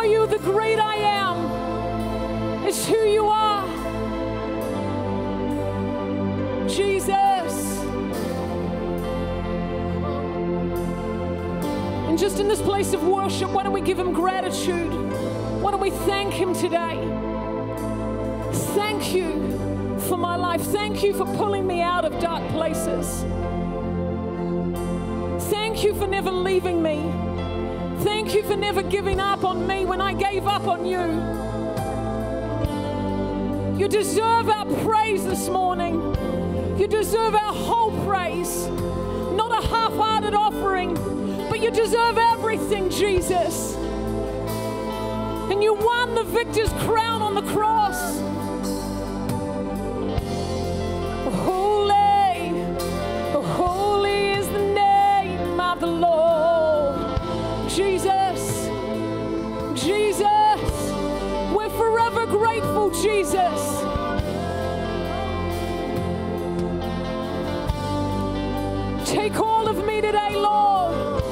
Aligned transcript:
We 0.00 0.12
you, 0.12 0.26
the 0.26 0.38
great 0.38 0.78
I 0.78 0.94
am. 0.96 2.66
It's 2.66 2.86
who 2.86 2.96
you 2.96 3.26
are. 3.26 3.66
Jesus. 6.66 7.78
And 12.08 12.18
just 12.18 12.38
in 12.40 12.48
this 12.48 12.62
place 12.62 12.94
of 12.94 13.02
worship, 13.02 13.50
why 13.50 13.62
don't 13.62 13.72
we 13.72 13.82
give 13.82 13.98
him 13.98 14.12
gratitude? 14.12 14.92
Why 15.60 15.70
don't 15.70 15.80
we 15.80 15.90
thank 15.90 16.32
him 16.32 16.54
today? 16.54 16.96
Thank 18.74 19.14
you 19.14 19.98
for 20.08 20.16
my 20.16 20.36
life. 20.36 20.62
Thank 20.62 21.02
you 21.02 21.12
for 21.12 21.26
pulling 21.36 21.66
me 21.66 21.82
out 21.82 22.04
of 22.06 22.18
dark 22.20 22.48
places. 22.52 23.22
Thank 25.50 25.84
you 25.84 25.94
for 25.94 26.06
never 26.06 26.30
leaving 26.30 26.82
me. 26.82 27.29
Thank 28.30 28.44
you 28.44 28.48
for 28.48 28.56
never 28.56 28.82
giving 28.82 29.18
up 29.18 29.42
on 29.42 29.66
me 29.66 29.84
when 29.84 30.00
I 30.00 30.12
gave 30.12 30.46
up 30.46 30.68
on 30.68 30.86
you. 30.86 31.00
You 33.76 33.88
deserve 33.88 34.48
our 34.48 34.66
praise 34.84 35.24
this 35.24 35.48
morning. 35.48 35.96
You 36.78 36.86
deserve 36.86 37.34
our 37.34 37.52
whole 37.52 37.90
praise, 38.06 38.68
not 39.34 39.50
a 39.50 39.66
half 39.66 39.92
hearted 39.94 40.34
offering, 40.34 40.94
but 41.48 41.60
you 41.60 41.72
deserve 41.72 42.18
everything, 42.18 42.88
Jesus. 42.88 43.74
And 45.50 45.60
you 45.60 45.74
won 45.74 46.14
the 46.14 46.22
victor's 46.22 46.72
crown 46.84 47.22
on 47.22 47.34
the 47.34 47.42
cross. 47.52 48.20
Jesus. 63.02 63.80
Take 69.08 69.40
all 69.40 69.66
of 69.68 69.86
me 69.86 70.02
today, 70.02 70.36
Lord. 70.36 71.22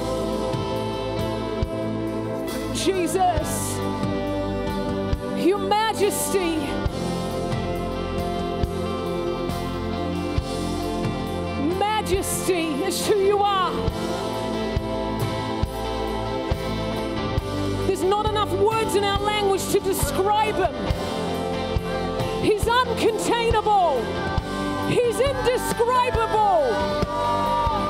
Jesus, 2.74 3.76
your 5.36 5.58
majesty. 5.58 6.56
Majesty 11.78 12.82
is 12.84 13.06
who 13.06 13.16
you 13.16 13.38
are. 13.40 13.72
There's 17.86 18.02
not 18.02 18.24
enough 18.26 18.52
words 18.52 18.94
in 18.94 19.04
our 19.04 19.20
language 19.20 19.68
to 19.72 19.80
describe 19.80 20.54
him. 20.54 20.97
Uncontainable. 22.68 24.04
He's 24.88 25.18
indescribable. 25.18 26.64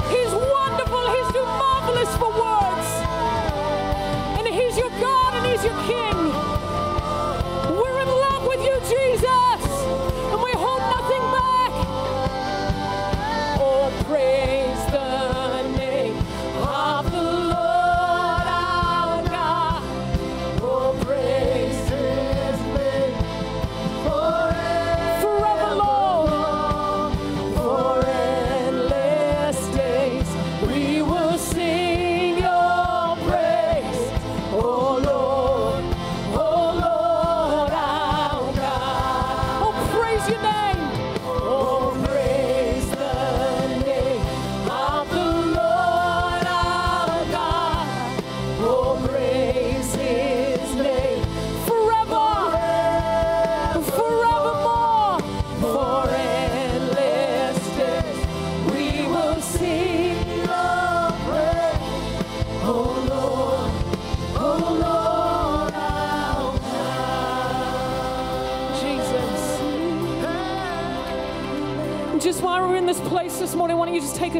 He's 0.08 0.32
wonderful. 0.32 1.04
He's 1.14 1.32
too 1.32 1.44
marvelous 1.44 2.16
for 2.16 2.30
words. 2.30 2.88
And 4.38 4.46
He's 4.46 4.78
your 4.78 4.90
God 5.00 5.34
and 5.34 5.46
He's 5.46 5.64
your 5.64 5.74
King. 5.84 6.07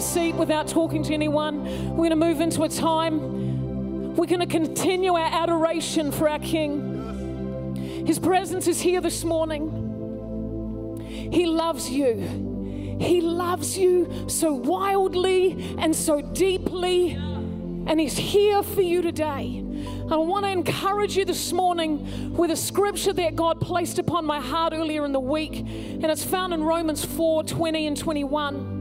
Seat 0.00 0.34
without 0.34 0.68
talking 0.68 1.02
to 1.04 1.14
anyone? 1.14 1.64
We're 1.90 2.08
going 2.08 2.10
to 2.10 2.16
move 2.16 2.40
into 2.40 2.62
a 2.62 2.68
time. 2.68 4.16
We're 4.16 4.26
going 4.26 4.40
to 4.40 4.46
continue 4.46 5.14
our 5.14 5.42
adoration 5.42 6.12
for 6.12 6.28
our 6.28 6.38
King. 6.38 8.04
His 8.06 8.18
presence 8.18 8.66
is 8.66 8.80
here 8.80 9.00
this 9.00 9.24
morning. 9.24 10.98
He 11.32 11.46
loves 11.46 11.90
you. 11.90 12.96
He 13.00 13.20
loves 13.20 13.78
you 13.78 14.28
so 14.28 14.52
wildly 14.52 15.76
and 15.78 15.94
so 15.94 16.20
deeply, 16.20 17.12
and 17.12 18.00
He's 18.00 18.16
here 18.16 18.62
for 18.62 18.82
you 18.82 19.02
today. 19.02 19.64
I 20.10 20.16
want 20.16 20.46
to 20.46 20.50
encourage 20.50 21.16
you 21.16 21.24
this 21.24 21.52
morning 21.52 22.34
with 22.34 22.50
a 22.50 22.56
scripture 22.56 23.12
that 23.12 23.36
God 23.36 23.60
placed 23.60 23.98
upon 23.98 24.24
my 24.24 24.40
heart 24.40 24.72
earlier 24.72 25.04
in 25.04 25.12
the 25.12 25.20
week, 25.20 25.58
and 25.58 26.06
it's 26.06 26.24
found 26.24 26.54
in 26.54 26.64
Romans 26.64 27.04
4 27.04 27.44
20 27.44 27.86
and 27.86 27.96
21. 27.96 28.77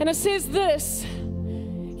And 0.00 0.08
it 0.08 0.16
says 0.16 0.48
this 0.48 1.04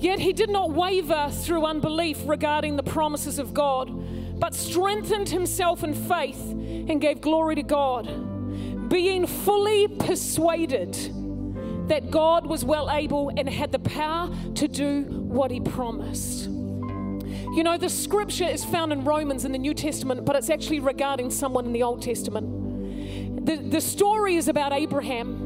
Yet 0.04 0.18
he 0.18 0.32
did 0.32 0.50
not 0.50 0.70
waver 0.70 1.30
through 1.30 1.64
unbelief 1.64 2.18
regarding 2.26 2.76
the 2.76 2.82
promises 2.82 3.38
of 3.38 3.54
God, 3.54 3.90
but 4.38 4.54
strengthened 4.54 5.28
himself 5.28 5.82
in 5.82 5.94
faith 5.94 6.40
and 6.50 7.00
gave 7.00 7.20
glory 7.20 7.54
to 7.54 7.62
God, 7.62 8.88
being 8.90 9.26
fully 9.26 9.88
persuaded 9.88 10.92
that 11.88 12.10
God 12.10 12.46
was 12.46 12.64
well 12.64 12.90
able 12.90 13.30
and 13.36 13.48
had 13.48 13.72
the 13.72 13.78
power 13.78 14.30
to 14.56 14.68
do 14.68 15.04
what 15.04 15.50
he 15.50 15.60
promised. 15.60 16.46
You 17.54 17.62
know, 17.62 17.78
the 17.78 17.88
scripture 17.88 18.48
is 18.48 18.64
found 18.64 18.92
in 18.92 19.04
Romans 19.04 19.44
in 19.44 19.52
the 19.52 19.58
New 19.58 19.74
Testament, 19.74 20.24
but 20.24 20.34
it's 20.34 20.50
actually 20.50 20.80
regarding 20.80 21.30
someone 21.30 21.66
in 21.66 21.72
the 21.72 21.82
Old 21.82 22.02
Testament. 22.02 23.46
The, 23.46 23.56
the 23.56 23.80
story 23.80 24.36
is 24.36 24.48
about 24.48 24.72
Abraham. 24.72 25.43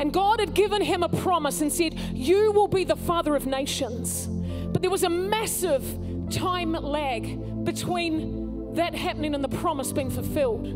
And 0.00 0.12
God 0.12 0.40
had 0.40 0.54
given 0.54 0.82
him 0.82 1.02
a 1.02 1.08
promise 1.08 1.60
and 1.60 1.72
said, 1.72 1.98
You 2.14 2.52
will 2.52 2.68
be 2.68 2.84
the 2.84 2.96
father 2.96 3.34
of 3.34 3.46
nations. 3.46 4.26
But 4.26 4.82
there 4.82 4.90
was 4.90 5.02
a 5.02 5.10
massive 5.10 5.84
time 6.30 6.72
lag 6.72 7.64
between 7.64 8.74
that 8.74 8.94
happening 8.94 9.34
and 9.34 9.42
the 9.42 9.48
promise 9.48 9.92
being 9.92 10.10
fulfilled. 10.10 10.66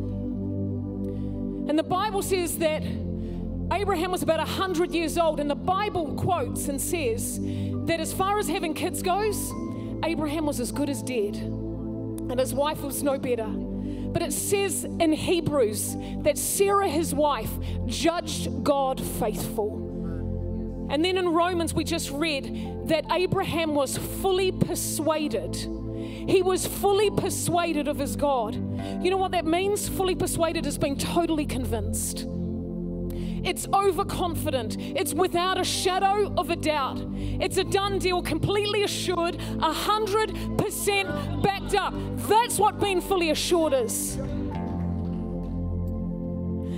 And 1.68 1.78
the 1.78 1.84
Bible 1.84 2.22
says 2.22 2.58
that 2.58 2.82
Abraham 3.72 4.10
was 4.10 4.22
about 4.22 4.38
100 4.38 4.92
years 4.92 5.16
old, 5.16 5.40
and 5.40 5.48
the 5.48 5.54
Bible 5.54 6.14
quotes 6.14 6.68
and 6.68 6.80
says 6.80 7.38
that 7.86 8.00
as 8.00 8.12
far 8.12 8.38
as 8.38 8.48
having 8.48 8.74
kids 8.74 9.02
goes, 9.02 9.52
Abraham 10.04 10.46
was 10.46 10.58
as 10.60 10.72
good 10.72 10.90
as 10.90 11.02
dead. 11.02 11.36
and 11.36 12.40
his 12.40 12.54
wife 12.54 12.82
was 12.82 13.02
no 13.02 13.18
better. 13.18 13.50
But 14.12 14.22
it 14.22 14.32
says 14.32 14.84
in 14.84 15.12
Hebrews 15.12 15.96
that 16.22 16.36
Sarah, 16.36 16.88
his 16.88 17.14
wife, 17.14 17.50
judged 17.86 18.62
God 18.62 19.00
faithful. 19.00 19.88
And 20.90 21.04
then 21.04 21.16
in 21.16 21.28
Romans, 21.28 21.72
we 21.72 21.84
just 21.84 22.10
read 22.10 22.88
that 22.88 23.06
Abraham 23.10 23.74
was 23.74 23.96
fully 23.96 24.52
persuaded. 24.52 25.56
He 25.56 26.42
was 26.42 26.66
fully 26.66 27.10
persuaded 27.10 27.88
of 27.88 27.98
his 27.98 28.14
God. 28.14 28.54
You 29.02 29.10
know 29.10 29.16
what 29.16 29.32
that 29.32 29.46
means? 29.46 29.88
Fully 29.88 30.14
persuaded 30.14 30.66
is 30.66 30.76
being 30.76 30.98
totally 30.98 31.46
convinced. 31.46 32.26
It's 33.44 33.66
overconfident. 33.72 34.76
It's 34.78 35.14
without 35.14 35.60
a 35.60 35.64
shadow 35.64 36.32
of 36.36 36.50
a 36.50 36.56
doubt. 36.56 37.02
It's 37.14 37.56
a 37.56 37.64
done 37.64 37.98
deal, 37.98 38.22
completely 38.22 38.84
assured, 38.84 39.38
100% 39.38 41.42
backed 41.42 41.74
up. 41.74 41.92
That's 42.28 42.58
what 42.58 42.78
being 42.80 43.00
fully 43.00 43.30
assured 43.30 43.72
is. 43.72 44.18
I 44.18 44.22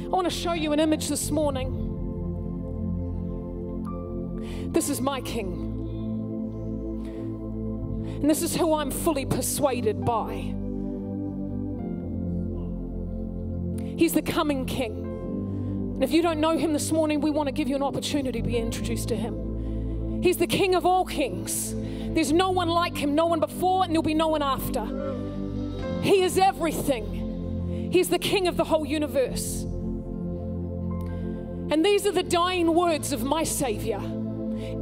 want 0.09 0.27
to 0.27 0.35
show 0.35 0.55
you 0.55 0.73
an 0.73 0.81
image 0.81 1.09
this 1.09 1.31
morning. 1.31 1.83
This 4.73 4.89
is 4.89 5.01
my 5.01 5.21
king. 5.21 5.71
And 8.21 8.31
this 8.31 8.43
is 8.43 8.57
who 8.57 8.75
I'm 8.75 8.91
fully 8.91 9.27
persuaded 9.27 10.05
by. 10.05 10.55
He's 13.97 14.15
the 14.15 14.23
coming 14.23 14.65
king. 14.65 15.04
And 15.94 16.02
if 16.02 16.11
you 16.11 16.23
don't 16.23 16.41
know 16.41 16.58
him 16.58 16.73
this 16.73 16.91
morning, 16.91 17.20
we 17.20 17.31
want 17.31 17.46
to 17.46 17.52
give 17.52 17.69
you 17.69 17.76
an 17.76 17.82
opportunity 17.82 18.43
to 18.43 18.46
be 18.46 18.58
introduced 18.58 19.06
to 19.08 19.17
him. 19.17 20.20
He's 20.23 20.38
the 20.38 20.49
King 20.49 20.75
of 20.75 20.85
all 20.85 21.05
kings. 21.05 21.73
There's 22.14 22.32
no 22.32 22.50
one 22.50 22.69
like 22.69 22.96
him, 22.96 23.14
no 23.14 23.26
one 23.26 23.38
before, 23.38 23.85
and 23.85 23.93
there'll 23.93 24.02
be 24.02 24.12
no 24.12 24.29
one 24.29 24.43
after. 24.43 24.85
He 26.02 26.23
is 26.23 26.37
everything. 26.37 27.91
He's 27.93 28.08
the 28.08 28.19
King 28.19 28.49
of 28.49 28.56
the 28.56 28.64
whole 28.64 28.85
universe. 28.85 29.62
And 31.70 31.85
these 31.85 32.06
are 32.06 32.12
the 32.12 32.25
dying 32.25 32.75
words 32.75 33.12
of 33.12 33.23
my 33.23 33.44
Savior 33.44 34.00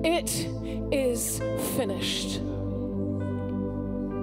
It 0.02 0.48
is 0.92 1.38
finished. 1.76 2.40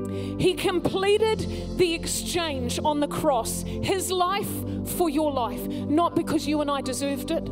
He 0.10 0.54
completed 0.54 1.78
the 1.78 1.94
exchange 1.94 2.80
on 2.84 3.00
the 3.00 3.08
cross, 3.08 3.64
his 3.64 4.12
life 4.12 4.50
for 4.98 5.10
your 5.10 5.32
life, 5.32 5.66
not 5.68 6.16
because 6.16 6.48
you 6.48 6.62
and 6.62 6.70
I 6.70 6.82
deserved 6.82 7.32
it, 7.32 7.44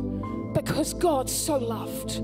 because 0.54 0.94
God 0.94 1.28
so 1.28 1.56
loved. 1.56 2.22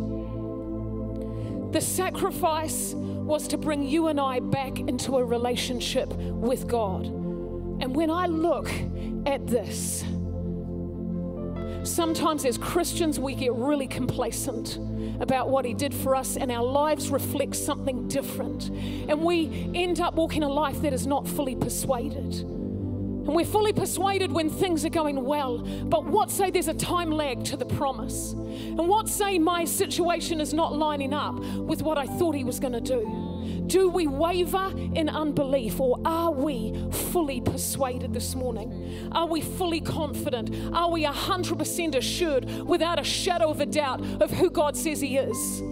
The 1.72 1.80
sacrifice 1.80 2.94
was 2.94 3.48
to 3.48 3.58
bring 3.58 3.82
you 3.82 4.08
and 4.08 4.20
I 4.20 4.40
back 4.40 4.78
into 4.78 5.16
a 5.16 5.24
relationship 5.24 6.12
with 6.12 6.68
God. 6.68 7.06
And 7.06 7.96
when 7.96 8.10
I 8.10 8.26
look 8.26 8.70
at 9.26 9.46
this, 9.46 10.04
sometimes 11.86 12.44
as 12.44 12.58
Christians 12.58 13.18
we 13.20 13.34
get 13.34 13.52
really 13.54 13.86
complacent 13.86 14.78
about 15.20 15.48
what 15.48 15.64
He 15.64 15.74
did 15.74 15.94
for 15.94 16.16
us, 16.16 16.36
and 16.36 16.50
our 16.50 16.64
lives 16.64 17.10
reflect 17.10 17.56
something 17.56 18.08
different. 18.08 18.70
And 19.08 19.22
we 19.22 19.70
end 19.74 20.00
up 20.00 20.14
walking 20.14 20.42
a 20.42 20.48
life 20.48 20.82
that 20.82 20.92
is 20.92 21.06
not 21.06 21.26
fully 21.28 21.54
persuaded. 21.54 22.34
And 23.24 23.34
we're 23.34 23.46
fully 23.46 23.72
persuaded 23.72 24.30
when 24.30 24.50
things 24.50 24.84
are 24.84 24.90
going 24.90 25.24
well. 25.24 25.58
But 25.58 26.04
what 26.04 26.30
say 26.30 26.50
there's 26.50 26.68
a 26.68 26.74
time 26.74 27.10
lag 27.10 27.42
to 27.46 27.56
the 27.56 27.64
promise? 27.64 28.32
And 28.32 28.86
what 28.86 29.08
say 29.08 29.38
my 29.38 29.64
situation 29.64 30.42
is 30.42 30.52
not 30.52 30.76
lining 30.76 31.14
up 31.14 31.38
with 31.38 31.80
what 31.80 31.96
I 31.96 32.06
thought 32.06 32.34
He 32.34 32.44
was 32.44 32.60
going 32.60 32.74
to 32.74 32.82
do? 32.82 33.23
Do 33.66 33.88
we 33.88 34.06
waver 34.06 34.72
in 34.94 35.08
unbelief 35.08 35.80
or 35.80 35.98
are 36.04 36.30
we 36.30 36.74
fully 36.90 37.40
persuaded 37.40 38.12
this 38.12 38.34
morning? 38.34 39.08
Are 39.12 39.26
we 39.26 39.40
fully 39.40 39.80
confident? 39.80 40.50
Are 40.74 40.90
we 40.90 41.04
100% 41.04 41.94
assured 41.94 42.44
without 42.66 42.98
a 42.98 43.04
shadow 43.04 43.50
of 43.50 43.60
a 43.60 43.66
doubt 43.66 44.00
of 44.22 44.30
who 44.30 44.50
God 44.50 44.76
says 44.76 45.00
He 45.00 45.16
is? 45.16 45.62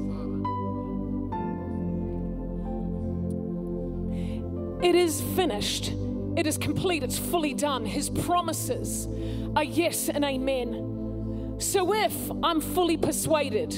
It 4.82 4.97
is 4.97 5.20
finished. 5.37 5.92
It 6.37 6.47
is 6.47 6.58
complete. 6.58 7.02
It's 7.02 7.18
fully 7.18 7.54
done. 7.54 7.85
His 7.87 8.11
promises 8.11 9.06
are 9.54 9.62
yes 9.62 10.08
and 10.08 10.25
amen. 10.25 11.56
So 11.58 11.94
if 11.94 12.14
I'm 12.42 12.61
fully 12.61 12.97
persuaded, 12.97 13.73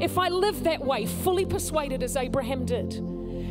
if 0.00 0.16
I 0.16 0.28
live 0.28 0.62
that 0.64 0.84
way, 0.84 1.06
fully 1.06 1.44
persuaded 1.44 2.02
as 2.02 2.16
Abraham 2.16 2.64
did, 2.64 3.02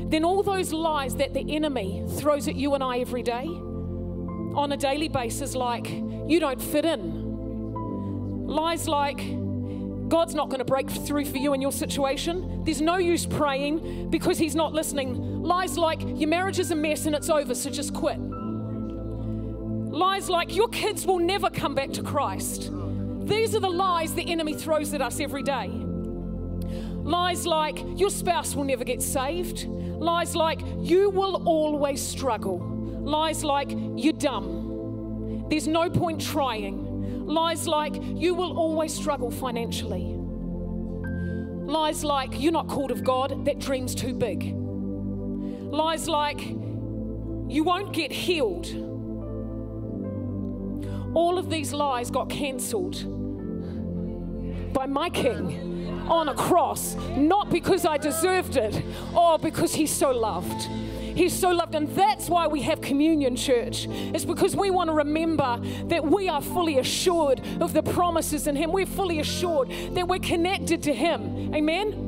then 0.09 0.25
all 0.25 0.43
those 0.43 0.73
lies 0.73 1.15
that 1.17 1.33
the 1.33 1.55
enemy 1.55 2.05
throws 2.17 2.47
at 2.47 2.55
you 2.55 2.73
and 2.73 2.83
I 2.83 2.99
every 2.99 3.23
day 3.23 3.45
on 3.45 4.71
a 4.71 4.77
daily 4.77 5.07
basis, 5.07 5.55
like 5.55 5.89
you 5.89 6.39
don't 6.39 6.61
fit 6.61 6.83
in, 6.83 8.47
lies 8.47 8.87
like 8.87 9.19
God's 10.09 10.33
not 10.33 10.49
going 10.49 10.59
to 10.59 10.65
break 10.65 10.89
through 10.89 11.25
for 11.25 11.37
you 11.37 11.53
in 11.53 11.61
your 11.61 11.71
situation, 11.71 12.63
there's 12.63 12.81
no 12.81 12.97
use 12.97 13.27
praying 13.27 14.09
because 14.09 14.39
He's 14.39 14.55
not 14.55 14.73
listening, 14.73 15.43
lies 15.43 15.77
like 15.77 16.01
your 16.01 16.27
marriage 16.27 16.57
is 16.57 16.71
a 16.71 16.75
mess 16.75 17.05
and 17.05 17.15
it's 17.15 17.29
over, 17.29 17.53
so 17.53 17.69
just 17.69 17.93
quit. 17.93 18.17
Lies 18.19 20.29
like 20.29 20.55
your 20.55 20.67
kids 20.69 21.05
will 21.05 21.19
never 21.19 21.49
come 21.49 21.75
back 21.75 21.91
to 21.91 22.01
Christ. 22.01 22.71
These 23.21 23.55
are 23.55 23.59
the 23.59 23.69
lies 23.69 24.15
the 24.15 24.31
enemy 24.31 24.55
throws 24.55 24.93
at 24.93 25.01
us 25.01 25.19
every 25.19 25.43
day. 25.43 25.67
Lies 25.67 27.45
like 27.45 27.79
your 27.95 28.09
spouse 28.09 28.55
will 28.55 28.63
never 28.63 28.83
get 28.83 29.01
saved. 29.01 29.67
Lies 29.99 30.35
like, 30.35 30.61
you 30.79 31.09
will 31.09 31.43
always 31.45 32.01
struggle. 32.01 32.59
Lies 32.59 33.43
like, 33.43 33.69
you're 33.95 34.13
dumb. 34.13 35.45
There's 35.49 35.67
no 35.67 35.89
point 35.89 36.21
trying. 36.21 37.27
Lies 37.27 37.67
like, 37.67 37.95
you 38.01 38.33
will 38.33 38.57
always 38.57 38.93
struggle 38.93 39.29
financially. 39.29 40.15
Lies 41.69 42.03
like, 42.03 42.39
you're 42.39 42.53
not 42.53 42.67
called 42.67 42.91
of 42.91 43.03
God, 43.03 43.45
that 43.45 43.59
dream's 43.59 43.93
too 43.93 44.13
big. 44.13 44.55
Lies 44.55 46.07
like, 46.07 46.39
you 46.47 47.63
won't 47.63 47.93
get 47.93 48.11
healed. 48.11 48.67
All 51.13 51.37
of 51.37 51.49
these 51.49 51.73
lies 51.73 52.09
got 52.09 52.29
cancelled 52.29 53.03
by 54.73 54.85
my 54.85 55.09
king 55.09 55.78
on 56.09 56.29
a 56.29 56.33
cross, 56.33 56.95
not 57.15 57.49
because 57.49 57.85
I 57.85 57.97
deserved 57.97 58.57
it, 58.57 58.83
or 59.15 59.37
because 59.37 59.73
He's 59.73 59.91
so 59.91 60.11
loved. 60.11 60.69
He's 61.19 61.37
so 61.37 61.49
loved. 61.49 61.75
And 61.75 61.89
that's 61.89 62.29
why 62.29 62.47
we 62.47 62.61
have 62.61 62.79
communion, 62.79 63.35
church. 63.35 63.87
It's 63.89 64.23
because 64.23 64.55
we 64.55 64.69
want 64.69 64.89
to 64.89 64.93
remember 64.93 65.59
that 65.85 66.05
we 66.05 66.29
are 66.29 66.41
fully 66.41 66.79
assured 66.79 67.41
of 67.59 67.73
the 67.73 67.83
promises 67.83 68.47
in 68.47 68.55
Him. 68.55 68.71
We're 68.71 68.85
fully 68.85 69.19
assured 69.19 69.69
that 69.95 70.07
we're 70.07 70.19
connected 70.19 70.83
to 70.83 70.93
Him. 70.93 71.53
Amen? 71.53 72.05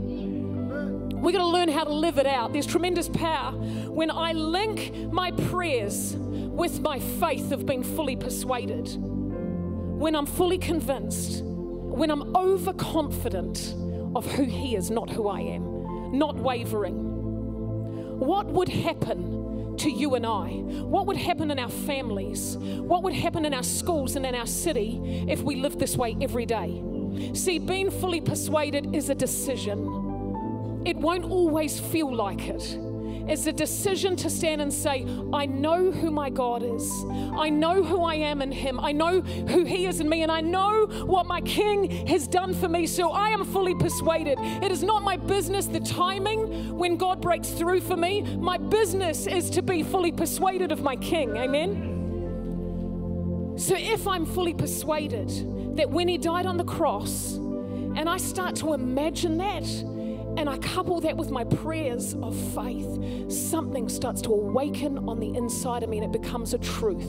We're 1.21 1.33
going 1.33 1.43
to 1.43 1.45
learn 1.45 1.69
how 1.69 1.83
to 1.83 1.93
live 1.93 2.17
it 2.17 2.25
out. 2.25 2.53
There's 2.53 2.65
tremendous 2.65 3.09
power 3.09 3.51
when 3.51 4.09
I 4.09 4.31
link 4.31 5.11
my 5.11 5.31
prayers 5.31 6.15
with 6.15 6.79
my 6.79 6.99
faith 6.99 7.51
of 7.51 7.65
being 7.65 7.83
fully 7.83 8.15
persuaded. 8.15 8.95
When 8.97 10.15
I'm 10.15 10.25
fully 10.25 10.57
convinced, 10.57 11.43
when 11.43 12.09
I'm 12.09 12.35
overconfident 12.35 13.75
of 14.15 14.25
who 14.31 14.43
He 14.43 14.75
is, 14.75 14.91
not 14.91 15.09
who 15.09 15.27
I 15.27 15.41
am, 15.41 16.17
not 16.17 16.35
wavering. 16.35 18.19
What 18.19 18.47
would 18.47 18.69
happen 18.69 19.75
to 19.77 19.89
you 19.89 20.15
and 20.15 20.25
I? 20.25 20.49
What 20.83 21.07
would 21.07 21.17
happen 21.17 21.49
in 21.51 21.59
our 21.59 21.69
families? 21.69 22.57
What 22.57 23.03
would 23.03 23.13
happen 23.13 23.45
in 23.45 23.53
our 23.53 23.63
schools 23.63 24.15
and 24.15 24.25
in 24.25 24.35
our 24.35 24.45
city 24.45 25.25
if 25.27 25.41
we 25.41 25.55
lived 25.55 25.79
this 25.79 25.97
way 25.97 26.15
every 26.21 26.45
day? 26.45 26.83
See, 27.33 27.59
being 27.59 27.89
fully 27.89 28.21
persuaded 28.21 28.95
is 28.95 29.09
a 29.09 29.15
decision. 29.15 30.81
It 30.85 30.97
won't 30.97 31.25
always 31.25 31.79
feel 31.79 32.13
like 32.15 32.47
it 32.47 32.77
is 33.29 33.47
a 33.47 33.53
decision 33.53 34.15
to 34.17 34.29
stand 34.29 34.61
and 34.61 34.73
say, 34.73 35.05
I 35.33 35.45
know 35.45 35.91
who 35.91 36.11
my 36.11 36.29
God 36.29 36.63
is. 36.63 36.89
I 37.37 37.49
know 37.49 37.83
who 37.83 38.03
I 38.03 38.15
am 38.15 38.41
in 38.41 38.51
Him. 38.51 38.79
I 38.79 38.91
know 38.91 39.21
who 39.21 39.63
He 39.65 39.85
is 39.85 39.99
in 39.99 40.09
me, 40.09 40.23
and 40.23 40.31
I 40.31 40.41
know 40.41 40.87
what 41.05 41.25
my 41.25 41.41
King 41.41 42.07
has 42.07 42.27
done 42.27 42.53
for 42.53 42.67
me. 42.67 42.87
So 42.87 43.11
I 43.11 43.29
am 43.29 43.45
fully 43.45 43.75
persuaded. 43.75 44.37
It 44.39 44.71
is 44.71 44.83
not 44.83 45.03
my 45.03 45.17
business 45.17 45.67
the 45.67 45.79
timing 45.79 46.77
when 46.77 46.97
God 46.97 47.21
breaks 47.21 47.49
through 47.49 47.81
for 47.81 47.97
me. 47.97 48.21
My 48.21 48.57
business 48.57 49.27
is 49.27 49.49
to 49.51 49.61
be 49.61 49.83
fully 49.83 50.11
persuaded 50.11 50.71
of 50.71 50.81
my 50.81 50.95
King. 50.95 51.37
Amen. 51.37 51.89
So 53.57 53.75
if 53.77 54.07
I'm 54.07 54.25
fully 54.25 54.53
persuaded 54.53 55.77
that 55.77 55.89
when 55.89 56.07
He 56.07 56.17
died 56.17 56.45
on 56.45 56.57
the 56.57 56.63
cross, 56.63 57.35
and 57.95 58.09
I 58.09 58.17
start 58.17 58.55
to 58.57 58.73
imagine 58.73 59.37
that, 59.37 59.65
and 60.37 60.49
I 60.49 60.57
couple 60.57 61.01
that 61.01 61.17
with 61.17 61.29
my 61.29 61.43
prayers 61.43 62.15
of 62.21 62.35
faith, 62.53 63.31
something 63.31 63.89
starts 63.89 64.21
to 64.23 64.29
awaken 64.29 64.97
on 65.09 65.19
the 65.19 65.35
inside 65.35 65.83
of 65.83 65.89
me 65.89 65.97
and 65.99 66.05
it 66.05 66.21
becomes 66.21 66.53
a 66.53 66.57
truth. 66.57 67.03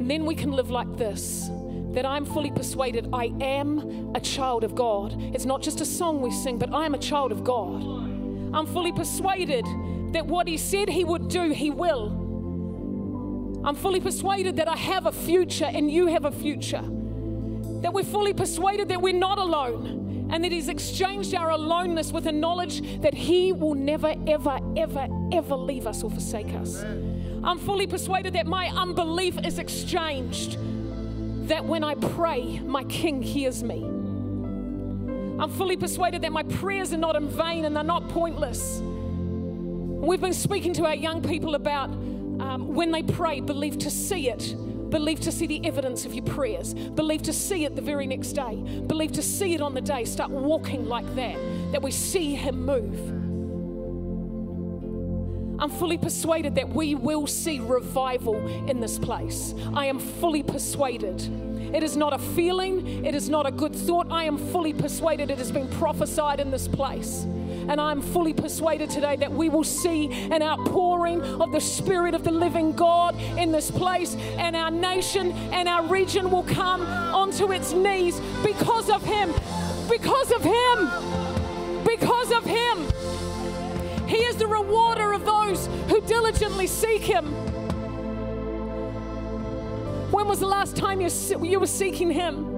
And 0.00 0.10
then 0.10 0.26
we 0.26 0.34
can 0.34 0.52
live 0.52 0.70
like 0.70 0.96
this 0.96 1.50
that 1.92 2.06
I'm 2.06 2.24
fully 2.24 2.52
persuaded 2.52 3.08
I 3.12 3.32
am 3.40 4.12
a 4.14 4.20
child 4.20 4.62
of 4.62 4.76
God. 4.76 5.14
It's 5.34 5.44
not 5.44 5.60
just 5.60 5.80
a 5.80 5.84
song 5.84 6.20
we 6.20 6.30
sing, 6.30 6.56
but 6.58 6.72
I 6.72 6.86
am 6.86 6.94
a 6.94 6.98
child 6.98 7.32
of 7.32 7.42
God. 7.42 7.82
I'm 8.54 8.66
fully 8.66 8.92
persuaded 8.92 9.64
that 10.12 10.26
what 10.26 10.46
He 10.46 10.56
said 10.56 10.88
He 10.88 11.02
would 11.02 11.28
do, 11.28 11.50
He 11.50 11.70
will. 11.70 12.16
I'm 13.64 13.74
fully 13.74 14.00
persuaded 14.00 14.56
that 14.56 14.68
I 14.68 14.76
have 14.76 15.06
a 15.06 15.12
future 15.12 15.66
and 15.66 15.90
you 15.90 16.06
have 16.06 16.24
a 16.24 16.30
future. 16.30 16.82
That 17.82 17.92
we're 17.92 18.04
fully 18.04 18.34
persuaded 18.34 18.88
that 18.88 19.02
we're 19.02 19.12
not 19.12 19.38
alone 19.38 19.99
and 20.30 20.44
that 20.44 20.52
He's 20.52 20.68
exchanged 20.68 21.34
our 21.34 21.50
aloneness 21.50 22.12
with 22.12 22.26
a 22.26 22.32
knowledge 22.32 23.00
that 23.00 23.14
He 23.14 23.52
will 23.52 23.74
never, 23.74 24.14
ever, 24.26 24.58
ever, 24.76 25.06
ever 25.32 25.56
leave 25.56 25.86
us 25.86 26.02
or 26.02 26.10
forsake 26.10 26.54
us. 26.54 26.82
I'm 27.42 27.58
fully 27.58 27.86
persuaded 27.86 28.34
that 28.34 28.46
my 28.46 28.68
unbelief 28.68 29.38
is 29.44 29.58
exchanged, 29.58 30.58
that 31.48 31.64
when 31.64 31.82
I 31.82 31.94
pray, 31.94 32.60
my 32.60 32.84
King 32.84 33.22
hears 33.22 33.62
me. 33.62 33.82
I'm 35.40 35.50
fully 35.50 35.76
persuaded 35.76 36.22
that 36.22 36.32
my 36.32 36.42
prayers 36.42 36.92
are 36.92 36.98
not 36.98 37.16
in 37.16 37.28
vain 37.28 37.64
and 37.64 37.74
they're 37.74 37.82
not 37.82 38.08
pointless. 38.10 38.80
We've 38.82 40.20
been 40.20 40.34
speaking 40.34 40.74
to 40.74 40.86
our 40.86 40.94
young 40.94 41.22
people 41.22 41.54
about 41.54 41.88
um, 41.88 42.74
when 42.74 42.90
they 42.90 43.02
pray, 43.02 43.40
believe 43.40 43.78
to 43.78 43.90
see 43.90 44.28
it. 44.28 44.54
Believe 44.90 45.20
to 45.20 45.32
see 45.32 45.46
the 45.46 45.64
evidence 45.64 46.04
of 46.04 46.14
your 46.14 46.24
prayers. 46.24 46.74
Believe 46.74 47.22
to 47.22 47.32
see 47.32 47.64
it 47.64 47.76
the 47.76 47.82
very 47.82 48.06
next 48.06 48.32
day. 48.32 48.56
Believe 48.86 49.12
to 49.12 49.22
see 49.22 49.54
it 49.54 49.60
on 49.60 49.74
the 49.74 49.80
day. 49.80 50.04
Start 50.04 50.30
walking 50.30 50.86
like 50.86 51.06
that, 51.14 51.36
that 51.72 51.82
we 51.82 51.90
see 51.90 52.34
Him 52.34 52.64
move. 52.64 53.20
I'm 55.60 55.70
fully 55.70 55.98
persuaded 55.98 56.54
that 56.54 56.70
we 56.70 56.94
will 56.94 57.26
see 57.26 57.60
revival 57.60 58.34
in 58.68 58.80
this 58.80 58.98
place. 58.98 59.54
I 59.74 59.86
am 59.86 59.98
fully 59.98 60.42
persuaded. 60.42 61.20
It 61.74 61.82
is 61.82 61.96
not 61.96 62.14
a 62.14 62.18
feeling, 62.18 63.04
it 63.04 63.14
is 63.14 63.28
not 63.28 63.46
a 63.46 63.50
good 63.50 63.76
thought. 63.76 64.08
I 64.10 64.24
am 64.24 64.38
fully 64.38 64.72
persuaded 64.72 65.30
it 65.30 65.38
has 65.38 65.52
been 65.52 65.68
prophesied 65.68 66.40
in 66.40 66.50
this 66.50 66.66
place. 66.66 67.26
And 67.68 67.80
I'm 67.80 68.02
fully 68.02 68.32
persuaded 68.32 68.90
today 68.90 69.16
that 69.16 69.32
we 69.32 69.48
will 69.48 69.64
see 69.64 70.10
an 70.30 70.42
outpouring 70.42 71.22
of 71.22 71.52
the 71.52 71.60
Spirit 71.60 72.14
of 72.14 72.24
the 72.24 72.30
living 72.30 72.72
God 72.72 73.18
in 73.38 73.52
this 73.52 73.70
place, 73.70 74.14
and 74.38 74.56
our 74.56 74.70
nation 74.70 75.32
and 75.52 75.68
our 75.68 75.86
region 75.86 76.30
will 76.30 76.42
come 76.42 76.82
onto 76.82 77.52
its 77.52 77.72
knees 77.72 78.20
because 78.42 78.90
of 78.90 79.04
Him. 79.04 79.32
Because 79.88 80.32
of 80.32 80.42
Him. 80.42 81.84
Because 81.84 82.32
of 82.32 82.44
Him. 82.44 82.86
He 84.08 84.16
is 84.16 84.36
the 84.36 84.46
rewarder 84.46 85.12
of 85.12 85.24
those 85.24 85.68
who 85.88 86.00
diligently 86.02 86.66
seek 86.66 87.02
Him. 87.02 87.26
When 90.10 90.26
was 90.26 90.40
the 90.40 90.48
last 90.48 90.76
time 90.76 91.00
you, 91.00 91.08
you 91.42 91.60
were 91.60 91.66
seeking 91.66 92.10
Him? 92.10 92.49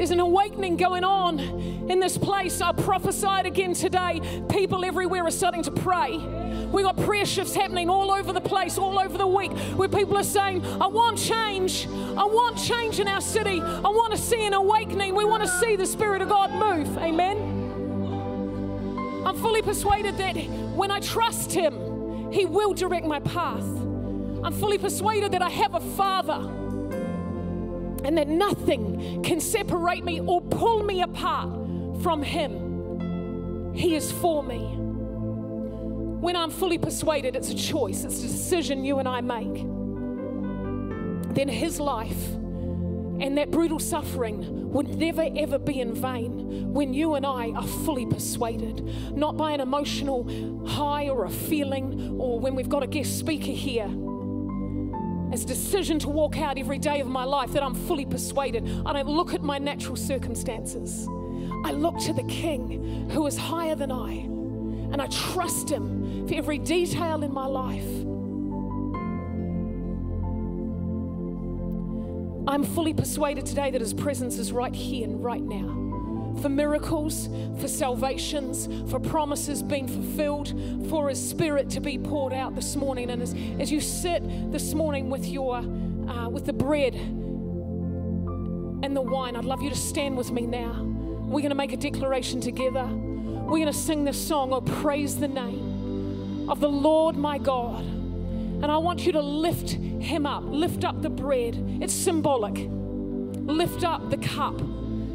There's 0.00 0.12
an 0.12 0.20
awakening 0.20 0.78
going 0.78 1.04
on 1.04 1.38
in 1.38 2.00
this 2.00 2.16
place. 2.16 2.62
I 2.62 2.72
prophesied 2.72 3.44
again 3.44 3.74
today. 3.74 4.22
People 4.48 4.82
everywhere 4.82 5.26
are 5.26 5.30
starting 5.30 5.62
to 5.64 5.70
pray. 5.70 6.16
We've 6.72 6.86
got 6.86 6.96
prayer 6.96 7.26
shifts 7.26 7.54
happening 7.54 7.90
all 7.90 8.10
over 8.10 8.32
the 8.32 8.40
place, 8.40 8.78
all 8.78 8.98
over 8.98 9.18
the 9.18 9.26
week, 9.26 9.52
where 9.76 9.90
people 9.90 10.16
are 10.16 10.24
saying, 10.24 10.64
I 10.64 10.86
want 10.86 11.18
change. 11.18 11.86
I 11.86 12.24
want 12.24 12.56
change 12.56 12.98
in 12.98 13.08
our 13.08 13.20
city. 13.20 13.60
I 13.60 13.90
want 13.90 14.12
to 14.12 14.18
see 14.18 14.42
an 14.46 14.54
awakening. 14.54 15.14
We 15.14 15.26
want 15.26 15.42
to 15.42 15.48
see 15.50 15.76
the 15.76 15.84
Spirit 15.84 16.22
of 16.22 16.30
God 16.30 16.50
move. 16.50 16.96
Amen. 16.96 17.36
I'm 19.26 19.36
fully 19.36 19.60
persuaded 19.60 20.16
that 20.16 20.34
when 20.74 20.90
I 20.90 21.00
trust 21.00 21.52
Him, 21.52 22.32
He 22.32 22.46
will 22.46 22.72
direct 22.72 23.04
my 23.04 23.20
path. 23.20 23.66
I'm 24.42 24.54
fully 24.54 24.78
persuaded 24.78 25.32
that 25.32 25.42
I 25.42 25.50
have 25.50 25.74
a 25.74 25.80
Father 25.80 26.59
and 28.04 28.16
that 28.18 28.28
nothing 28.28 29.22
can 29.22 29.40
separate 29.40 30.04
me 30.04 30.20
or 30.20 30.40
pull 30.40 30.82
me 30.82 31.02
apart 31.02 31.50
from 32.02 32.22
Him. 32.22 33.72
He 33.74 33.94
is 33.94 34.10
for 34.10 34.42
me. 34.42 34.76
When 36.20 36.36
I'm 36.36 36.50
fully 36.50 36.78
persuaded, 36.78 37.36
it's 37.36 37.50
a 37.50 37.54
choice, 37.54 38.04
it's 38.04 38.18
a 38.18 38.22
decision 38.22 38.84
you 38.84 38.98
and 38.98 39.08
I 39.08 39.20
make. 39.20 39.64
Then 41.34 41.48
His 41.48 41.80
life 41.80 42.34
and 43.20 43.36
that 43.36 43.50
brutal 43.50 43.78
suffering 43.78 44.70
would 44.70 44.96
never 44.96 45.28
ever 45.36 45.58
be 45.58 45.80
in 45.80 45.94
vain 45.94 46.72
when 46.72 46.94
you 46.94 47.14
and 47.14 47.26
I 47.26 47.50
are 47.50 47.66
fully 47.66 48.06
persuaded, 48.06 48.82
not 49.14 49.36
by 49.36 49.52
an 49.52 49.60
emotional 49.60 50.66
high 50.66 51.08
or 51.08 51.24
a 51.24 51.30
feeling 51.30 52.16
or 52.18 52.40
when 52.40 52.54
we've 52.54 52.68
got 52.68 52.82
a 52.82 52.86
guest 52.86 53.18
speaker 53.18 53.52
here 53.52 53.90
it's 55.32 55.44
a 55.44 55.46
decision 55.46 55.98
to 56.00 56.08
walk 56.08 56.38
out 56.38 56.58
every 56.58 56.78
day 56.78 57.00
of 57.00 57.06
my 57.06 57.24
life 57.24 57.52
that 57.52 57.62
I'm 57.62 57.74
fully 57.74 58.04
persuaded. 58.04 58.68
I 58.84 58.92
don't 58.92 59.08
look 59.08 59.32
at 59.32 59.42
my 59.42 59.58
natural 59.58 59.96
circumstances. 59.96 61.06
I 61.64 61.70
look 61.72 61.98
to 62.00 62.12
the 62.12 62.24
King 62.24 63.08
who 63.10 63.26
is 63.26 63.36
higher 63.36 63.74
than 63.74 63.92
I, 63.92 64.12
and 64.12 65.00
I 65.00 65.06
trust 65.06 65.70
Him 65.70 66.26
for 66.26 66.34
every 66.34 66.58
detail 66.58 67.22
in 67.22 67.32
my 67.32 67.46
life. 67.46 67.86
I'm 72.48 72.64
fully 72.64 72.94
persuaded 72.94 73.46
today 73.46 73.70
that 73.70 73.80
His 73.80 73.94
presence 73.94 74.38
is 74.38 74.50
right 74.50 74.74
here 74.74 75.04
and 75.04 75.22
right 75.22 75.42
now 75.42 75.89
for 76.40 76.48
miracles, 76.48 77.28
for 77.58 77.68
salvations, 77.68 78.68
for 78.90 78.98
promises 78.98 79.62
being 79.62 79.86
fulfilled, 79.86 80.88
for 80.88 81.08
His 81.08 81.30
Spirit 81.30 81.70
to 81.70 81.80
be 81.80 81.98
poured 81.98 82.32
out 82.32 82.54
this 82.54 82.76
morning. 82.76 83.10
And 83.10 83.22
as, 83.22 83.34
as 83.58 83.70
you 83.70 83.80
sit 83.80 84.22
this 84.50 84.74
morning 84.74 85.10
with 85.10 85.26
your 85.26 85.58
uh, 85.58 86.28
with 86.28 86.46
the 86.46 86.52
bread 86.52 86.94
and 86.94 88.96
the 88.96 89.02
wine, 89.02 89.36
I'd 89.36 89.44
love 89.44 89.62
you 89.62 89.70
to 89.70 89.76
stand 89.76 90.16
with 90.16 90.30
me 90.30 90.46
now. 90.46 90.82
We're 90.82 91.42
going 91.42 91.50
to 91.50 91.54
make 91.54 91.72
a 91.72 91.76
declaration 91.76 92.40
together. 92.40 92.86
We're 92.86 93.58
going 93.58 93.66
to 93.66 93.72
sing 93.72 94.04
this 94.04 94.18
song, 94.18 94.52
Oh, 94.52 94.60
praise 94.60 95.16
the 95.16 95.28
name 95.28 96.48
of 96.48 96.60
the 96.60 96.68
Lord 96.68 97.16
my 97.16 97.38
God. 97.38 97.84
And 97.84 98.66
I 98.66 98.76
want 98.78 99.06
you 99.06 99.12
to 99.12 99.20
lift 99.20 99.70
him 99.70 100.26
up, 100.26 100.44
lift 100.44 100.84
up 100.84 101.02
the 101.02 101.10
bread. 101.10 101.56
It's 101.80 101.94
symbolic. 101.94 102.66
Lift 102.68 103.84
up 103.84 104.10
the 104.10 104.18
cup 104.18 104.60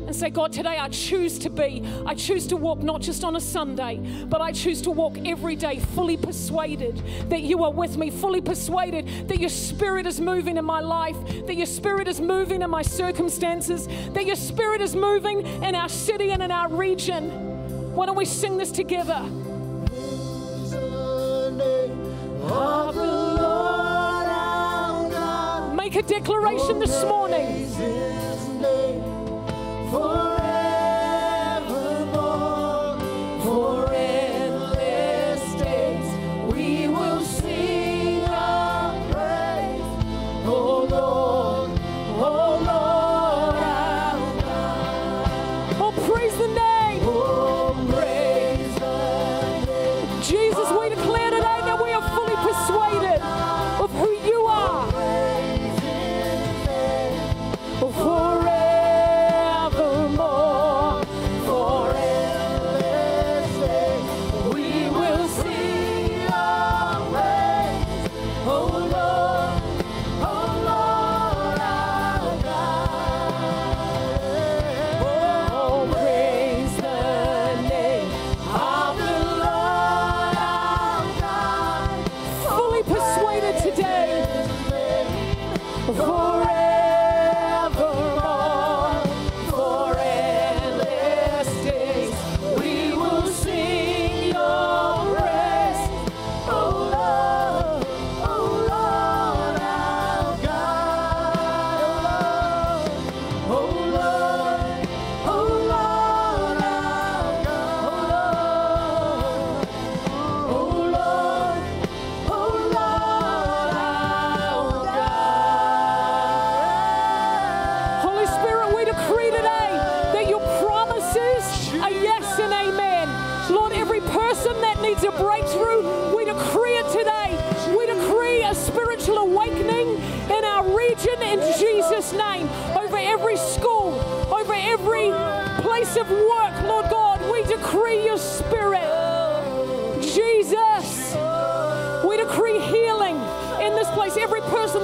and 0.06 0.16
say, 0.16 0.30
God, 0.30 0.54
today 0.54 0.78
I 0.78 0.90
choose 0.90 1.40
to 1.40 1.50
be, 1.50 1.84
I 2.06 2.14
choose 2.14 2.48
to 2.48 2.58
walk 2.58 2.80
not 2.80 3.02
just 3.02 3.24
on 3.24 3.36
a 3.36 3.42
Sunday, 3.42 3.98
but 4.28 4.42
I 4.42 4.52
choose 4.52 4.82
to 4.84 4.92
walk 4.92 5.18
every 5.26 5.56
day 5.56 5.80
fully 5.80 6.18
persuaded 6.18 7.02
that 7.30 7.42
you 7.42 7.64
are 7.64 7.72
with 7.72 7.98
me, 7.98 8.12
fully 8.12 8.42
persuaded 8.42 9.28
that 9.28 9.40
your 9.40 9.50
spirit 9.50 10.06
is 10.06 10.20
moving 10.22 10.58
in 10.58 10.66
my 10.66 10.80
life, 10.80 11.18
that 11.48 11.56
your 11.56 11.66
spirit 11.66 12.08
is 12.08 12.22
moving 12.22 12.62
in 12.62 12.70
my 12.70 12.82
circumstances, 12.82 13.88
that 14.14 14.26
your 14.26 14.36
spirit 14.36 14.82
is 14.82 14.96
moving 14.96 15.46
in 15.64 15.76
our 15.76 15.90
city 15.90 16.32
and 16.32 16.44
in 16.44 16.52
our 16.52 16.70
region. 16.70 17.94
Why 17.96 18.06
don't 18.06 18.18
we 18.18 18.26
sing 18.26 18.58
this 18.58 18.72
together? 18.72 19.22
Make 25.76 25.96
a 25.96 26.02
declaration 26.02 26.80
this 26.80 27.04
morning 27.06 27.66
forevermore, 29.96 30.35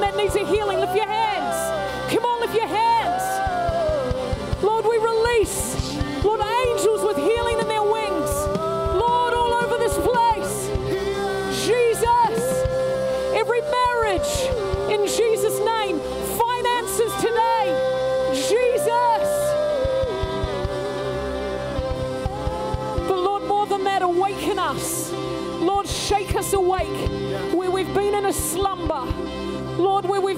that 0.01 0.15
needs 0.15 0.35
a 0.35 0.45
healing, 0.45 0.70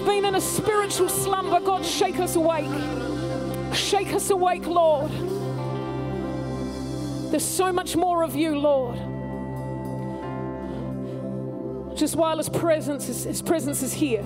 we've 0.04 0.22
been 0.22 0.26
in 0.26 0.36
a 0.36 0.42
spiritual 0.42 1.08
slumber, 1.08 1.60
God, 1.60 1.86
shake 1.86 2.20
us 2.20 2.36
awake. 2.36 2.70
Shake 3.74 4.14
us 4.14 4.30
awake, 4.30 4.66
Lord. 4.66 5.12
There's 7.32 7.46
so 7.46 7.72
much 7.72 7.96
more 7.96 8.24
of 8.24 8.36
you, 8.36 8.60
Lord. 8.60 8.98
Just 11.98 12.16
while 12.16 12.38
His 12.38 12.50
presence 12.50 13.08
is, 13.08 13.24
His 13.24 13.42
presence 13.42 13.82
is 13.82 13.94
here, 13.94 14.24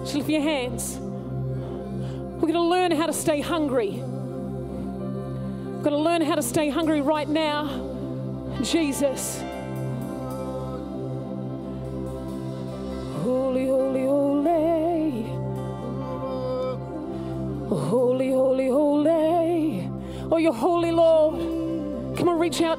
just 0.00 0.14
lift 0.14 0.28
your 0.28 0.42
hands. 0.42 0.98
We're 0.98 2.40
going 2.40 2.54
to 2.54 2.60
learn 2.60 2.90
how 2.92 3.06
to 3.06 3.12
stay 3.12 3.40
hungry. 3.40 3.92
We're 3.92 5.82
going 5.82 5.90
to 5.90 5.96
learn 5.96 6.22
how 6.22 6.34
to 6.34 6.42
stay 6.42 6.68
hungry 6.68 7.00
right 7.00 7.28
now. 7.28 8.60
Jesus. 8.62 9.43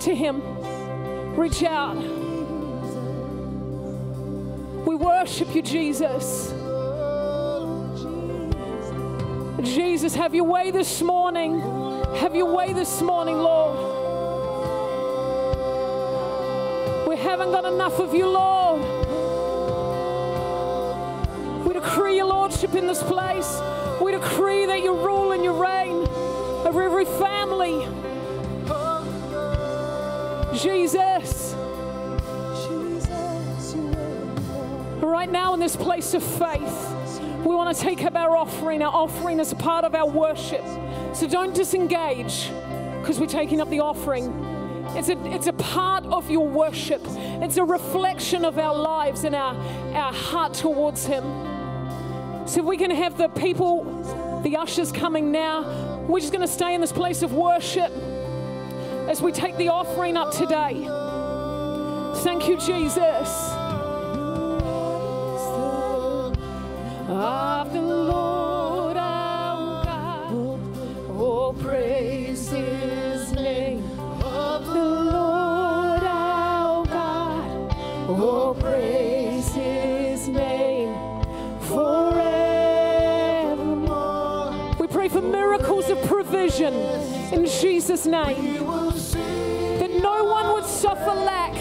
To 0.05 0.15
Him. 0.15 0.41
Reach 1.35 1.63
out. 1.63 1.97
We 4.85 4.95
worship 4.95 5.55
you, 5.55 5.63
Jesus. 5.63 6.53
Jesus, 9.63 10.13
have 10.13 10.35
your 10.35 10.43
way 10.43 10.69
this 10.69 11.01
morning. 11.01 11.59
Have 12.17 12.35
your 12.35 12.53
way 12.53 12.71
this 12.71 13.01
morning, 13.01 13.39
Lord. 13.39 13.79
We 17.09 17.17
haven't 17.17 17.51
got 17.51 17.65
enough 17.65 17.99
of 17.99 18.13
you, 18.13 18.27
Lord. 18.27 18.81
We 21.65 21.73
decree 21.73 22.17
your 22.17 22.27
Lordship 22.27 22.75
in 22.75 22.85
this 22.85 23.01
place. 23.01 23.59
We 23.99 24.11
decree 24.11 24.67
that 24.67 24.83
you 24.83 24.93
rule 24.93 25.31
and 25.31 25.43
you 25.43 25.51
reign 25.51 26.07
over 26.67 26.83
every 26.83 27.05
family. 27.05 27.44
Jesus. 30.57 31.53
Right 35.01 35.29
now, 35.29 35.53
in 35.53 35.59
this 35.59 35.75
place 35.75 36.13
of 36.13 36.23
faith, 36.23 36.91
we 37.45 37.55
want 37.55 37.75
to 37.75 37.81
take 37.81 38.03
up 38.03 38.15
our 38.15 38.35
offering. 38.35 38.81
Our 38.81 38.93
offering 38.93 39.39
is 39.39 39.51
a 39.51 39.55
part 39.55 39.85
of 39.85 39.93
our 39.93 40.07
worship. 40.07 40.65
So 41.13 41.27
don't 41.27 41.53
disengage 41.53 42.49
because 42.99 43.19
we're 43.19 43.27
taking 43.27 43.61
up 43.61 43.69
the 43.69 43.81
offering. 43.81 44.33
It's 44.95 45.09
a, 45.09 45.33
it's 45.33 45.47
a 45.47 45.53
part 45.53 46.05
of 46.05 46.29
your 46.29 46.47
worship, 46.47 47.01
it's 47.05 47.57
a 47.57 47.63
reflection 47.63 48.45
of 48.45 48.57
our 48.57 48.75
lives 48.75 49.25
and 49.25 49.35
our, 49.35 49.55
our 49.93 50.13
heart 50.13 50.53
towards 50.53 51.05
Him. 51.05 51.23
So 52.47 52.61
if 52.61 52.65
we 52.65 52.77
can 52.77 52.91
have 52.91 53.17
the 53.17 53.27
people, 53.27 53.83
the 54.43 54.55
ushers 54.57 54.91
coming 54.91 55.31
now, 55.31 56.05
we're 56.07 56.19
just 56.19 56.31
going 56.31 56.47
to 56.47 56.51
stay 56.51 56.73
in 56.75 56.81
this 56.81 56.91
place 56.91 57.23
of 57.23 57.33
worship 57.33 57.91
as 59.15 59.21
we 59.21 59.31
take 59.31 59.55
the 59.55 59.69
offering 59.69 60.17
up 60.17 60.29
today. 60.29 60.73
Thank 62.21 62.49
you, 62.49 62.57
Jesus. 62.57 63.29
Of 67.07 67.71
the 67.71 67.81
Lord 67.81 68.97
our 68.97 69.85
God, 69.85 70.33
oh, 71.11 71.55
praise 71.61 72.49
His 72.49 73.31
name. 73.31 73.85
Of 74.21 74.65
the 74.65 74.83
Lord 74.83 76.03
our 76.03 76.85
God, 76.85 77.73
oh, 78.09 78.53
praise 78.59 79.47
His 79.53 80.27
name 80.27 80.93
forevermore. 81.61 82.35
We 84.77 84.87
pray 84.87 85.07
for 85.07 85.21
miracles 85.21 85.89
of 85.89 86.01
provision 86.03 86.73
in 87.31 87.45
Jesus' 87.45 88.05
name 88.05 88.64
suffer 91.05 91.23
lack. 91.23 91.55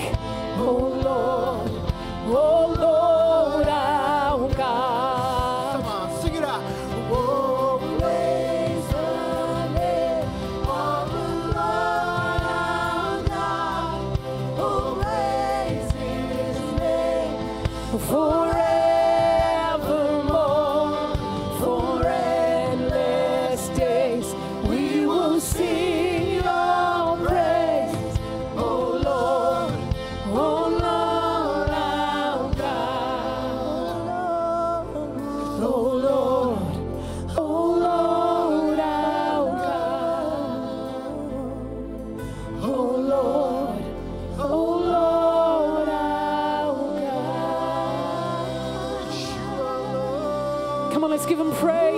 Oh 0.56 0.88
Lord, 1.04 1.70
oh 2.26 2.76
Lord 2.80 3.03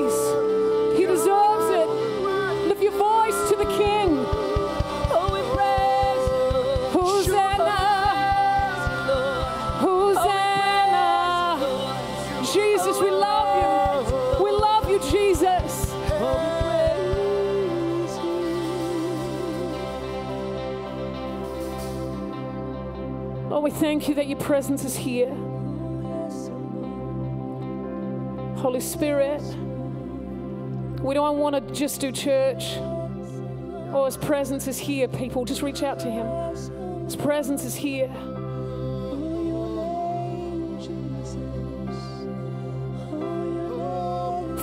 praise. 0.06 0.98
He 0.98 1.06
deserves 1.06 1.70
it. 1.70 1.88
Lift 2.68 2.82
your 2.82 2.92
voice 2.92 3.48
to 3.50 3.56
the 3.56 3.64
King. 3.64 4.24
Oh, 5.10 5.30
we 5.32 5.40
praise. 5.54 6.26
Hosanna. 6.92 7.72
Hosanna. 9.80 11.24
Jesus, 12.52 13.00
we 13.00 13.10
love 13.10 13.48
you. 14.38 14.44
We 14.44 14.50
love 14.50 14.90
you, 14.90 14.98
Jesus. 15.10 15.92
Lord, 23.50 23.64
we 23.64 23.70
thank 23.70 24.08
you 24.08 24.14
that 24.16 24.26
your 24.26 24.38
presence 24.38 24.84
is 24.84 24.96
here. 24.96 25.34
Holy 28.56 28.80
Spirit, 28.80 29.42
we 31.06 31.14
don't 31.14 31.38
want 31.38 31.54
to 31.54 31.74
just 31.74 32.00
do 32.00 32.12
church. 32.12 32.74
Oh, 32.78 34.04
His 34.04 34.16
presence 34.16 34.66
is 34.66 34.76
here, 34.76 35.08
people. 35.08 35.44
Just 35.44 35.62
reach 35.62 35.82
out 35.82 35.98
to 36.00 36.10
Him. 36.10 36.26
His 37.04 37.16
presence 37.16 37.64
is 37.64 37.74
here. 37.74 38.08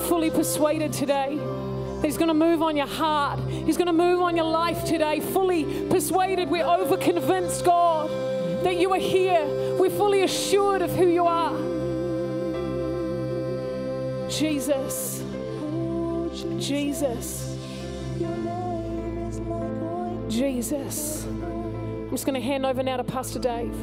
Fully 0.08 0.30
persuaded 0.30 0.94
today 0.94 1.40
He's 2.04 2.18
going 2.18 2.28
to 2.28 2.34
move 2.34 2.62
on 2.62 2.76
your 2.76 2.88
heart. 2.88 3.40
He's 3.50 3.78
going 3.78 3.88
to 3.88 3.94
move 3.94 4.20
on 4.20 4.36
your 4.36 4.46
life 4.46 4.84
today. 4.84 5.22
Fully 5.22 5.88
persuaded. 5.88 6.50
We're 6.50 6.66
over 6.66 6.98
convinced, 6.98 7.64
God, 7.64 8.10
that 8.66 8.76
you 8.76 8.92
are 8.92 9.00
here. 9.00 9.46
We're 9.80 9.90
fully 9.90 10.24
assured 10.24 10.82
of 10.82 10.92
who 10.92 11.08
you 11.08 11.26
are. 11.26 11.54
Jesus. 14.30 15.24
Jesus. 16.60 17.58
Jesus. 20.30 21.26
I'm 21.26 22.10
just 22.10 22.26
going 22.26 22.40
to 22.40 22.46
hand 22.46 22.66
over 22.66 22.84
now 22.84 22.98
to 22.98 23.04
Pastor 23.04 23.40
Dave. 23.40 23.74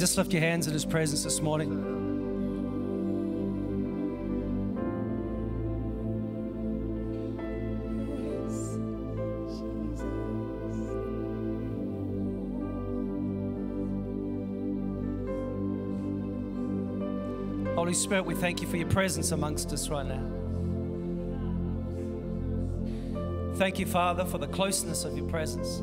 just 0.00 0.16
lift 0.16 0.32
your 0.32 0.40
hands 0.40 0.66
in 0.66 0.72
his 0.72 0.86
presence 0.86 1.24
this 1.24 1.42
morning. 1.42 1.99
Spirit, 18.00 18.24
we 18.24 18.34
thank 18.34 18.62
you 18.62 18.66
for 18.66 18.78
your 18.78 18.88
presence 18.88 19.30
amongst 19.30 19.72
us 19.72 19.90
right 19.90 20.06
now. 20.06 20.26
Thank 23.56 23.78
you, 23.78 23.84
Father, 23.84 24.24
for 24.24 24.38
the 24.38 24.46
closeness 24.46 25.04
of 25.04 25.14
your 25.18 25.28
presence. 25.28 25.80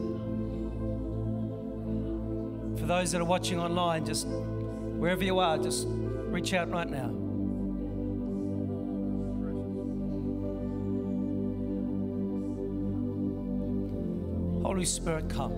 For 2.80 2.88
those 2.88 3.12
that 3.12 3.22
are 3.22 3.26
watching 3.26 3.60
online, 3.60 4.04
just 4.04 4.28
wherever 4.28 5.24
you 5.24 5.38
are, 5.38 5.60
just 5.60 5.86
reach 5.88 6.56
out 6.56 6.72
right 6.72 6.90
now. 6.90 7.14
Holy 14.64 14.86
Spirit, 14.86 15.30
come. 15.30 15.54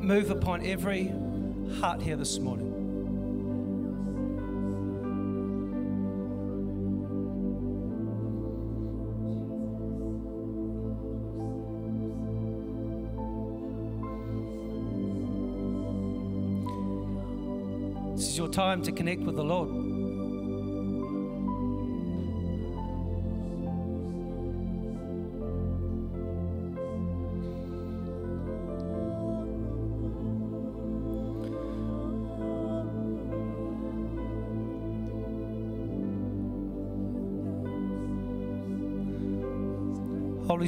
Move 0.00 0.30
upon 0.30 0.64
every 0.64 1.12
heart 1.68 2.02
here 2.02 2.16
this 2.16 2.38
morning. 2.38 2.74
This 18.16 18.28
is 18.28 18.38
your 18.38 18.48
time 18.48 18.82
to 18.82 18.92
connect 18.92 19.22
with 19.22 19.36
the 19.36 19.44
Lord. 19.44 19.87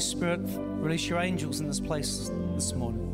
Holy 0.01 0.09
Spirit, 0.09 0.41
release 0.81 1.07
your 1.11 1.19
angels 1.19 1.61
in 1.61 1.67
this 1.67 1.79
place 1.79 2.31
this 2.55 2.73
morning. 2.73 3.07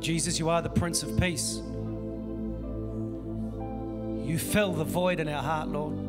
Jesus, 0.00 0.40
you 0.40 0.48
are 0.48 0.60
the 0.62 0.68
Prince 0.68 1.04
of 1.04 1.16
Peace. 1.20 1.62
You 4.26 4.36
fill 4.36 4.72
the 4.72 4.82
void 4.82 5.20
in 5.20 5.28
our 5.28 5.40
heart, 5.40 5.68
Lord. 5.68 6.03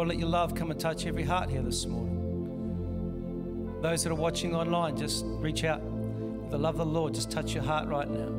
Lord, 0.00 0.08
let 0.08 0.18
your 0.18 0.30
love 0.30 0.54
come 0.54 0.70
and 0.70 0.80
touch 0.80 1.04
every 1.04 1.24
heart 1.24 1.50
here 1.50 1.60
this 1.60 1.84
morning. 1.84 2.16
Those 3.82 4.02
that 4.02 4.10
are 4.10 4.14
watching 4.14 4.56
online, 4.56 4.96
just 4.96 5.26
reach 5.26 5.62
out. 5.62 5.82
For 5.82 6.52
the 6.52 6.58
love 6.58 6.80
of 6.80 6.86
the 6.86 6.92
Lord, 6.94 7.12
just 7.12 7.30
touch 7.30 7.52
your 7.52 7.62
heart 7.62 7.86
right 7.86 8.08
now. 8.08 8.30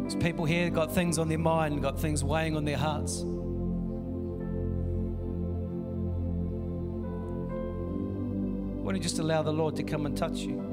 There's 0.00 0.14
people 0.14 0.46
here 0.46 0.70
got 0.70 0.90
things 0.90 1.18
on 1.18 1.28
their 1.28 1.36
mind, 1.36 1.82
got 1.82 2.00
things 2.00 2.24
weighing 2.24 2.56
on 2.56 2.64
their 2.64 2.78
hearts. 2.78 3.24
Why 8.78 8.92
don't 8.92 8.96
you 8.96 9.02
just 9.02 9.18
allow 9.18 9.42
the 9.42 9.52
Lord 9.52 9.76
to 9.76 9.82
come 9.82 10.06
and 10.06 10.16
touch 10.16 10.38
you? 10.38 10.71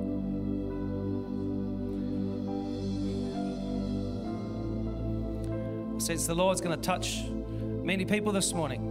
Since 6.09 6.25
the 6.25 6.33
Lord's 6.33 6.59
going 6.59 6.75
to 6.75 6.81
touch 6.83 7.21
many 7.83 8.03
people 8.03 8.31
this 8.31 8.51
morning. 8.51 8.81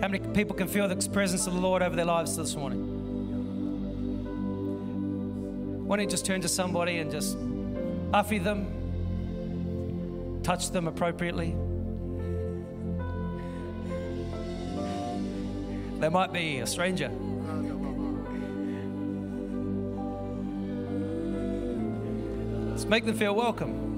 How 0.00 0.08
many 0.08 0.18
people 0.34 0.56
can 0.56 0.66
feel 0.66 0.88
the 0.88 0.96
presence 1.10 1.46
of 1.46 1.54
the 1.54 1.60
Lord 1.60 1.82
over 1.82 1.94
their 1.94 2.04
lives 2.04 2.36
this 2.36 2.56
morning? 2.56 2.80
Why 5.86 5.98
don't 5.98 6.06
you 6.06 6.10
just 6.10 6.26
turn 6.26 6.40
to 6.40 6.48
somebody 6.48 6.98
and 6.98 7.12
just 7.12 7.38
uffy 8.10 8.42
them, 8.42 8.66
touch 10.42 10.72
them 10.72 10.88
appropriately? 10.88 11.54
They 16.00 16.08
might 16.08 16.32
be 16.32 16.58
a 16.58 16.66
stranger. 16.66 17.08
Let's 22.68 22.84
make 22.86 23.04
them 23.04 23.16
feel 23.16 23.36
welcome. 23.36 23.92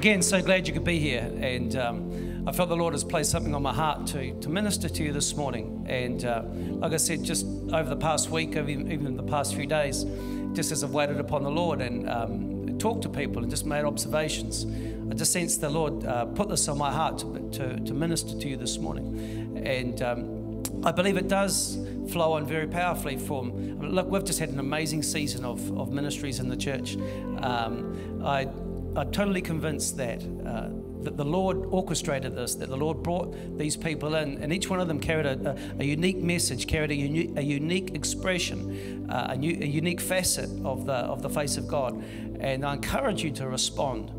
Again, 0.00 0.22
so 0.22 0.40
glad 0.40 0.66
you 0.66 0.72
could 0.72 0.82
be 0.82 0.98
here. 0.98 1.30
And 1.42 1.76
um, 1.76 2.44
I 2.46 2.52
felt 2.52 2.70
the 2.70 2.74
Lord 2.74 2.94
has 2.94 3.04
placed 3.04 3.30
something 3.30 3.54
on 3.54 3.62
my 3.62 3.74
heart 3.74 4.06
to, 4.06 4.32
to 4.40 4.48
minister 4.48 4.88
to 4.88 5.02
you 5.04 5.12
this 5.12 5.36
morning. 5.36 5.84
And 5.90 6.24
uh, 6.24 6.44
like 6.46 6.94
I 6.94 6.96
said, 6.96 7.22
just 7.22 7.44
over 7.44 7.82
the 7.82 7.98
past 7.98 8.30
week, 8.30 8.56
even, 8.56 9.14
the 9.14 9.22
past 9.22 9.54
few 9.54 9.66
days, 9.66 10.06
just 10.54 10.72
as 10.72 10.82
I've 10.82 10.94
waited 10.94 11.20
upon 11.20 11.42
the 11.42 11.50
Lord 11.50 11.82
and 11.82 12.08
um, 12.08 12.78
talked 12.78 13.02
to 13.02 13.10
people 13.10 13.42
and 13.42 13.50
just 13.50 13.66
made 13.66 13.84
observations, 13.84 14.64
I 15.10 15.12
just 15.12 15.34
sensed 15.34 15.60
the 15.60 15.68
Lord 15.68 16.02
uh, 16.06 16.24
put 16.24 16.48
this 16.48 16.66
on 16.68 16.78
my 16.78 16.90
heart 16.90 17.18
to, 17.18 17.50
to, 17.58 17.80
to 17.80 17.92
minister 17.92 18.38
to 18.38 18.48
you 18.48 18.56
this 18.56 18.78
morning. 18.78 19.60
And 19.66 20.00
um, 20.00 20.62
I 20.82 20.92
believe 20.92 21.18
it 21.18 21.28
does 21.28 21.78
flow 22.10 22.32
on 22.32 22.46
very 22.46 22.68
powerfully 22.68 23.18
from. 23.18 23.78
Look, 23.82 24.08
we've 24.08 24.24
just 24.24 24.38
had 24.38 24.48
an 24.48 24.60
amazing 24.60 25.02
season 25.02 25.44
of, 25.44 25.78
of 25.78 25.92
ministries 25.92 26.40
in 26.40 26.48
the 26.48 26.56
church. 26.56 26.96
Um, 27.42 28.22
I 28.24 28.48
I'm 28.96 29.10
totally 29.12 29.42
convinced 29.42 29.96
that 29.98 30.22
uh, 30.44 30.68
that 31.04 31.16
the 31.16 31.24
Lord 31.24 31.64
orchestrated 31.70 32.36
this, 32.36 32.54
that 32.56 32.68
the 32.68 32.76
Lord 32.76 33.02
brought 33.02 33.34
these 33.58 33.76
people 33.76 34.14
in, 34.16 34.42
and 34.42 34.52
each 34.52 34.68
one 34.68 34.80
of 34.80 34.88
them 34.88 35.00
carried 35.00 35.26
a, 35.26 35.56
a, 35.78 35.82
a 35.82 35.84
unique 35.84 36.18
message, 36.18 36.66
carried 36.66 36.90
a, 36.90 36.94
uni- 36.94 37.32
a 37.36 37.40
unique 37.40 37.94
expression, 37.94 39.10
uh, 39.10 39.28
a, 39.30 39.36
new, 39.36 39.56
a 39.60 39.66
unique 39.66 40.00
facet 40.00 40.50
of 40.64 40.86
the 40.86 40.92
of 40.92 41.22
the 41.22 41.30
face 41.30 41.56
of 41.56 41.66
God. 41.66 42.02
And 42.40 42.64
I 42.64 42.74
encourage 42.74 43.22
you 43.22 43.30
to 43.32 43.48
respond. 43.48 44.10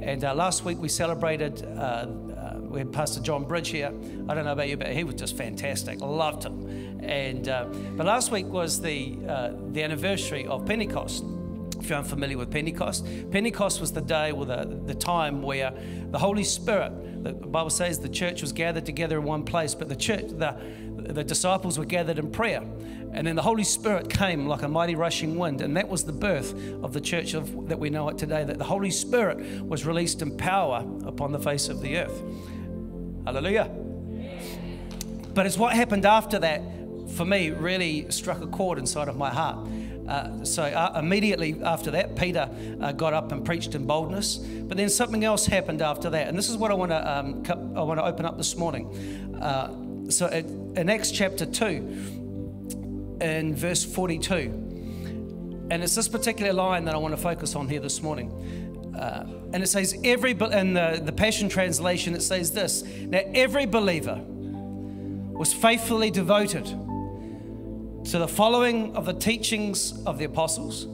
And 0.00 0.24
uh, 0.24 0.34
last 0.34 0.64
week 0.64 0.78
we 0.78 0.88
celebrated. 0.88 1.64
Uh, 1.64 2.06
uh, 2.44 2.58
we 2.60 2.80
had 2.80 2.92
Pastor 2.92 3.20
John 3.20 3.44
Bridge 3.44 3.68
here. 3.68 3.92
I 4.28 4.34
don't 4.34 4.44
know 4.44 4.52
about 4.52 4.68
you, 4.68 4.76
but 4.76 4.88
he 4.88 5.04
was 5.04 5.14
just 5.14 5.36
fantastic. 5.36 6.00
Loved 6.00 6.44
him. 6.44 7.00
And 7.02 7.48
uh, 7.48 7.66
but 7.96 8.06
last 8.06 8.32
week 8.32 8.46
was 8.46 8.80
the 8.80 9.16
uh, 9.28 9.52
the 9.70 9.82
anniversary 9.82 10.46
of 10.46 10.66
Pentecost 10.66 11.24
if 11.84 11.90
you're 11.90 11.98
unfamiliar 11.98 12.38
with 12.38 12.50
Pentecost, 12.50 13.06
Pentecost 13.30 13.78
was 13.78 13.92
the 13.92 14.00
day 14.00 14.30
or 14.30 14.46
the, 14.46 14.80
the 14.86 14.94
time 14.94 15.42
where 15.42 15.74
the 16.10 16.18
Holy 16.18 16.44
Spirit, 16.44 17.22
the 17.22 17.34
Bible 17.34 17.68
says 17.68 17.98
the 17.98 18.08
church 18.08 18.40
was 18.40 18.52
gathered 18.52 18.86
together 18.86 19.18
in 19.18 19.24
one 19.24 19.44
place, 19.44 19.74
but 19.74 19.90
the 19.90 19.96
church, 19.96 20.28
the, 20.28 20.56
the 21.12 21.22
disciples 21.22 21.78
were 21.78 21.84
gathered 21.84 22.18
in 22.18 22.30
prayer. 22.30 22.62
And 23.12 23.26
then 23.26 23.36
the 23.36 23.42
Holy 23.42 23.64
Spirit 23.64 24.08
came 24.08 24.46
like 24.46 24.62
a 24.62 24.68
mighty 24.68 24.94
rushing 24.94 25.36
wind, 25.36 25.60
and 25.60 25.76
that 25.76 25.88
was 25.88 26.04
the 26.04 26.12
birth 26.12 26.54
of 26.82 26.94
the 26.94 27.02
church 27.02 27.34
of, 27.34 27.68
that 27.68 27.78
we 27.78 27.90
know 27.90 28.08
it 28.08 28.16
today, 28.16 28.44
that 28.44 28.56
the 28.56 28.64
Holy 28.64 28.90
Spirit 28.90 29.62
was 29.62 29.84
released 29.84 30.22
in 30.22 30.36
power 30.38 30.86
upon 31.04 31.32
the 31.32 31.38
face 31.38 31.68
of 31.68 31.82
the 31.82 31.98
earth. 31.98 32.22
Hallelujah. 33.26 33.70
But 35.34 35.44
it's 35.44 35.58
what 35.58 35.74
happened 35.74 36.06
after 36.06 36.38
that, 36.38 36.62
for 37.10 37.26
me, 37.26 37.50
really 37.50 38.10
struck 38.10 38.40
a 38.40 38.46
chord 38.46 38.78
inside 38.78 39.08
of 39.08 39.16
my 39.18 39.28
heart. 39.28 39.68
Uh, 40.08 40.44
so 40.44 40.62
uh, 40.62 40.98
immediately 40.98 41.60
after 41.62 41.90
that, 41.90 42.14
Peter 42.14 42.48
uh, 42.80 42.92
got 42.92 43.14
up 43.14 43.32
and 43.32 43.44
preached 43.44 43.74
in 43.74 43.86
boldness. 43.86 44.36
But 44.36 44.76
then 44.76 44.88
something 44.90 45.24
else 45.24 45.46
happened 45.46 45.80
after 45.80 46.10
that, 46.10 46.28
and 46.28 46.36
this 46.36 46.50
is 46.50 46.56
what 46.56 46.70
I 46.70 46.74
want 46.74 46.90
to 46.90 47.18
um, 47.18 47.42
I 47.76 47.82
want 47.82 47.98
to 47.98 48.04
open 48.04 48.26
up 48.26 48.36
this 48.36 48.56
morning. 48.56 48.86
Uh, 49.40 50.10
so 50.10 50.26
it, 50.26 50.44
in 50.76 50.90
Acts 50.90 51.10
chapter 51.10 51.46
two, 51.46 51.76
in 53.20 53.54
verse 53.56 53.84
forty-two, 53.84 54.50
and 55.70 55.82
it's 55.82 55.94
this 55.94 56.08
particular 56.08 56.52
line 56.52 56.84
that 56.84 56.94
I 56.94 56.98
want 56.98 57.14
to 57.16 57.20
focus 57.20 57.54
on 57.56 57.68
here 57.68 57.80
this 57.80 58.02
morning. 58.02 58.30
Uh, 58.98 59.26
and 59.52 59.62
it 59.62 59.68
says 59.68 59.96
every 60.04 60.32
in 60.32 60.74
the, 60.74 61.00
the 61.02 61.12
Passion 61.12 61.48
translation 61.48 62.14
it 62.14 62.22
says 62.22 62.52
this: 62.52 62.82
Now 62.82 63.22
every 63.34 63.64
believer 63.64 64.20
was 64.22 65.52
faithfully 65.52 66.10
devoted 66.10 66.66
to 68.10 68.18
the 68.18 68.28
following 68.28 68.94
of 68.96 69.06
the 69.06 69.14
teachings 69.14 69.92
of 70.04 70.18
the 70.18 70.24
apostles. 70.24 70.84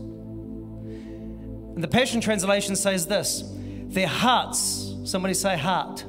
And 1.75 1.83
the 1.83 1.88
Passion 1.88 2.20
Translation 2.20 2.77
says 2.77 3.07
this 3.07 3.44
their 3.88 4.07
hearts, 4.07 4.94
somebody 5.05 5.35
say 5.35 5.57
heart, 5.57 6.05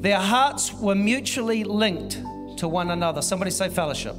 their 0.00 0.18
hearts 0.18 0.72
were 0.72 0.94
mutually 0.94 1.64
linked 1.64 2.22
to 2.58 2.68
one 2.68 2.90
another. 2.90 3.20
Somebody 3.22 3.50
say 3.50 3.68
fellowship. 3.68 4.14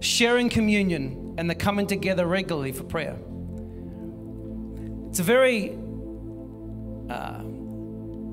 Sharing 0.00 0.50
communion 0.50 1.34
and 1.38 1.48
the 1.48 1.54
coming 1.54 1.86
together 1.86 2.26
regularly 2.26 2.72
for 2.72 2.84
prayer. 2.84 3.16
It's 5.08 5.18
a 5.18 5.22
very 5.22 5.78
uh, 7.08 7.42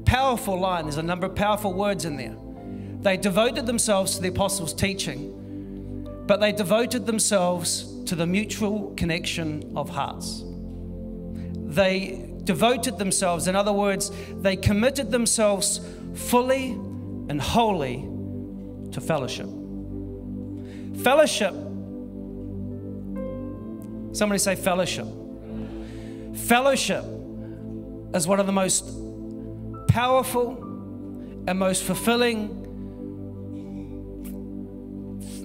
powerful 0.05 0.59
line. 0.59 0.83
There's 0.83 0.97
a 0.97 1.03
number 1.03 1.25
of 1.27 1.35
powerful 1.35 1.73
words 1.73 2.05
in 2.05 2.17
there. 2.17 2.35
They 3.01 3.15
devoted 3.17 3.65
themselves 3.65 4.15
to 4.15 4.21
the 4.21 4.29
apostles' 4.29 4.73
teaching, 4.73 5.33
but 6.27 6.41
they 6.41 6.51
devoted 6.51 7.05
themselves 7.05 8.03
to 8.03 8.15
the 8.15 8.27
mutual 8.27 8.93
connection 8.95 9.71
of 9.75 9.89
hearts. 9.89 10.43
They 11.53 12.29
devoted 12.43 12.97
themselves, 12.97 13.47
in 13.47 13.55
other 13.55 13.73
words, 13.73 14.11
they 14.41 14.55
committed 14.55 15.09
themselves 15.11 15.79
fully 16.15 16.71
and 16.71 17.41
wholly 17.41 18.07
to 18.91 19.01
fellowship. 19.01 19.47
Fellowship, 21.03 21.53
somebody 24.13 24.39
say 24.39 24.55
fellowship. 24.55 25.07
Fellowship 26.35 27.03
is 28.13 28.27
one 28.27 28.39
of 28.39 28.45
the 28.45 28.53
most 28.53 28.85
powerful 29.87 30.57
and 31.47 31.57
most 31.59 31.83
fulfilling 31.83 32.66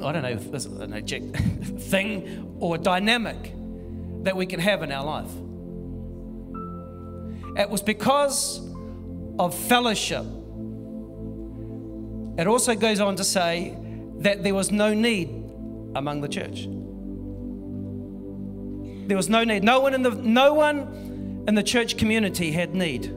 I 0.05 0.13
don't 0.13 0.23
know 0.23 0.31
if 0.31 0.51
there's 0.51 0.67
an 0.67 0.93
object 0.93 1.37
thing 1.79 2.57
or 2.61 2.79
dynamic 2.79 3.53
that 4.25 4.37
we 4.37 4.47
can 4.47 4.61
have 4.61 4.83
in 4.83 4.93
our 4.93 5.05
life. 5.05 5.31
It 7.59 7.69
was 7.69 7.83
because 7.83 8.61
of 9.39 9.55
fellowship. 9.55 10.25
It 12.39 12.47
also 12.47 12.75
goes 12.75 13.01
on 13.01 13.17
to 13.17 13.25
say 13.25 13.77
that 14.19 14.43
there 14.43 14.55
was 14.55 14.71
no 14.71 14.95
need 14.95 15.29
among 15.95 16.23
the 16.23 16.29
church. 16.29 16.67
There 19.09 19.17
was 19.17 19.29
no 19.29 19.45
need. 19.45 19.65
No 19.65 19.81
one 19.81 19.95
in 19.95 20.03
the 20.03 20.11
no 20.11 20.55
one 20.55 21.45
in 21.47 21.55
the 21.55 21.63
church 21.63 21.99
community 21.99 22.53
had 22.53 22.75
need 22.75 23.13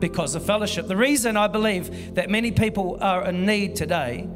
because 0.00 0.34
of 0.34 0.44
fellowship. 0.44 0.88
The 0.88 0.96
reason 0.96 1.36
I 1.36 1.46
believe 1.46 2.14
that 2.14 2.30
many 2.30 2.50
people 2.50 2.98
are 3.00 3.24
in 3.26 3.46
need 3.46 3.76
today 3.76 4.28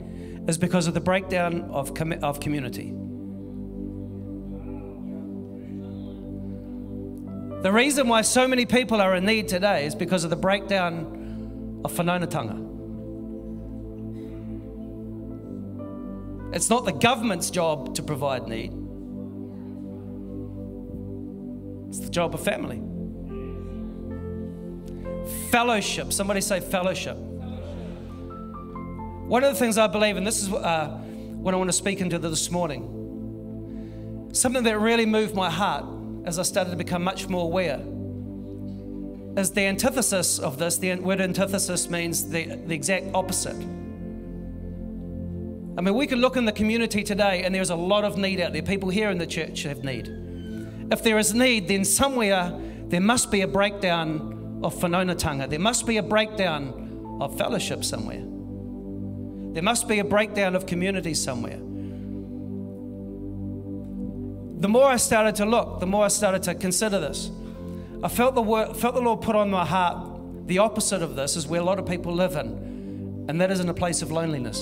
is 0.48 0.58
because 0.58 0.86
of 0.86 0.94
the 0.94 1.00
breakdown 1.00 1.62
of, 1.70 1.94
com- 1.94 2.22
of 2.22 2.40
community. 2.40 2.92
The 7.62 7.70
reason 7.70 8.08
why 8.08 8.22
so 8.22 8.48
many 8.48 8.64
people 8.64 9.02
are 9.02 9.14
in 9.14 9.26
need 9.26 9.48
today 9.48 9.84
is 9.84 9.94
because 9.94 10.24
of 10.24 10.30
the 10.30 10.36
breakdown 10.36 11.80
of 11.84 11.92
whanaungatanga. 11.92 12.68
It's 16.54 16.70
not 16.70 16.84
the 16.84 16.92
government's 16.92 17.50
job 17.50 17.94
to 17.96 18.02
provide 18.02 18.48
need. 18.48 18.72
It's 21.90 22.00
the 22.00 22.10
job 22.10 22.34
of 22.34 22.42
family. 22.42 22.82
Fellowship. 25.50 26.12
Somebody 26.12 26.40
say 26.40 26.60
fellowship. 26.60 27.16
One 29.30 29.44
of 29.44 29.52
the 29.52 29.58
things 29.60 29.78
I 29.78 29.86
believe, 29.86 30.16
and 30.16 30.26
this 30.26 30.42
is 30.42 30.52
uh, 30.52 30.88
what 30.88 31.54
I 31.54 31.56
want 31.56 31.68
to 31.68 31.72
speak 31.72 32.00
into 32.00 32.18
this 32.18 32.50
morning, 32.50 34.28
something 34.32 34.64
that 34.64 34.76
really 34.80 35.06
moved 35.06 35.36
my 35.36 35.48
heart 35.48 35.84
as 36.24 36.40
I 36.40 36.42
started 36.42 36.72
to 36.72 36.76
become 36.76 37.04
much 37.04 37.28
more 37.28 37.44
aware, 37.44 37.80
is 39.36 39.52
the 39.52 39.60
antithesis 39.60 40.40
of 40.40 40.58
this. 40.58 40.78
The 40.78 40.96
word 40.96 41.20
antithesis 41.20 41.88
means 41.88 42.28
the, 42.28 42.56
the 42.66 42.74
exact 42.74 43.14
opposite. 43.14 43.54
I 45.78 45.80
mean, 45.80 45.94
we 45.94 46.08
can 46.08 46.20
look 46.20 46.36
in 46.36 46.44
the 46.44 46.50
community 46.50 47.04
today, 47.04 47.44
and 47.44 47.54
there's 47.54 47.70
a 47.70 47.76
lot 47.76 48.02
of 48.02 48.18
need 48.18 48.40
out 48.40 48.52
there. 48.52 48.62
People 48.62 48.88
here 48.88 49.10
in 49.10 49.18
the 49.18 49.28
church 49.28 49.62
have 49.62 49.84
need. 49.84 50.08
If 50.90 51.04
there 51.04 51.20
is 51.20 51.34
need, 51.34 51.68
then 51.68 51.84
somewhere 51.84 52.52
there 52.88 53.00
must 53.00 53.30
be 53.30 53.42
a 53.42 53.46
breakdown 53.46 54.60
of 54.64 54.74
whanaungatanga. 54.74 55.48
There 55.48 55.60
must 55.60 55.86
be 55.86 55.98
a 55.98 56.02
breakdown 56.02 57.18
of 57.20 57.38
fellowship 57.38 57.84
somewhere. 57.84 58.24
There 59.52 59.62
must 59.62 59.88
be 59.88 59.98
a 59.98 60.04
breakdown 60.04 60.54
of 60.54 60.66
community 60.66 61.14
somewhere. 61.14 61.58
The 64.60 64.68
more 64.68 64.84
I 64.84 64.96
started 64.96 65.36
to 65.36 65.46
look, 65.46 65.80
the 65.80 65.86
more 65.86 66.04
I 66.04 66.08
started 66.08 66.42
to 66.44 66.54
consider 66.54 67.00
this. 67.00 67.30
I 68.02 68.08
felt 68.08 68.34
the, 68.34 68.42
word, 68.42 68.76
felt 68.76 68.94
the 68.94 69.00
Lord 69.00 69.22
put 69.22 69.34
on 69.34 69.50
my 69.50 69.64
heart 69.64 70.46
the 70.46 70.58
opposite 70.58 71.00
of 71.00 71.16
this 71.16 71.36
is 71.36 71.46
where 71.46 71.60
a 71.60 71.64
lot 71.64 71.78
of 71.78 71.86
people 71.86 72.12
live 72.12 72.34
in, 72.34 73.26
and 73.28 73.40
that 73.40 73.50
is 73.50 73.60
in 73.60 73.68
a 73.68 73.74
place 73.74 74.02
of 74.02 74.10
loneliness. 74.10 74.60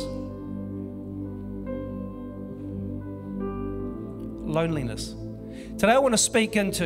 Loneliness. 4.46 5.14
Today 5.78 5.92
I 5.92 5.98
want 5.98 6.12
to 6.12 6.18
speak 6.18 6.56
into, 6.56 6.84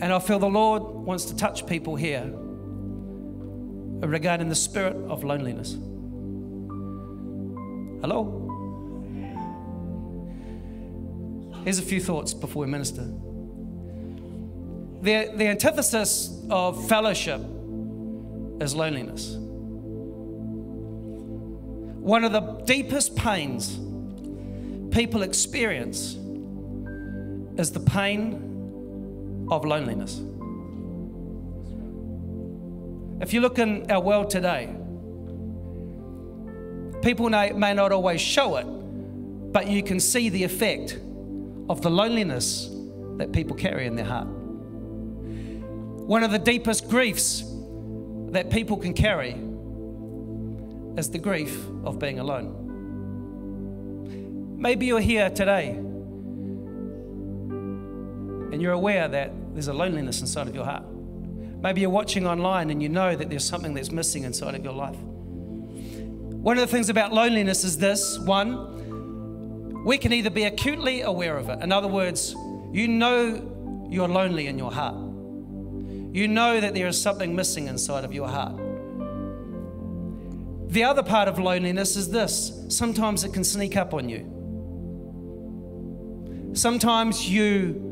and 0.00 0.04
I 0.04 0.18
feel 0.18 0.38
the 0.38 0.48
Lord 0.48 0.82
wants 0.82 1.26
to 1.26 1.36
touch 1.36 1.66
people 1.66 1.94
here 1.94 2.24
regarding 4.00 4.48
the 4.48 4.54
spirit 4.54 4.96
of 5.08 5.22
loneliness. 5.22 5.76
Hello? 8.00 8.42
Here's 11.64 11.78
a 11.78 11.82
few 11.82 12.00
thoughts 12.00 12.32
before 12.34 12.64
we 12.64 12.70
minister. 12.70 13.02
The, 15.02 15.32
the 15.34 15.48
antithesis 15.48 16.30
of 16.50 16.88
fellowship 16.88 17.40
is 18.60 18.74
loneliness. 18.74 19.36
One 22.00 22.24
of 22.24 22.32
the 22.32 22.40
deepest 22.66 23.16
pains 23.16 23.80
people 24.94 25.22
experience 25.22 26.14
is 27.58 27.72
the 27.72 27.80
pain 27.80 29.46
of 29.50 29.64
loneliness. 29.64 30.20
If 33.20 33.32
you 33.32 33.40
look 33.40 33.58
in 33.58 33.90
our 33.90 34.00
world 34.00 34.30
today, 34.30 34.74
People 37.06 37.30
may, 37.30 37.72
not 37.72 37.92
always 37.92 38.20
show 38.20 38.56
it, 38.56 38.64
but 38.64 39.68
you 39.68 39.80
can 39.80 40.00
see 40.00 40.28
the 40.28 40.42
effect 40.42 40.98
of 41.68 41.80
the 41.80 41.88
loneliness 41.88 42.68
that 43.18 43.30
people 43.30 43.54
carry 43.54 43.86
in 43.86 43.94
their 43.94 44.04
heart. 44.04 44.26
One 44.26 46.24
of 46.24 46.32
the 46.32 46.40
deepest 46.40 46.88
griefs 46.90 47.44
that 48.30 48.50
people 48.50 48.76
can 48.76 48.92
carry 48.92 49.36
is 50.98 51.08
the 51.08 51.18
grief 51.18 51.56
of 51.84 52.00
being 52.00 52.18
alone. 52.18 52.64
Maybe 54.58 54.86
you're 54.86 54.98
here 54.98 55.30
today 55.30 55.76
and 58.50 58.60
you're 58.60 58.72
aware 58.72 59.06
that 59.06 59.30
there's 59.52 59.68
a 59.68 59.72
loneliness 59.72 60.22
inside 60.22 60.48
of 60.48 60.56
your 60.56 60.64
heart. 60.64 60.82
Maybe 61.62 61.82
you're 61.82 61.90
watching 61.90 62.26
online 62.26 62.70
and 62.70 62.82
you 62.82 62.88
know 62.88 63.14
that 63.14 63.30
there's 63.30 63.44
something 63.44 63.74
that's 63.74 63.92
missing 63.92 64.24
inside 64.24 64.56
of 64.56 64.64
your 64.64 64.74
life. 64.74 64.98
One 66.46 66.56
of 66.58 66.60
the 66.70 66.72
things 66.72 66.88
about 66.90 67.12
loneliness 67.12 67.64
is 67.64 67.76
this 67.76 68.20
one, 68.20 69.82
we 69.84 69.98
can 69.98 70.12
either 70.12 70.30
be 70.30 70.44
acutely 70.44 71.00
aware 71.00 71.36
of 71.36 71.48
it. 71.48 71.60
In 71.60 71.72
other 71.72 71.88
words, 71.88 72.36
you 72.70 72.86
know 72.86 73.88
you're 73.90 74.06
lonely 74.06 74.46
in 74.46 74.56
your 74.56 74.70
heart. 74.70 74.94
You 76.14 76.28
know 76.28 76.60
that 76.60 76.72
there 76.72 76.86
is 76.86 77.02
something 77.02 77.34
missing 77.34 77.66
inside 77.66 78.04
of 78.04 78.12
your 78.12 78.28
heart. 78.28 78.56
The 80.68 80.84
other 80.84 81.02
part 81.02 81.26
of 81.26 81.40
loneliness 81.40 81.96
is 81.96 82.12
this 82.12 82.52
sometimes 82.68 83.24
it 83.24 83.32
can 83.32 83.42
sneak 83.42 83.76
up 83.76 83.92
on 83.92 84.08
you. 84.08 84.20
Sometimes 86.54 87.28
you 87.28 87.82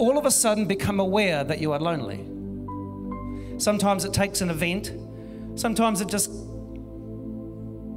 all 0.00 0.18
of 0.18 0.26
a 0.26 0.32
sudden 0.32 0.64
become 0.64 0.98
aware 0.98 1.44
that 1.44 1.60
you 1.60 1.70
are 1.70 1.78
lonely. 1.78 2.26
Sometimes 3.60 4.04
it 4.04 4.12
takes 4.12 4.40
an 4.40 4.50
event. 4.50 4.92
Sometimes 5.54 6.00
it 6.00 6.08
just 6.08 6.47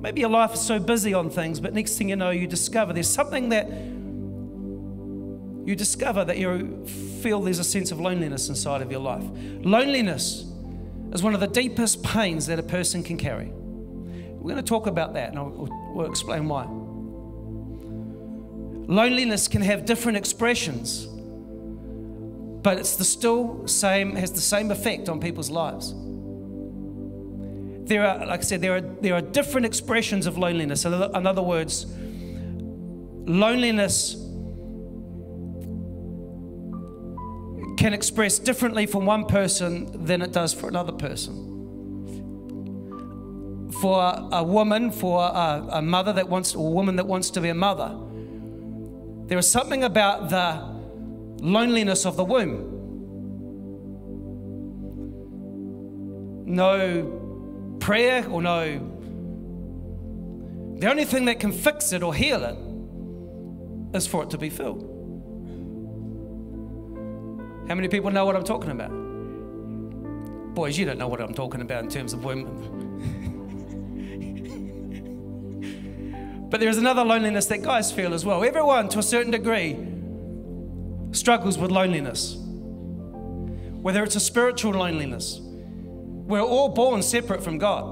Maybe 0.01 0.21
your 0.21 0.29
life 0.29 0.53
is 0.53 0.61
so 0.61 0.79
busy 0.79 1.13
on 1.13 1.29
things, 1.29 1.59
but 1.59 1.73
next 1.73 1.97
thing 1.97 2.09
you 2.09 2.15
know, 2.15 2.31
you 2.31 2.47
discover 2.47 2.91
there's 2.91 3.09
something 3.09 3.49
that 3.49 3.69
you 5.63 5.75
discover 5.75 6.25
that 6.25 6.39
you 6.39 6.85
feel 7.21 7.39
there's 7.39 7.59
a 7.59 7.63
sense 7.63 7.91
of 7.91 7.99
loneliness 7.99 8.49
inside 8.49 8.81
of 8.81 8.89
your 8.89 8.99
life. 8.99 9.23
Loneliness 9.61 10.45
is 11.13 11.21
one 11.21 11.35
of 11.35 11.39
the 11.39 11.47
deepest 11.47 12.01
pains 12.03 12.47
that 12.47 12.57
a 12.57 12.63
person 12.63 13.03
can 13.03 13.17
carry. 13.17 13.51
We're 13.53 14.53
going 14.53 14.55
to 14.55 14.63
talk 14.63 14.87
about 14.87 15.13
that 15.13 15.29
and 15.29 15.37
I'll, 15.37 15.69
we'll 15.93 16.09
explain 16.09 16.47
why. 16.47 16.65
Loneliness 18.91 19.47
can 19.47 19.61
have 19.61 19.85
different 19.85 20.17
expressions, 20.17 21.05
but 22.63 22.79
it's 22.79 22.95
the 22.95 23.05
still 23.05 23.67
same, 23.67 24.15
has 24.15 24.31
the 24.31 24.41
same 24.41 24.71
effect 24.71 25.09
on 25.09 25.19
people's 25.19 25.51
lives. 25.51 25.93
There 27.91 28.07
are, 28.07 28.25
like 28.25 28.39
I 28.39 28.43
said, 28.43 28.61
there 28.61 28.77
are, 28.77 28.79
there 28.79 29.13
are 29.15 29.21
different 29.21 29.65
expressions 29.65 30.25
of 30.25 30.37
loneliness. 30.37 30.85
In 30.85 30.93
other 31.27 31.41
words, 31.41 31.87
loneliness 33.25 34.15
can 37.77 37.93
express 37.93 38.39
differently 38.39 38.85
from 38.85 39.05
one 39.05 39.25
person 39.25 40.05
than 40.05 40.21
it 40.21 40.31
does 40.31 40.53
for 40.53 40.69
another 40.69 40.93
person. 40.93 41.49
For 43.81 44.29
a 44.31 44.41
woman, 44.41 44.91
for 44.91 45.23
a, 45.23 45.67
a 45.71 45.81
mother 45.81 46.13
that 46.13 46.29
wants, 46.29 46.55
or 46.55 46.69
a 46.69 46.71
woman 46.71 46.95
that 46.95 47.07
wants 47.07 47.29
to 47.31 47.41
be 47.41 47.49
a 47.49 47.53
mother, 47.53 47.93
there 49.27 49.37
is 49.37 49.51
something 49.51 49.83
about 49.83 50.29
the 50.29 50.61
loneliness 51.45 52.05
of 52.05 52.15
the 52.15 52.23
womb. 52.23 52.69
No 56.45 57.20
prayer 57.81 58.25
or 58.29 58.41
no. 58.41 58.77
The 60.79 60.89
only 60.89 61.03
thing 61.03 61.25
that 61.25 61.39
can 61.39 61.51
fix 61.51 61.91
it 61.91 62.01
or 62.03 62.13
heal 62.13 62.43
it 62.43 62.57
is 63.95 64.07
for 64.07 64.23
it 64.23 64.29
to 64.29 64.37
be 64.37 64.49
filled. 64.49 64.87
How 67.67 67.75
many 67.75 67.89
people 67.89 68.11
know 68.11 68.25
what 68.25 68.35
I'm 68.35 68.43
talking 68.43 68.71
about? 68.71 68.91
Boys, 70.55 70.77
you 70.77 70.85
don't 70.85 70.97
know 70.97 71.07
what 71.07 71.21
I'm 71.21 71.33
talking 71.33 71.61
about 71.61 71.83
in 71.83 71.89
terms 71.89 72.13
of 72.13 72.23
women. 72.23 72.47
but 76.49 76.59
there 76.59 76.69
is 76.69 76.77
another 76.77 77.03
loneliness 77.03 77.45
that 77.47 77.61
guys 77.61 77.91
feel 77.91 78.13
as 78.13 78.25
well. 78.25 78.43
Everyone, 78.43 78.89
to 78.89 78.99
a 78.99 79.03
certain 79.03 79.31
degree, 79.31 79.77
struggles 81.11 81.57
with 81.57 81.71
loneliness. 81.71 82.37
Whether 83.81 84.03
it's 84.03 84.15
a 84.15 84.19
spiritual 84.19 84.73
loneliness, 84.73 85.41
we're 86.31 86.41
all 86.41 86.69
born 86.69 87.03
separate 87.03 87.43
from 87.43 87.57
God. 87.57 87.83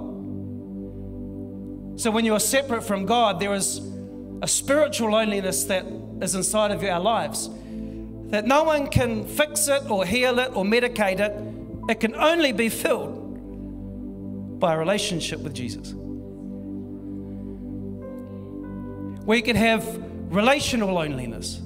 So 1.99 2.09
when 2.09 2.23
you 2.23 2.33
are 2.33 2.39
separate 2.39 2.83
from 2.83 3.05
God, 3.05 3.39
there 3.41 3.53
is 3.53 3.81
a 4.41 4.47
spiritual 4.47 5.11
loneliness 5.11 5.65
that 5.65 5.85
is 6.21 6.33
inside 6.33 6.71
of 6.71 6.81
our 6.83 7.01
lives 7.01 7.49
that 8.29 8.45
no 8.45 8.63
one 8.63 8.87
can 8.87 9.25
fix 9.25 9.67
it 9.67 9.89
or 9.89 10.05
heal 10.05 10.39
it 10.39 10.55
or 10.55 10.63
medicate 10.63 11.19
it. 11.19 11.35
It 11.89 11.99
can 11.99 12.15
only 12.15 12.53
be 12.53 12.69
filled 12.69 14.59
by 14.59 14.75
a 14.75 14.77
relationship 14.77 15.41
with 15.41 15.53
Jesus. 15.53 15.89
You 19.27 19.43
can 19.43 19.57
have 19.57 19.85
relational 20.33 20.93
loneliness, 20.93 21.59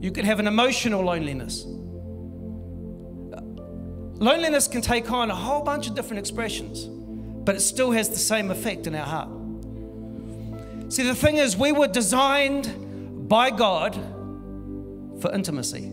you 0.00 0.10
can 0.10 0.24
have 0.24 0.40
an 0.40 0.46
emotional 0.46 1.02
loneliness. 1.02 1.66
Loneliness 4.20 4.68
can 4.68 4.82
take 4.82 5.10
on 5.10 5.30
a 5.30 5.34
whole 5.34 5.62
bunch 5.62 5.86
of 5.88 5.94
different 5.94 6.18
expressions, 6.18 6.84
but 6.84 7.56
it 7.56 7.60
still 7.60 7.90
has 7.90 8.10
the 8.10 8.18
same 8.18 8.50
effect 8.50 8.86
in 8.86 8.94
our 8.94 9.06
heart. 9.06 9.30
See, 10.92 11.04
the 11.04 11.14
thing 11.14 11.38
is, 11.38 11.56
we 11.56 11.72
were 11.72 11.88
designed 11.88 13.28
by 13.30 13.50
God 13.50 13.94
for 15.22 15.32
intimacy. 15.32 15.90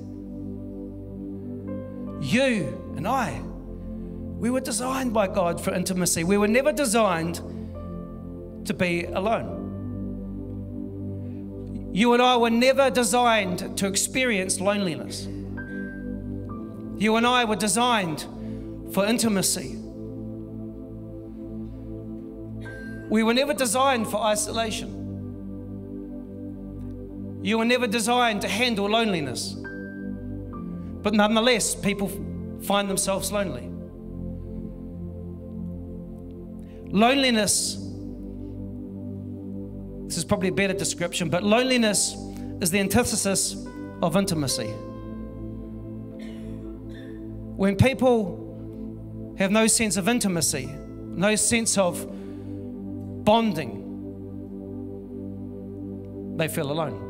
You 2.20 2.94
and 2.98 3.08
I, 3.08 3.40
we 3.42 4.50
were 4.50 4.60
designed 4.60 5.14
by 5.14 5.28
God 5.28 5.64
for 5.64 5.74
intimacy. 5.74 6.26
We 6.26 6.38
were 6.38 6.50
never 6.50 6.74
designed 6.74 7.36
to 8.66 8.74
be 8.74 9.06
alone. 9.06 9.54
You 11.94 12.12
and 12.12 12.22
I 12.22 12.36
were 12.36 12.50
never 12.50 12.90
designed 12.90 13.78
to 13.78 13.88
experience 13.88 14.60
loneliness. 14.60 15.30
You 16.98 17.16
and 17.16 17.28
I 17.28 17.46
were 17.46 17.56
designed 17.56 18.26
for 18.92 19.06
intimacy. 19.06 19.76
We 23.10 23.24
were 23.24 23.34
never 23.34 23.54
designed 23.54 24.08
for 24.08 24.18
isolation. 24.22 24.98
You 27.44 27.60
were 27.60 27.66
never 27.66 27.88
designed 27.88 28.42
to 28.42 28.48
handle 28.48 28.90
loneliness. 28.90 29.56
But 31.04 31.14
nonetheless, 31.14 31.76
people 31.76 32.12
find 32.64 32.90
themselves 32.90 33.32
lonely. 33.32 33.70
Loneliness, 36.92 37.76
this 40.08 40.18
is 40.18 40.26
probably 40.26 40.50
a 40.50 40.54
better 40.54 40.74
description, 40.74 41.30
but 41.30 41.44
loneliness 41.44 42.16
is 42.60 42.72
the 42.72 42.80
antithesis 42.80 43.68
of 44.02 44.18
intimacy. 44.18 44.74
When 47.58 47.76
people 47.76 49.36
have 49.40 49.50
no 49.50 49.66
sense 49.66 49.98
of 49.98 50.08
intimacy, 50.08 50.68
no 50.68 51.36
sense 51.36 51.76
of 51.76 52.06
bonding, 53.26 53.84
they 56.38 56.48
feel 56.48 56.72
alone. 56.72 57.04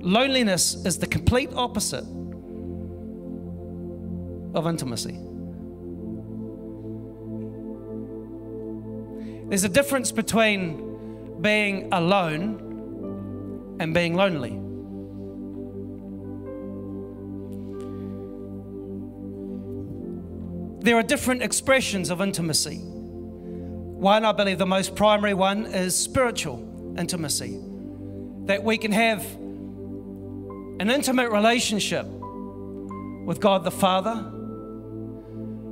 Loneliness 0.00 0.76
is 0.86 0.98
the 0.98 1.08
complete 1.08 1.50
opposite 1.54 2.04
of 4.54 4.68
intimacy. 4.68 5.18
There's 9.48 9.64
a 9.64 9.68
difference 9.68 10.12
between 10.12 11.40
being 11.40 11.92
alone 11.92 13.76
and 13.80 13.92
being 13.92 14.14
lonely. 14.14 14.67
There 20.80 20.96
are 20.96 21.02
different 21.02 21.42
expressions 21.42 22.10
of 22.10 22.20
intimacy. 22.20 22.78
One, 22.78 24.24
I 24.24 24.32
believe 24.32 24.58
the 24.58 24.66
most 24.66 24.94
primary 24.94 25.34
one 25.34 25.66
is 25.66 25.96
spiritual 25.96 26.94
intimacy. 26.96 27.58
That 28.44 28.62
we 28.62 28.78
can 28.78 28.92
have 28.92 29.24
an 30.80 30.88
intimate 30.90 31.30
relationship 31.30 32.06
with 32.06 33.40
God 33.40 33.64
the 33.64 33.72
Father, 33.72 34.14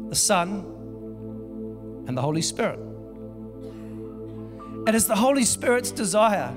the 0.08 0.16
Son, 0.16 0.64
and 2.08 2.16
the 2.16 2.22
Holy 2.22 2.42
Spirit. 2.42 2.80
It 4.88 4.94
is 4.94 5.06
the 5.06 5.16
Holy 5.16 5.44
Spirit's 5.44 5.92
desire 5.92 6.52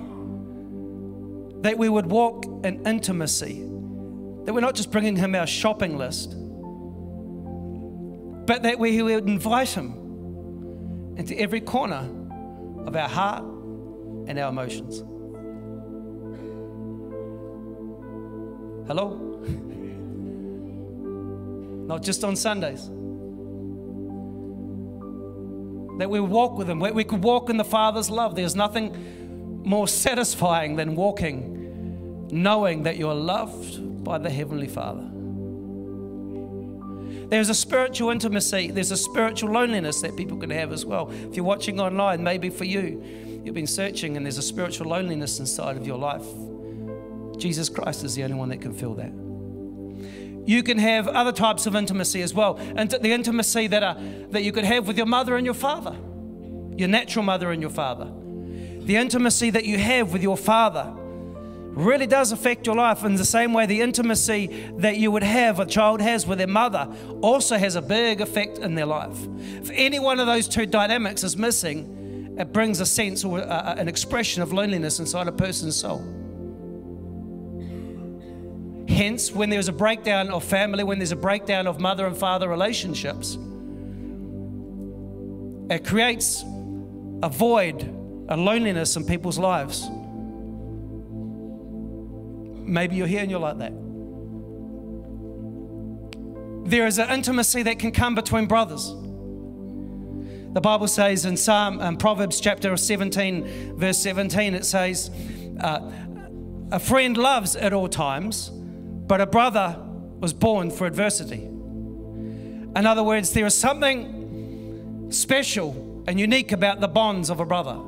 that 1.62 1.78
we 1.78 1.90
would 1.90 2.08
walk 2.08 2.46
in 2.64 2.86
intimacy, 2.88 3.62
that 4.46 4.54
we're 4.54 4.60
not 4.60 4.76
just 4.76 4.92
bringing 4.92 5.16
Him 5.16 5.36
our 5.36 5.48
shopping 5.48 5.98
list, 5.98 6.36
but 8.50 8.64
that 8.64 8.80
we 8.80 9.00
would 9.04 9.28
invite 9.28 9.70
Him 9.70 9.94
into 11.18 11.40
every 11.40 11.62
corner 11.62 12.10
of 12.88 12.96
our 12.96 13.08
heart 13.08 13.44
and 13.44 14.40
our 14.40 14.50
emotions. 14.50 15.02
Hello? 18.88 19.18
Not 21.88 22.02
just 22.02 22.24
on 22.24 22.36
Sundays. 22.36 22.88
That 26.00 26.10
we 26.10 26.20
walk 26.20 26.58
with 26.58 26.68
Him, 26.68 26.80
we 26.80 27.04
could 27.04 27.22
walk 27.22 27.52
in 27.52 27.58
the 27.58 27.64
Father's 27.64 28.10
love. 28.10 28.34
There's 28.34 28.56
nothing 28.56 29.62
more 29.64 29.88
satisfying 29.88 30.76
than 30.76 30.96
walking 30.96 32.28
knowing 32.32 32.82
that 32.82 32.98
you're 32.98 33.14
loved 33.14 34.04
by 34.04 34.18
the 34.18 34.32
Heavenly 34.32 34.68
Father. 34.68 35.08
There's 37.30 37.50
a 37.50 37.54
spiritual 37.54 38.10
intimacy, 38.10 38.72
there's 38.72 38.92
a 38.92 38.98
spiritual 38.98 39.52
loneliness 39.52 40.02
that 40.02 40.18
people 40.18 40.38
can 40.38 40.50
have 40.50 40.72
as 40.72 40.84
well. 40.84 41.12
If 41.12 41.36
you're 41.36 41.46
watching 41.46 41.80
online, 41.80 42.24
maybe 42.24 42.50
for 42.50 42.64
you, 42.64 43.04
you've 43.44 43.54
been 43.54 43.68
searching 43.68 44.18
and 44.18 44.26
there's 44.26 44.40
a 44.40 44.44
spiritual 44.44 44.88
loneliness 44.88 45.40
inside 45.40 45.78
of 45.78 45.86
your 45.86 45.98
life. 45.98 46.26
Jesus 47.38 47.70
Christ 47.70 48.04
is 48.04 48.16
the 48.16 48.24
only 48.24 48.36
one 48.36 48.50
that 48.50 48.62
can 48.62 48.74
fill 48.74 48.96
that. 48.96 49.12
You 50.50 50.64
can 50.64 50.80
have 50.80 51.08
other 51.08 51.32
types 51.32 51.68
of 51.68 51.76
intimacy 51.76 52.24
as 52.24 52.34
well. 52.34 52.58
And 52.58 52.90
the 52.90 53.12
intimacy 53.12 53.68
that, 53.68 53.84
are, 53.84 53.98
that 54.32 54.42
you 54.42 54.52
could 54.52 54.66
have 54.66 54.88
with 54.88 54.98
your 54.98 55.06
mother 55.06 55.38
and 55.38 55.46
your 55.46 55.54
father, 55.54 55.96
your 56.76 56.88
natural 56.88 57.24
mother 57.24 57.52
and 57.52 57.62
your 57.62 57.70
father. 57.70 58.12
The 58.80 58.96
intimacy 58.96 59.52
that 59.52 59.66
you 59.66 59.78
have 59.78 60.12
with 60.12 60.24
your 60.24 60.38
father 60.38 60.92
really 61.72 62.08
does 62.08 62.32
affect 62.32 62.66
your 62.66 62.76
life 62.76 63.04
in 63.04 63.16
the 63.16 63.26
same 63.26 63.54
way 63.54 63.66
the 63.66 63.82
intimacy 63.82 64.48
that 64.78 64.98
you 64.98 65.12
would 65.12 65.24
have, 65.24 65.60
a 65.60 65.66
child 65.66 66.02
has 66.02 66.26
with 66.26 66.38
their 66.38 66.48
mother, 66.48 66.88
also 67.22 67.58
has 67.58 67.76
a 67.76 67.82
big 67.82 68.22
effect 68.22 68.58
in 68.58 68.76
their 68.76 68.86
life. 68.86 69.18
If 69.62 69.70
any 69.72 70.00
one 70.00 70.20
of 70.20 70.28
those 70.28 70.48
two 70.48 70.66
dynamics 70.66 71.24
is 71.24 71.38
missing, 71.38 72.36
it 72.40 72.54
brings 72.54 72.80
a 72.80 72.86
sense 72.86 73.24
or 73.24 73.40
a, 73.40 73.76
an 73.78 73.88
expression 73.88 74.42
of 74.42 74.54
loneliness 74.54 75.00
inside 75.00 75.28
a 75.28 75.32
person's 75.32 75.76
soul. 75.76 76.00
Hence, 78.88 79.32
when 79.32 79.50
there's 79.50 79.68
a 79.68 79.74
breakdown 79.74 80.30
of 80.30 80.44
family, 80.44 80.84
when 80.84 80.98
there's 80.98 81.12
a 81.12 81.16
breakdown 81.16 81.68
of 81.68 81.80
mother 81.80 82.08
and 82.08 82.18
father 82.18 82.50
relationships, 82.50 83.38
it 85.70 85.86
creates 85.86 86.44
a 87.22 87.30
void, 87.30 87.84
a 88.30 88.36
loneliness 88.36 88.96
in 88.96 89.06
people's 89.06 89.38
lives. 89.38 89.88
Maybe 92.70 92.96
you're 92.96 93.08
here 93.08 93.22
and 93.22 93.32
you're 93.32 93.40
like 93.40 93.58
that. 93.58 93.74
There 96.70 96.86
is 96.86 97.00
an 97.00 97.10
intimacy 97.10 97.64
that 97.64 97.80
can 97.80 97.92
come 97.92 98.14
between 98.14 98.46
brothers. 98.46 98.94
The 100.54 100.62
Bible 100.62 100.88
says 100.88 101.26
in 101.26 101.36
Psalm, 101.36 101.80
um, 101.80 101.98
Proverbs 101.98 102.40
chapter 102.40 102.76
17, 102.76 103.76
verse 103.78 103.98
17, 103.98 104.54
it 104.54 104.66
says, 104.66 105.10
uh, 105.60 105.80
A 106.72 106.80
friend 106.80 107.18
loves 107.18 107.56
at 107.56 107.74
all 107.74 107.88
times, 107.88 108.50
but 108.50 109.20
a 109.20 109.26
brother 109.26 109.78
was 110.20 110.34
born 110.34 110.70
for 110.70 110.86
adversity. 110.86 111.44
In 111.44 112.86
other 112.86 113.04
words, 113.04 113.34
there 113.34 113.46
is 113.48 113.56
something 113.56 115.08
special 115.12 116.04
and 116.08 116.20
unique 116.20 116.52
about 116.52 116.82
the 116.82 116.88
bonds 116.88 117.30
of 117.30 117.40
a 117.40 117.46
brother. 117.46 117.80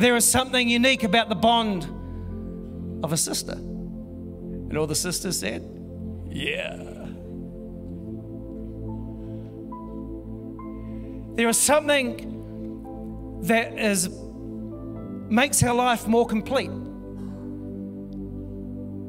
There 0.00 0.16
is 0.16 0.24
something 0.24 0.66
unique 0.66 1.04
about 1.04 1.28
the 1.28 1.34
bond 1.34 1.84
of 3.04 3.12
a 3.12 3.18
sister. 3.18 3.52
And 3.52 4.78
all 4.78 4.86
the 4.86 4.94
sisters 4.94 5.38
said, 5.38 5.60
Yeah. 6.26 6.78
There 11.36 11.50
is 11.50 11.58
something 11.58 13.40
that 13.42 13.78
is 13.78 14.08
makes 15.28 15.62
our 15.62 15.74
life 15.74 16.08
more 16.08 16.26
complete 16.26 16.70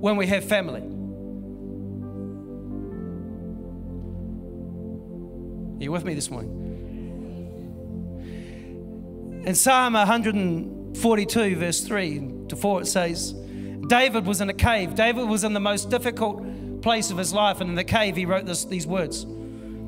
when 0.02 0.18
we 0.18 0.28
have 0.28 0.44
family. 0.44 0.82
Are 5.80 5.84
you 5.84 5.94
with 5.94 6.04
me 6.04 6.16
this 6.16 6.30
morning? 6.30 6.58
In 9.46 9.56
Psalm 9.56 9.96
142, 10.94 11.56
verse 11.56 11.82
3 11.82 12.32
to 12.50 12.56
4, 12.56 12.82
it 12.82 12.86
says, 12.86 13.34
David 13.88 14.26
was 14.26 14.42
in 14.42 14.50
a 14.50 14.54
cave. 14.54 14.96
David 14.96 15.28
was 15.28 15.44
in 15.44 15.54
the 15.54 15.60
most 15.60 15.90
difficult 15.90 16.44
place 16.82 17.12
of 17.12 17.18
his 17.18 17.34
life, 17.34 17.62
and 17.62 17.70
in 17.70 17.76
the 17.76 17.84
cave, 17.84 18.16
he 18.16 18.26
wrote 18.26 18.46
this, 18.46 18.66
these 18.66 18.86
words. 18.86 19.26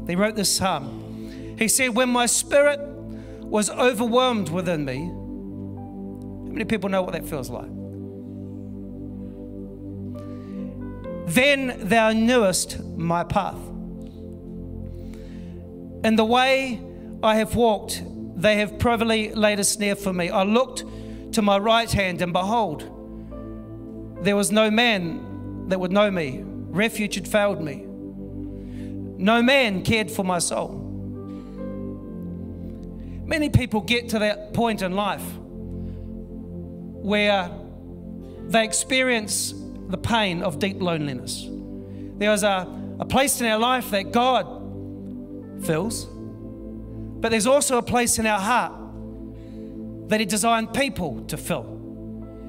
He 0.08 0.16
wrote 0.16 0.36
this 0.36 0.54
psalm. 0.56 1.56
He 1.58 1.68
said, 1.68 1.96
When 1.96 2.10
my 2.10 2.26
spirit 2.26 2.80
was 2.80 3.70
overwhelmed 3.70 4.50
within 4.50 4.86
me, 4.86 5.06
how 5.06 6.52
many 6.52 6.66
people 6.66 6.90
know 6.90 7.02
what 7.02 7.14
that 7.14 7.26
feels 7.26 7.50
like? 7.50 7.70
Then 11.28 11.88
thou 11.88 12.12
knewest 12.12 12.84
my 12.98 13.24
path. 13.24 13.58
In 16.04 16.16
the 16.16 16.26
way 16.26 16.82
I 17.22 17.36
have 17.36 17.56
walked, 17.56 18.04
they 18.36 18.58
have 18.58 18.78
privily 18.78 19.34
laid 19.34 19.60
a 19.60 19.64
snare 19.64 19.96
for 19.96 20.12
me. 20.12 20.30
I 20.30 20.44
looked 20.44 20.84
to 21.34 21.42
my 21.42 21.58
right 21.58 21.92
hand, 21.92 22.22
and 22.22 22.32
behold, 22.34 22.90
there 24.24 24.36
was 24.36 24.52
no 24.52 24.72
man 24.72 25.68
that 25.68 25.80
would 25.80 25.92
know 25.92 26.10
me. 26.10 26.42
Refuge 26.44 27.16
had 27.16 27.28
failed 27.28 27.62
me. 27.62 27.84
No 29.18 29.42
man 29.42 29.84
cared 29.84 30.10
for 30.10 30.24
my 30.24 30.40
soul. 30.40 30.80
Many 33.26 33.50
people 33.50 33.82
get 33.82 34.10
to 34.10 34.20
that 34.20 34.54
point 34.54 34.82
in 34.82 34.94
life 34.94 35.24
where 37.04 37.50
they 38.48 38.64
experience 38.64 39.54
the 39.88 39.98
pain 39.98 40.42
of 40.42 40.60
deep 40.60 40.82
loneliness. 40.82 41.48
There's 42.18 42.44
a, 42.44 42.68
a 43.00 43.06
place 43.06 43.40
in 43.42 43.48
our 43.48 43.60
life 43.60 43.92
that 43.92 44.12
God 44.12 44.46
fills, 45.66 46.06
but 46.06 47.30
there's 47.30 47.48
also 47.48 47.78
a 47.78 47.82
place 47.82 48.20
in 48.20 48.26
our 48.26 48.40
heart 48.40 48.83
that 50.08 50.20
He 50.20 50.26
designed 50.26 50.74
people 50.74 51.24
to 51.26 51.38
fill. 51.38 51.74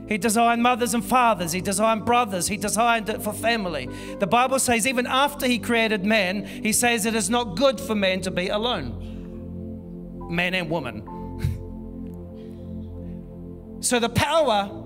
He 0.07 0.19
designed 0.19 0.63
mothers 0.63 0.93
and 0.93 1.05
fathers. 1.05 1.53
He 1.53 1.63
designed 1.63 2.05
brothers. 2.05 2.47
He 2.47 2.59
designed 2.59 3.09
it 3.09 3.23
for 3.23 3.33
family. 3.33 3.89
The 4.19 4.27
Bible 4.27 4.59
says, 4.59 4.87
even 4.87 5.07
after 5.07 5.47
He 5.47 5.59
created 5.59 6.05
man, 6.05 6.45
He 6.45 6.73
says 6.73 7.07
it 7.07 7.15
is 7.15 7.31
not 7.31 7.57
good 7.57 7.81
for 7.81 7.95
man 7.95 8.21
to 8.23 8.31
be 8.31 8.49
alone, 8.49 10.29
man 10.31 10.55
and 10.55 10.69
woman. 10.69 11.03
so 13.81 13.99
the 13.99 14.11
power 14.11 14.83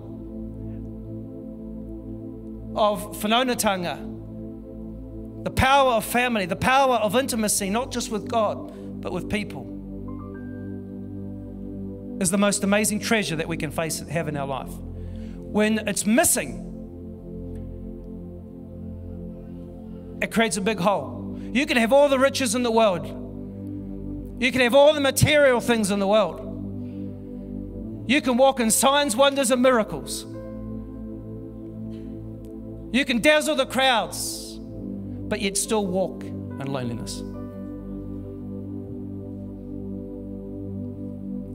of 2.76 3.20
whanaungatanga, 3.20 4.16
the 5.44 5.50
power 5.50 5.94
of 5.94 6.04
family, 6.04 6.46
the 6.46 6.56
power 6.56 6.96
of 6.96 7.16
intimacy, 7.16 7.70
not 7.70 7.90
just 7.90 8.10
with 8.10 8.28
God, 8.28 9.00
but 9.00 9.12
with 9.12 9.28
people, 9.28 9.67
is 12.20 12.30
the 12.30 12.38
most 12.38 12.64
amazing 12.64 13.00
treasure 13.00 13.36
that 13.36 13.48
we 13.48 13.56
can 13.56 13.70
face, 13.70 14.00
have 14.00 14.28
in 14.28 14.36
our 14.36 14.46
life. 14.46 14.70
When 14.70 15.78
it's 15.88 16.04
missing, 16.04 16.64
it 20.20 20.32
creates 20.32 20.56
a 20.56 20.60
big 20.60 20.78
hole. 20.78 21.38
You 21.52 21.64
can 21.66 21.76
have 21.76 21.92
all 21.92 22.08
the 22.08 22.18
riches 22.18 22.54
in 22.54 22.62
the 22.62 22.72
world, 22.72 23.06
you 24.40 24.52
can 24.52 24.60
have 24.60 24.74
all 24.74 24.92
the 24.92 25.00
material 25.00 25.60
things 25.60 25.90
in 25.90 25.98
the 25.98 26.06
world. 26.06 26.44
You 28.08 28.22
can 28.22 28.38
walk 28.38 28.58
in 28.58 28.70
signs, 28.70 29.14
wonders, 29.14 29.50
and 29.50 29.60
miracles. 29.60 30.24
You 32.90 33.04
can 33.04 33.20
dazzle 33.20 33.54
the 33.54 33.66
crowds, 33.66 34.58
but 34.58 35.42
yet 35.42 35.58
still 35.58 35.86
walk 35.86 36.24
in 36.24 36.66
loneliness. 36.66 37.22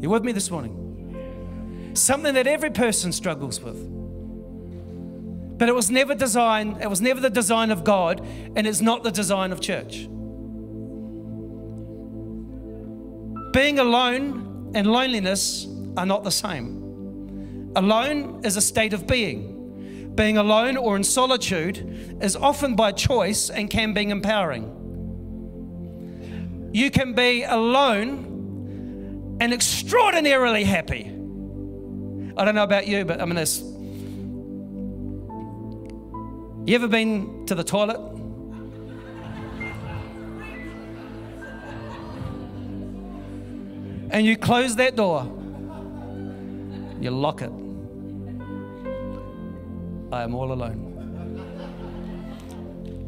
You 0.04 0.10
with 0.10 0.26
me 0.26 0.34
this 0.34 0.51
morning? 0.51 1.93
Something 1.93 2.34
that 2.34 2.45
every 2.45 2.72
person 2.72 3.14
struggles 3.14 3.62
with. 3.62 3.78
But 5.58 5.70
it 5.70 5.72
was 5.74 5.89
never 5.89 6.14
designed, 6.14 6.82
it 6.82 6.89
was 6.89 6.99
never 6.99 7.22
the 7.22 7.30
design 7.30 7.72
of 7.72 7.86
God, 7.86 8.20
and 8.58 8.68
it's 8.68 8.82
not 8.82 9.04
the 9.04 9.12
design 9.12 9.54
of 9.54 9.62
church. 9.62 10.10
Being 13.54 13.80
alone 13.80 14.74
and 14.76 14.88
loneliness 14.88 15.70
are 15.95 16.06
not 16.06 16.26
the 16.26 16.32
same. 16.32 17.72
Alone 17.78 18.41
is 18.43 18.58
a 18.58 18.62
state 18.62 18.91
of 18.91 19.08
being. 19.08 20.12
Being 20.16 20.38
alone 20.38 20.76
or 20.76 20.97
in 20.97 21.06
solitude 21.06 22.18
is 22.22 22.36
often 22.36 22.76
by 22.76 22.91
choice 22.91 23.49
and 23.49 23.70
can 23.70 23.93
be 23.93 24.10
empowering. 24.10 24.66
You 26.74 26.91
can 26.91 27.14
be 27.14 27.43
alone 27.43 28.32
and 29.44 29.54
extraordinarily 29.54 30.64
happy. 30.64 31.04
I 32.38 32.46
don't 32.46 32.56
know 32.56 32.64
about 32.64 32.88
you, 32.88 33.04
but 33.04 33.20
I 33.20 33.26
mean, 33.26 33.36
this. 33.36 33.60
You 36.66 36.76
ever 36.76 36.88
been 36.88 37.46
to 37.48 37.54
the 37.54 37.64
toilet? 37.66 38.00
And 44.12 44.26
you 44.26 44.38
close 44.38 44.78
that 44.78 44.96
door, 44.96 45.24
you 47.02 47.12
lock 47.12 47.41
it. 47.41 47.52
I 50.14 50.24
am 50.24 50.36
all 50.36 50.54
alone. 50.54 50.89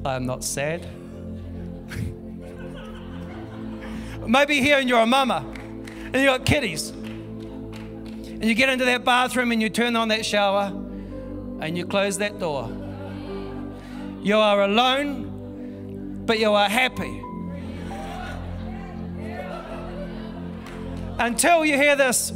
I 0.04 0.16
am 0.16 0.26
not 0.26 0.44
sad. 0.44 0.86
Maybe 4.28 4.60
here 4.60 4.80
and 4.80 4.90
you're 4.90 5.00
a 5.00 5.06
mama 5.06 5.46
and 6.16 6.24
you 6.24 6.30
got 6.30 6.46
kiddies. 6.46 6.92
And 6.92 8.46
you 8.46 8.56
get 8.56 8.70
into 8.70 8.86
that 8.86 9.04
bathroom 9.04 9.52
and 9.52 9.62
you 9.62 9.70
turn 9.70 9.98
on 9.98 10.08
that 10.08 10.26
shower 10.26 10.68
and 11.60 11.78
you 11.78 11.86
close 11.86 12.20
that 12.20 12.40
door. 12.40 12.72
You 14.22 14.38
are 14.38 14.64
alone, 14.64 16.24
but 16.26 16.40
you 16.40 16.54
are 16.54 16.70
happy. 16.70 17.22
Until 21.20 21.66
you 21.66 21.76
hear 21.76 21.98
this 21.98 22.32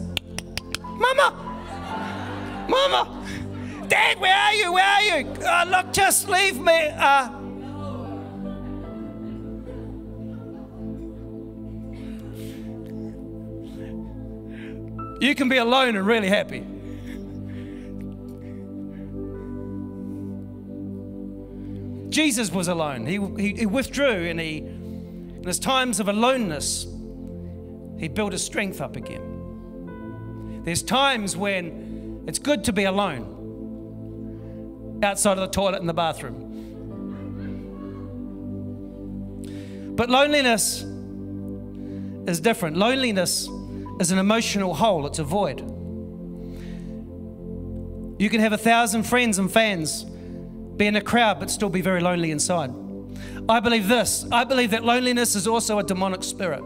Mama! 0.81 2.65
Mama! 2.67 3.85
Dad, 3.87 4.19
where 4.19 4.35
are 4.35 4.53
you? 4.55 4.73
Where 4.73 4.83
are 4.83 5.03
you? 5.03 5.33
Oh, 5.39 5.63
look, 5.69 5.93
just 5.93 6.27
leave 6.27 6.59
me. 6.59 6.89
Uh, 6.97 7.29
you 15.19 15.35
can 15.35 15.49
be 15.49 15.57
alone 15.57 15.95
and 15.95 16.05
really 16.05 16.29
happy. 16.29 16.65
Jesus 22.09 22.51
was 22.51 22.67
alone. 22.67 23.05
He, 23.05 23.19
he, 23.41 23.53
he 23.59 23.65
withdrew 23.65 24.29
and 24.29 24.39
he, 24.39 24.57
in 24.57 25.43
his 25.45 25.59
times 25.59 25.99
of 25.99 26.07
aloneness, 26.07 26.87
he 27.97 28.07
built 28.07 28.31
his 28.31 28.43
strength 28.43 28.81
up 28.81 28.95
again. 28.95 30.61
There's 30.63 30.81
times 30.81 31.37
when 31.37 32.23
it's 32.27 32.39
good 32.39 32.63
to 32.65 32.73
be 32.73 32.85
alone 32.85 33.35
outside 35.03 35.37
of 35.37 35.41
the 35.41 35.47
toilet 35.47 35.79
and 35.79 35.89
the 35.89 35.93
bathroom. 35.93 36.47
But 39.95 40.09
loneliness 40.09 40.81
is 42.27 42.39
different. 42.39 42.77
Loneliness 42.77 43.49
is 43.99 44.11
an 44.11 44.17
emotional 44.17 44.73
hole, 44.73 45.05
it's 45.05 45.19
a 45.19 45.23
void. 45.23 45.59
You 48.19 48.29
can 48.29 48.41
have 48.41 48.53
a 48.53 48.57
thousand 48.57 49.03
friends 49.03 49.39
and 49.39 49.51
fans, 49.51 50.03
be 50.03 50.87
in 50.87 50.95
a 50.95 51.01
crowd, 51.01 51.39
but 51.39 51.49
still 51.49 51.69
be 51.69 51.81
very 51.81 52.01
lonely 52.01 52.31
inside. 52.31 52.71
I 53.47 53.59
believe 53.59 53.87
this. 53.87 54.25
I 54.31 54.43
believe 54.43 54.71
that 54.71 54.83
loneliness 54.83 55.35
is 55.35 55.47
also 55.47 55.79
a 55.79 55.83
demonic 55.83 56.23
spirit. 56.23 56.61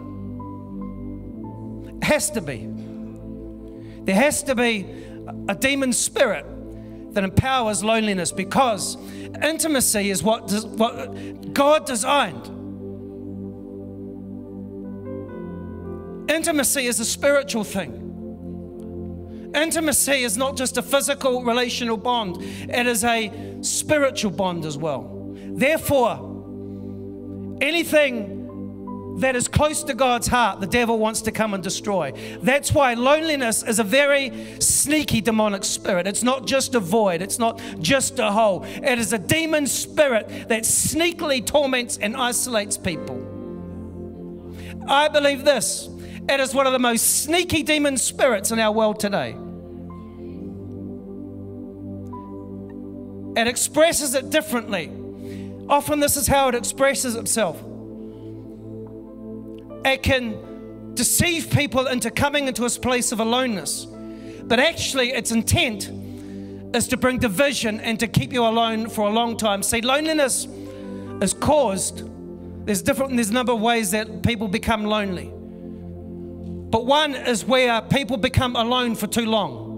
It 1.98 2.04
has 2.04 2.30
to 2.32 2.42
be. 2.42 2.70
There 4.04 4.16
has 4.16 4.44
to 4.44 4.56
be 4.56 4.86
a 5.48 5.56
demon 5.56 5.94
spirit 5.94 6.46
that 7.14 7.24
empowers 7.24 7.84
loneliness 7.84 8.32
because 8.32 8.98
intimacy 9.42 10.10
is 10.10 10.22
what, 10.24 10.52
what 10.52 11.54
God 11.54 11.86
designed. 11.86 12.50
Intimacy 16.34 16.88
is 16.88 17.00
a 17.00 17.06
spiritual 17.06 17.64
thing. 17.64 18.00
Intimacy 19.54 20.24
is 20.24 20.36
not 20.36 20.58
just 20.58 20.78
a 20.78 20.82
physical 20.82 21.44
relational 21.44 21.96
bond, 21.96 22.38
it 22.42 22.88
is 22.88 23.04
a 23.04 23.32
spiritual 23.62 24.32
bond 24.32 24.66
as 24.66 24.76
well. 24.76 25.36
Therefore, 25.36 26.32
anything 27.62 29.20
that 29.20 29.36
is 29.36 29.48
close 29.48 29.84
to 29.84 29.94
God's 29.94 30.26
heart, 30.26 30.60
the 30.60 30.66
devil 30.66 30.98
wants 30.98 31.22
to 31.22 31.32
come 31.32 31.54
and 31.54 31.62
destroy. 31.62 32.14
That's 32.42 32.74
why 32.74 32.96
loneliness 32.96 33.62
is 33.62 33.78
a 33.78 33.84
very 33.84 34.60
sneaky 34.60 35.22
demonic 35.22 35.64
spirit. 35.64 36.08
It's 36.08 36.24
not 36.24 36.48
just 36.48 36.74
a 36.74 36.80
void, 36.80 37.22
it's 37.22 37.38
not 37.38 37.62
just 37.80 38.18
a 38.18 38.32
hole. 38.32 38.64
It 38.66 38.98
is 38.98 39.14
a 39.14 39.20
demon 39.20 39.68
spirit 39.68 40.28
that 40.50 40.64
sneakily 40.64 41.46
torments 41.46 41.98
and 41.98 42.18
isolates 42.18 42.76
people. 42.76 43.20
I 44.88 45.08
believe 45.08 45.46
this 45.46 45.90
it 46.30 46.40
is 46.40 46.54
one 46.54 46.68
of 46.68 46.74
the 46.74 46.80
most 46.80 47.24
sneaky 47.24 47.64
demon 47.64 47.98
spirits 47.98 48.52
in 48.52 48.60
our 48.60 48.72
world 48.72 49.00
today. 49.00 49.36
It 53.36 53.48
expresses 53.48 54.14
it 54.14 54.30
differently. 54.30 54.92
Often, 55.70 56.00
this 56.02 56.18
is 56.18 56.28
how 56.28 56.50
it 56.50 56.56
expresses 56.56 57.16
itself. 57.16 57.58
It 59.86 60.04
can 60.04 60.94
deceive 60.94 61.50
people 61.50 61.88
into 61.88 62.12
coming 62.12 62.48
into 62.48 62.66
a 62.66 62.70
place 62.70 63.12
of 63.12 63.20
aloneness, 63.20 63.86
but 63.86 64.60
actually, 64.60 65.12
its 65.12 65.32
intent 65.32 65.90
is 66.76 66.88
to 66.90 66.98
bring 66.98 67.18
division 67.18 67.80
and 67.80 68.00
to 68.00 68.08
keep 68.08 68.34
you 68.34 68.46
alone 68.46 68.90
for 68.90 69.08
a 69.08 69.10
long 69.10 69.36
time. 69.38 69.64
See, 69.64 69.82
loneliness 69.82 70.48
is 71.22 71.34
caused. 71.34 72.10
There's 72.66 72.82
different. 72.82 73.16
There's 73.16 73.30
a 73.30 73.34
number 73.34 73.54
of 73.54 73.62
ways 73.62 73.92
that 73.92 74.22
people 74.24 74.48
become 74.48 74.84
lonely, 74.86 75.32
but 76.74 76.88
one 76.88 77.14
is 77.14 77.46
where 77.46 77.82
people 77.84 78.18
become 78.18 78.56
alone 78.56 78.96
for 78.96 79.06
too 79.06 79.28
long. 79.28 79.70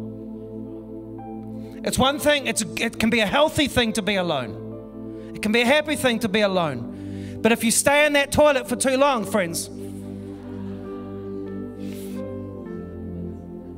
It's 1.83 1.99
one 1.99 2.19
thing. 2.19 2.47
It's 2.47 2.61
it 2.77 2.97
can 2.97 3.09
be 3.09 3.19
a 3.19 3.25
healthy 3.25 3.67
thing 3.67 3.91
to 3.93 4.01
be 4.01 4.15
alone. 4.15 5.33
It 5.35 5.41
can 5.41 5.51
be 5.51 5.59
a 5.59 5.65
happy 5.65 5.97
thing 5.97 6.19
to 6.19 6.29
be 6.29 6.39
alone. 6.39 7.39
But 7.41 7.51
if 7.51 7.65
you 7.65 7.71
stay 7.71 8.05
in 8.05 8.13
that 8.13 8.31
toilet 8.31 8.69
for 8.69 8.77
too 8.77 8.95
long, 8.95 9.25
friends, 9.25 9.67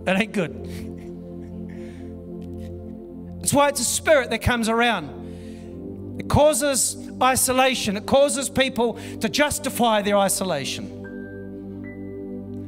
it 0.07 0.21
ain't 0.21 0.33
good. 0.33 0.53
It's 3.41 3.53
why 3.53 3.69
it's 3.69 3.79
a 3.79 3.85
spirit 3.85 4.29
that 4.31 4.41
comes 4.43 4.67
around. 4.67 6.19
It 6.19 6.27
causes 6.27 6.97
isolation, 7.23 7.95
it 7.97 8.05
causes 8.05 8.49
people 8.49 8.99
to 9.21 9.29
justify 9.29 10.01
their 10.01 10.17
isolation. 10.17 10.96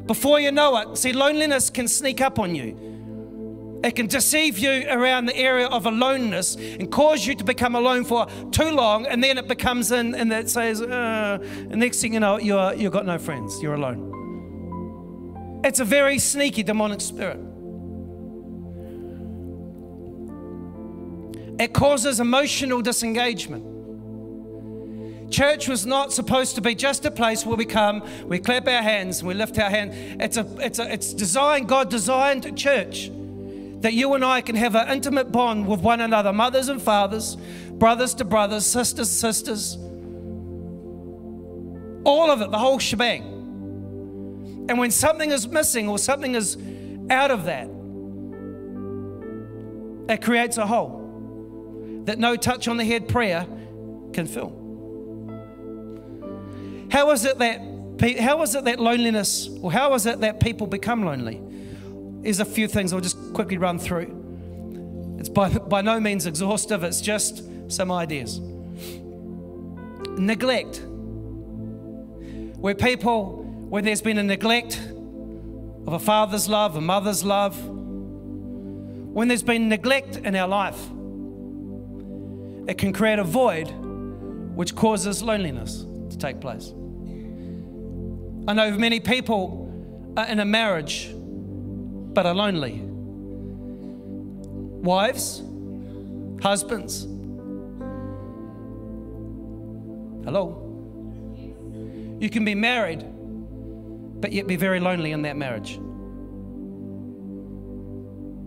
Before 0.10 0.39
you 0.39 0.51
know 0.51 0.76
it, 0.78 0.97
see, 0.97 1.14
loneliness 1.14 1.70
can 1.70 1.88
sneak 1.88 2.20
up 2.20 2.39
on 2.39 2.55
you. 2.55 3.80
It 3.84 3.95
can 3.95 4.07
deceive 4.07 4.57
you 4.57 4.88
around 4.89 5.28
the 5.28 5.38
area 5.38 5.68
of 5.68 5.86
aloneness 5.86 6.55
and 6.55 6.91
cause 6.91 7.28
you 7.28 7.36
to 7.36 7.43
become 7.43 7.76
alone 7.76 8.03
for 8.05 8.26
too 8.49 8.72
long, 8.72 9.05
and 9.05 9.24
then 9.24 9.38
it 9.38 9.47
becomes 9.47 9.91
in, 9.91 10.16
and 10.16 10.34
it 10.34 10.49
says, 10.49 10.82
uh, 10.82 11.38
and 11.41 11.76
next 11.76 12.01
thing 12.01 12.16
you 12.16 12.20
know, 12.20 12.39
you're, 12.39 12.74
you've 12.74 12.91
got 12.91 13.05
no 13.05 13.20
friends, 13.20 13.62
you're 13.62 13.76
alone. 13.76 15.62
It's 15.64 15.80
a 15.80 15.86
very 15.86 16.18
sneaky 16.18 16.64
demonic 16.64 17.01
spirit. 17.01 17.39
It 21.60 21.72
causes 21.72 22.20
emotional 22.20 22.82
disengagement. 22.82 23.64
Church 25.30 25.67
was 25.67 25.86
not 25.86 26.11
supposed 26.11 26.55
to 26.55 26.61
be 26.61 26.73
just 26.75 27.05
a 27.05 27.11
place 27.11 27.45
where 27.45 27.55
we 27.55 27.65
come, 27.65 28.03
we 28.25 28.39
clap 28.39 28.67
our 28.67 28.82
hands, 28.82 29.19
and 29.19 29.27
we 29.27 29.34
lift 29.34 29.59
our 29.59 29.69
hand. 29.69 30.21
It's 30.21 30.38
a, 30.38 30.47
it's 30.59 30.80
a, 30.80 30.91
it's 30.91 31.13
designed. 31.13 31.67
God 31.67 31.89
designed 31.89 32.57
church 32.57 33.11
that 33.82 33.93
you 33.93 34.13
and 34.13 34.25
I 34.25 34.41
can 34.41 34.55
have 34.55 34.75
an 34.75 34.89
intimate 34.89 35.32
bond 35.32 35.67
with 35.67 35.80
one 35.82 36.01
another, 36.01 36.34
mothers 36.34 36.67
and 36.67 36.82
fathers, 36.82 37.38
brothers 37.71 38.13
to 38.15 38.25
brothers, 38.25 38.65
sisters, 38.65 39.09
to 39.09 39.15
sisters, 39.15 39.77
all 42.03 42.32
of 42.32 42.41
it, 42.41 42.51
the 42.51 42.57
whole 42.57 42.80
shebang. 42.80 43.23
And 44.67 44.77
when 44.77 44.91
something 44.91 45.32
is 45.32 45.47
missing 45.47 45.88
or 45.88 45.97
something 45.97 46.36
is 46.36 46.57
out 47.09 47.32
of 47.32 47.45
that, 47.45 47.69
it 50.13 50.21
creates 50.21 50.57
a 50.57 50.65
hole 50.65 52.01
that 52.05 52.17
no 52.17 52.36
touch 52.36 52.67
on 52.67 52.77
the 52.77 52.86
head 52.86 53.07
prayer 53.07 53.45
can 54.11 54.25
fill. 54.25 54.59
How 56.89 57.11
is 57.11 57.25
it 57.25 57.37
that 57.39 57.61
how 58.21 58.41
is 58.43 58.55
it 58.55 58.63
that 58.63 58.79
loneliness, 58.79 59.49
or 59.61 59.71
how 59.71 59.93
is 59.93 60.05
it 60.05 60.21
that 60.21 60.39
people 60.39 60.67
become 60.67 61.03
lonely? 61.03 61.41
There's 62.21 62.39
a 62.39 62.45
few 62.45 62.67
things 62.67 62.93
I'll 62.93 63.01
just 63.01 63.17
quickly 63.33 63.57
run 63.57 63.77
through. 63.77 65.17
It's 65.19 65.27
by, 65.27 65.49
by 65.49 65.81
no 65.81 65.99
means 65.99 66.25
exhaustive, 66.25 66.83
it's 66.83 67.01
just 67.01 67.43
some 67.69 67.91
ideas. 67.91 68.39
Neglect. 70.17 70.81
Where 72.57 72.73
people, 72.73 73.43
where 73.69 73.81
there's 73.81 74.01
been 74.01 74.17
a 74.17 74.23
neglect 74.23 74.79
of 75.87 75.93
a 75.93 75.99
father's 75.99 76.47
love, 76.47 76.77
a 76.77 76.81
mother's 76.81 77.25
love, 77.25 77.57
when 77.67 79.27
there's 79.27 79.43
been 79.43 79.67
neglect 79.67 80.15
in 80.17 80.35
our 80.35 80.47
life, 80.47 80.79
it 82.69 82.77
can 82.77 82.93
create 82.93 83.19
a 83.19 83.23
void 83.23 83.67
which 84.55 84.73
causes 84.75 85.21
loneliness 85.21 85.85
to 86.11 86.17
take 86.17 86.39
place. 86.39 86.73
I 88.49 88.53
know 88.53 88.71
many 88.71 88.99
people 88.99 89.71
are 90.17 90.25
in 90.25 90.39
a 90.39 90.45
marriage 90.45 91.11
but 91.13 92.25
are 92.25 92.33
lonely. 92.33 92.81
Wives, 94.81 95.43
husbands. 96.41 97.03
Hello. 100.25 100.65
You 102.19 102.27
can 102.31 102.43
be 102.43 102.55
married, 102.55 103.05
but 104.19 104.31
yet 104.31 104.47
be 104.47 104.55
very 104.55 104.79
lonely 104.79 105.11
in 105.11 105.21
that 105.21 105.37
marriage. 105.37 105.79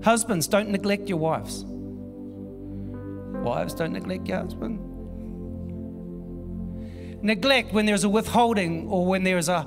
Husbands, 0.04 0.48
don't 0.48 0.70
neglect 0.70 1.08
your 1.08 1.18
wives. 1.18 1.64
Wives, 3.44 3.72
don't 3.74 3.92
neglect 3.92 4.26
your 4.26 4.38
husband. 4.38 4.80
Neglect 7.22 7.72
when 7.72 7.86
there's 7.86 8.02
a 8.02 8.08
withholding 8.08 8.88
or 8.88 9.06
when 9.06 9.22
there 9.22 9.38
is 9.38 9.48
a 9.48 9.64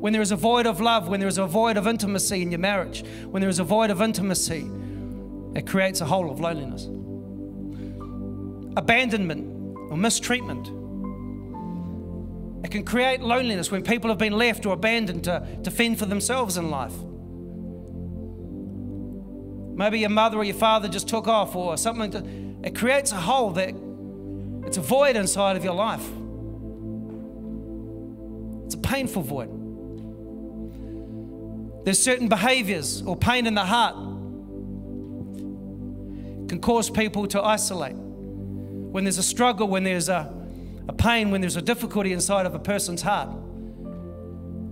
when 0.00 0.12
there 0.12 0.22
is 0.22 0.30
a 0.30 0.36
void 0.36 0.66
of 0.66 0.80
love, 0.80 1.08
when 1.08 1.18
there 1.18 1.28
is 1.28 1.38
a 1.38 1.46
void 1.46 1.76
of 1.76 1.86
intimacy 1.86 2.40
in 2.40 2.52
your 2.52 2.60
marriage, 2.60 3.04
when 3.30 3.40
there 3.40 3.50
is 3.50 3.58
a 3.58 3.64
void 3.64 3.90
of 3.90 4.00
intimacy, 4.00 4.70
it 5.54 5.66
creates 5.66 6.00
a 6.00 6.04
hole 6.04 6.30
of 6.30 6.38
loneliness. 6.38 6.84
Abandonment 8.76 9.76
or 9.90 9.96
mistreatment. 9.96 10.68
It 12.64 12.70
can 12.70 12.84
create 12.84 13.22
loneliness 13.22 13.72
when 13.72 13.82
people 13.82 14.08
have 14.08 14.18
been 14.18 14.34
left 14.34 14.66
or 14.66 14.74
abandoned 14.74 15.24
to, 15.24 15.46
to 15.64 15.70
fend 15.70 15.98
for 15.98 16.06
themselves 16.06 16.56
in 16.56 16.70
life. 16.70 16.94
Maybe 19.76 19.98
your 20.00 20.10
mother 20.10 20.38
or 20.38 20.44
your 20.44 20.54
father 20.54 20.88
just 20.88 21.08
took 21.08 21.26
off 21.26 21.56
or 21.56 21.76
something. 21.76 22.10
To, 22.12 22.66
it 22.66 22.76
creates 22.76 23.10
a 23.10 23.16
hole 23.16 23.50
that 23.52 23.74
it's 24.66 24.76
a 24.76 24.80
void 24.80 25.16
inside 25.16 25.56
of 25.56 25.64
your 25.64 25.74
life. 25.74 26.06
It's 28.66 28.74
a 28.74 28.78
painful 28.78 29.22
void. 29.22 29.57
There's 31.88 31.98
certain 31.98 32.28
behaviors 32.28 33.00
or 33.00 33.16
pain 33.16 33.46
in 33.46 33.54
the 33.54 33.64
heart 33.64 33.94
can 36.46 36.60
cause 36.60 36.90
people 36.90 37.26
to 37.28 37.42
isolate. 37.42 37.96
When 37.96 39.04
there's 39.04 39.16
a 39.16 39.22
struggle, 39.22 39.68
when 39.68 39.84
there's 39.84 40.10
a, 40.10 40.30
a 40.86 40.92
pain, 40.92 41.30
when 41.30 41.40
there's 41.40 41.56
a 41.56 41.62
difficulty 41.62 42.12
inside 42.12 42.44
of 42.44 42.54
a 42.54 42.58
person's 42.58 43.00
heart, 43.00 43.30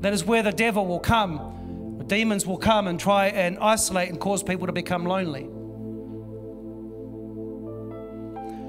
that 0.03 0.13
is 0.13 0.27
where 0.27 0.43
the 0.43 0.53
devil 0.53 0.87
will 0.87 0.99
come, 1.01 2.05
demons 2.07 2.47
will 2.47 2.59
come 2.59 2.87
and 2.87 3.01
try 3.01 3.29
and 3.29 3.57
isolate 3.61 4.11
and 4.11 4.21
cause 4.21 4.43
people 4.43 4.67
to 4.67 4.75
become 4.75 5.07
lonely. 5.07 5.49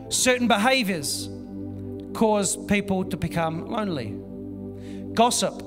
Certain 0.07 0.47
behaviors 0.47 1.27
cause 2.13 2.55
people 2.67 3.03
to 3.03 3.17
become 3.17 3.67
lonely. 3.67 4.15
Gossip 5.13 5.61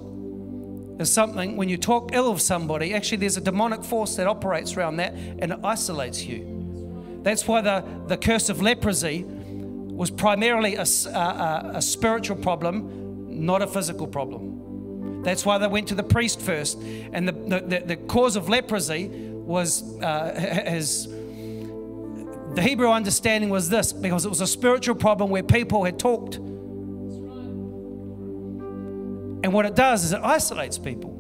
is 1.01 1.12
something 1.12 1.57
when 1.57 1.68
you 1.68 1.76
talk 1.76 2.11
ill 2.12 2.30
of 2.30 2.40
somebody, 2.40 2.94
actually, 2.94 3.18
there's 3.18 3.36
a 3.36 3.40
demonic 3.40 3.82
force 3.82 4.16
that 4.16 4.26
operates 4.26 4.76
around 4.76 4.96
that 4.96 5.14
and 5.14 5.53
it 5.53 5.59
isolates 5.64 6.24
you. 6.24 7.20
That's 7.22 7.46
why 7.46 7.61
the, 7.61 7.84
the 8.07 8.16
curse 8.16 8.48
of 8.48 8.62
leprosy 8.62 9.24
was 9.24 10.11
primarily 10.11 10.76
a 10.76 10.82
a 10.82 11.82
spiritual 11.82 12.36
problem, 12.36 13.44
not 13.44 13.61
a 13.62 13.66
physical 13.66 14.07
problem. 14.07 15.22
That's 15.22 15.44
why 15.44 15.59
they 15.59 15.66
went 15.66 15.88
to 15.88 15.94
the 15.94 16.03
priest 16.03 16.40
first. 16.40 16.78
And 17.12 17.28
the, 17.28 17.32
the, 17.32 17.82
the, 17.84 17.96
cause 17.96 18.36
of 18.36 18.48
leprosy 18.48 19.09
was, 19.09 19.82
uh, 20.01 20.34
has, 20.34 21.07
the 22.55 22.62
Hebrew 22.62 22.90
understanding 22.90 23.51
was 23.51 23.68
this 23.68 23.92
because 23.92 24.24
it 24.24 24.30
was 24.30 24.40
a 24.40 24.46
spiritual 24.46 24.94
problem 24.94 25.30
where 25.30 25.42
people 25.42 25.84
had 25.84 25.98
talked. 25.98 26.38
And 29.43 29.53
what 29.53 29.66
it 29.66 29.74
does 29.74 30.05
is 30.05 30.12
it 30.12 30.20
isolates 30.22 30.78
people. 30.78 31.16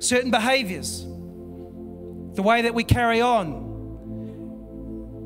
Certain 0.00 0.30
behaviors, 0.30 1.02
the 1.02 2.42
way 2.42 2.62
that 2.62 2.74
we 2.74 2.84
carry 2.84 3.20
on, 3.20 3.68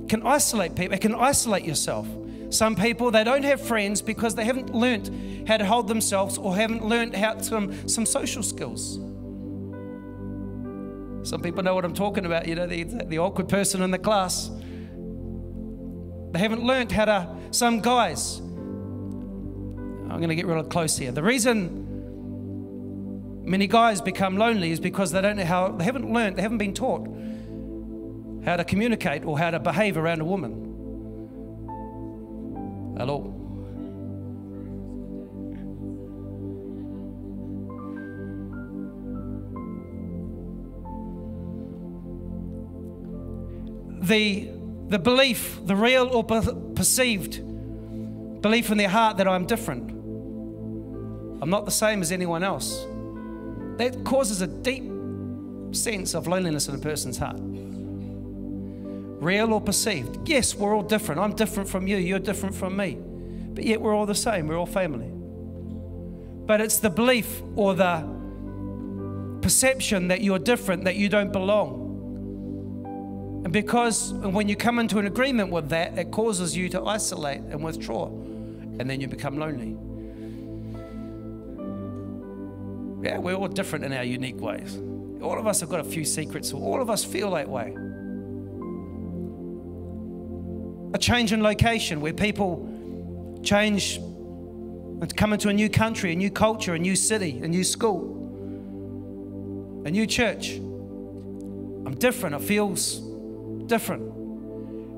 can 0.08 0.26
isolate 0.26 0.74
people. 0.74 0.94
It 0.94 1.00
can 1.00 1.14
isolate 1.14 1.64
yourself. 1.64 2.06
Some 2.50 2.76
people, 2.76 3.10
they 3.10 3.24
don't 3.24 3.44
have 3.44 3.60
friends 3.60 4.02
because 4.02 4.34
they 4.34 4.44
haven't 4.44 4.74
learnt 4.74 5.10
how 5.48 5.56
to 5.56 5.64
hold 5.64 5.88
themselves 5.88 6.36
or 6.36 6.54
haven't 6.54 6.84
learnt 6.84 7.14
how 7.14 7.38
some, 7.38 7.88
some 7.88 8.04
social 8.04 8.42
skills. 8.42 8.98
Some 11.22 11.40
people 11.40 11.62
know 11.62 11.74
what 11.74 11.84
I'm 11.84 11.94
talking 11.94 12.26
about, 12.26 12.46
you 12.46 12.54
know, 12.54 12.66
the, 12.66 12.84
the 12.84 13.18
awkward 13.18 13.48
person 13.48 13.80
in 13.80 13.90
the 13.90 13.98
class. 13.98 14.50
They 16.32 16.38
haven't 16.38 16.62
learnt 16.62 16.90
how 16.92 17.04
to, 17.04 17.36
some 17.50 17.80
guys, 17.80 18.42
I'm 20.12 20.18
going 20.18 20.28
to 20.28 20.34
get 20.34 20.46
real 20.46 20.62
close 20.62 20.98
here. 20.98 21.10
The 21.10 21.22
reason 21.22 21.88
many 23.44 23.66
guys 23.66 24.02
become 24.02 24.36
lonely 24.36 24.70
is 24.70 24.78
because 24.78 25.10
they 25.10 25.22
don't 25.22 25.36
know 25.36 25.44
how, 25.46 25.68
they 25.68 25.84
haven't 25.84 26.12
learned, 26.12 26.36
they 26.36 26.42
haven't 26.42 26.58
been 26.58 26.74
taught 26.74 27.08
how 28.44 28.56
to 28.56 28.64
communicate 28.64 29.24
or 29.24 29.38
how 29.38 29.50
to 29.50 29.58
behave 29.58 29.96
around 29.96 30.20
a 30.20 30.24
woman. 30.26 30.68
Hello? 32.98 33.38
The, 44.02 44.50
the 44.88 44.98
belief, 44.98 45.58
the 45.64 45.76
real 45.76 46.08
or 46.08 46.22
perceived 46.22 47.40
belief 48.42 48.70
in 48.70 48.76
their 48.76 48.90
heart 48.90 49.16
that 49.16 49.26
I'm 49.26 49.46
different. 49.46 49.91
I'm 51.42 51.50
not 51.50 51.64
the 51.64 51.72
same 51.72 52.02
as 52.02 52.12
anyone 52.12 52.44
else. 52.44 52.86
That 53.76 54.04
causes 54.04 54.42
a 54.42 54.46
deep 54.46 54.84
sense 55.74 56.14
of 56.14 56.28
loneliness 56.28 56.68
in 56.68 56.76
a 56.76 56.78
person's 56.78 57.18
heart. 57.18 57.40
Real 57.40 59.52
or 59.52 59.60
perceived. 59.60 60.28
Yes, 60.28 60.54
we're 60.54 60.72
all 60.72 60.84
different. 60.84 61.20
I'm 61.20 61.34
different 61.34 61.68
from 61.68 61.88
you. 61.88 61.96
You're 61.96 62.20
different 62.20 62.54
from 62.54 62.76
me. 62.76 62.94
But 62.94 63.64
yet 63.64 63.80
we're 63.80 63.92
all 63.92 64.06
the 64.06 64.14
same. 64.14 64.46
We're 64.46 64.56
all 64.56 64.66
family. 64.66 65.10
But 66.46 66.60
it's 66.60 66.78
the 66.78 66.90
belief 66.90 67.42
or 67.56 67.74
the 67.74 68.08
perception 69.42 70.06
that 70.08 70.20
you're 70.20 70.38
different, 70.38 70.84
that 70.84 70.94
you 70.94 71.08
don't 71.08 71.32
belong. 71.32 71.80
And 73.44 73.52
because 73.52 74.12
when 74.12 74.48
you 74.48 74.54
come 74.54 74.78
into 74.78 75.00
an 75.00 75.08
agreement 75.08 75.50
with 75.50 75.70
that, 75.70 75.98
it 75.98 76.12
causes 76.12 76.56
you 76.56 76.68
to 76.68 76.84
isolate 76.84 77.40
and 77.40 77.64
withdraw. 77.64 78.06
And 78.06 78.88
then 78.88 79.00
you 79.00 79.08
become 79.08 79.38
lonely. 79.38 79.76
Yeah, 83.02 83.18
we're 83.18 83.34
all 83.34 83.48
different 83.48 83.84
in 83.84 83.92
our 83.92 84.04
unique 84.04 84.40
ways. 84.40 84.78
All 85.20 85.38
of 85.38 85.46
us 85.46 85.60
have 85.60 85.68
got 85.68 85.80
a 85.80 85.84
few 85.84 86.04
secrets, 86.04 86.52
all 86.52 86.80
of 86.80 86.88
us 86.88 87.04
feel 87.04 87.32
that 87.32 87.48
way. 87.48 87.74
A 90.94 90.98
change 90.98 91.32
in 91.32 91.42
location 91.42 92.00
where 92.00 92.12
people 92.12 92.68
change 93.42 93.96
and 93.96 95.16
come 95.16 95.32
into 95.32 95.48
a 95.48 95.52
new 95.52 95.68
country, 95.68 96.12
a 96.12 96.16
new 96.16 96.30
culture, 96.30 96.74
a 96.74 96.78
new 96.78 96.94
city, 96.94 97.40
a 97.42 97.48
new 97.48 97.64
school, 97.64 98.20
a 99.84 99.90
new 99.90 100.06
church. 100.06 100.52
I'm 100.52 101.96
different, 101.98 102.36
it 102.36 102.42
feels 102.42 102.98
different. 103.66 104.02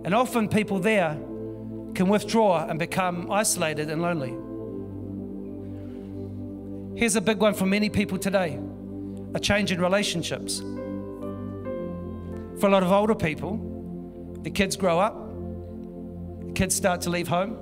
And 0.05 0.14
often 0.14 0.48
people 0.48 0.78
there 0.78 1.16
can 1.94 2.09
withdraw 2.09 2.66
and 2.66 2.78
become 2.78 3.30
isolated 3.30 3.88
and 3.88 4.02
lonely. 4.02 4.34
Here's 6.97 7.16
a 7.16 7.20
big 7.20 7.38
one 7.38 7.55
for 7.55 7.66
many 7.66 7.90
people 7.90 8.18
today 8.18 8.61
a 9.34 9.40
change 9.40 9.72
in 9.72 9.80
relationships. 9.80 10.61
For 12.61 12.68
a 12.68 12.70
lot 12.70 12.84
of 12.84 12.92
older 12.92 13.16
people, 13.16 13.59
the 14.42 14.51
kids 14.51 14.76
grow 14.76 15.01
up, 15.01 15.16
the 16.47 16.53
kids 16.53 16.72
start 16.76 17.01
to 17.01 17.11
leave 17.11 17.26
home. 17.26 17.59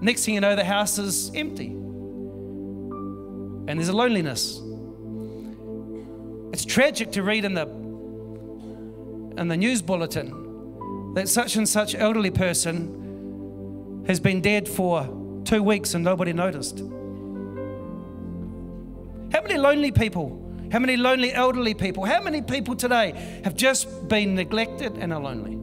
Next 0.00 0.24
thing 0.24 0.34
you 0.34 0.40
know, 0.40 0.56
the 0.56 0.64
house 0.64 0.98
is 0.98 1.30
empty. 1.34 1.66
And 3.66 3.78
there's 3.78 3.88
a 3.88 3.96
loneliness. 3.96 4.62
It's 6.54 6.64
tragic 6.64 7.12
to 7.12 7.22
read 7.22 7.44
in 7.44 7.52
the 7.54 7.68
in 9.36 9.48
the 9.48 9.56
news 9.56 9.82
bulletin 9.82 11.12
that 11.14 11.28
such 11.28 11.56
and 11.56 11.68
such 11.68 11.94
elderly 11.94 12.30
person 12.30 13.03
has 14.06 14.20
been 14.20 14.40
dead 14.40 14.68
for 14.68 15.08
two 15.44 15.62
weeks 15.62 15.94
and 15.94 16.04
nobody 16.04 16.32
noticed. 16.32 16.78
How 19.32 19.42
many 19.42 19.56
lonely 19.56 19.90
people? 19.90 20.40
How 20.70 20.78
many 20.78 20.96
lonely 20.96 21.32
elderly 21.32 21.74
people? 21.74 22.04
How 22.04 22.22
many 22.22 22.42
people 22.42 22.74
today 22.74 23.12
have 23.44 23.54
just 23.54 24.08
been 24.08 24.34
neglected 24.34 24.96
and 24.98 25.12
are 25.12 25.20
lonely? 25.20 25.58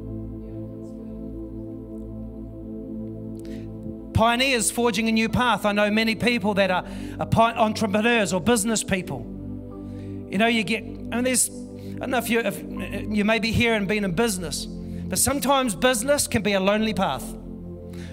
Pioneers 4.14 4.70
forging 4.70 5.10
a 5.10 5.12
new 5.12 5.30
path. 5.30 5.66
I 5.66 5.72
know 5.72 5.90
many 5.90 6.16
people 6.16 6.54
that 6.56 6.70
are, 6.70 6.86
are 7.20 7.58
entrepreneurs 7.58 8.34
or 8.34 8.42
business 8.42 8.84
people. 8.84 9.26
You 10.30 10.38
know, 10.38 10.48
you 10.48 10.64
get, 10.64 10.84
I 10.84 10.86
mean, 10.86 11.24
there's, 11.24 11.50
I 11.50 12.00
don't 12.00 12.12
know 12.12 12.18
if 12.18 12.30
you, 12.30 12.40
if 12.40 12.62
you 13.10 13.26
may 13.26 13.40
be 13.40 13.52
here 13.52 13.74
and 13.74 13.88
been 13.88 14.06
in 14.06 14.14
business, 14.14 14.66
but 14.66 15.18
sometimes 15.18 15.76
business 15.76 16.28
can 16.28 16.42
be 16.42 16.54
a 16.54 16.60
lonely 16.60 16.94
path. 16.94 17.36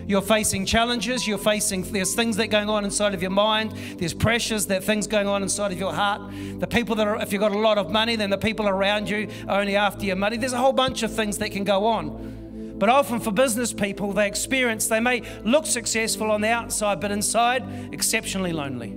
You're 0.08 0.22
facing 0.22 0.64
challenges, 0.64 1.28
you're 1.28 1.36
facing, 1.36 1.82
there's 1.82 2.14
things 2.14 2.38
that 2.38 2.44
are 2.44 2.46
going 2.46 2.70
on 2.70 2.82
inside 2.82 3.12
of 3.12 3.20
your 3.20 3.30
mind, 3.30 3.72
there's 3.98 4.14
pressures, 4.14 4.64
there 4.64 4.78
are 4.78 4.80
things 4.80 5.06
going 5.06 5.28
on 5.28 5.42
inside 5.42 5.70
of 5.70 5.78
your 5.78 5.92
heart. 5.92 6.32
The 6.58 6.66
people 6.66 6.96
that 6.96 7.06
are, 7.06 7.20
if 7.20 7.30
you've 7.30 7.40
got 7.40 7.52
a 7.52 7.58
lot 7.58 7.76
of 7.76 7.90
money, 7.90 8.16
then 8.16 8.30
the 8.30 8.38
people 8.38 8.66
around 8.66 9.10
you 9.10 9.28
are 9.46 9.60
only 9.60 9.76
after 9.76 10.06
your 10.06 10.16
money. 10.16 10.38
There's 10.38 10.54
a 10.54 10.58
whole 10.58 10.72
bunch 10.72 11.02
of 11.02 11.14
things 11.14 11.36
that 11.38 11.50
can 11.50 11.62
go 11.62 11.84
on. 11.84 12.76
But 12.78 12.88
often 12.88 13.20
for 13.20 13.32
business 13.32 13.74
people, 13.74 14.14
they 14.14 14.26
experience, 14.26 14.88
they 14.88 14.98
may 14.98 15.24
look 15.44 15.66
successful 15.66 16.30
on 16.30 16.40
the 16.40 16.48
outside, 16.48 17.00
but 17.00 17.10
inside, 17.10 17.92
exceptionally 17.92 18.54
lonely. 18.54 18.96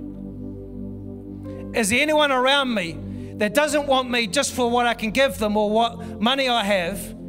Is 1.78 1.90
there 1.90 2.00
anyone 2.00 2.32
around 2.32 2.72
me 2.72 2.98
that 3.36 3.52
doesn't 3.52 3.86
want 3.86 4.08
me 4.08 4.28
just 4.28 4.54
for 4.54 4.70
what 4.70 4.86
I 4.86 4.94
can 4.94 5.10
give 5.10 5.36
them 5.36 5.58
or 5.58 5.68
what 5.68 6.22
money 6.22 6.48
I 6.48 6.64
have? 6.64 7.21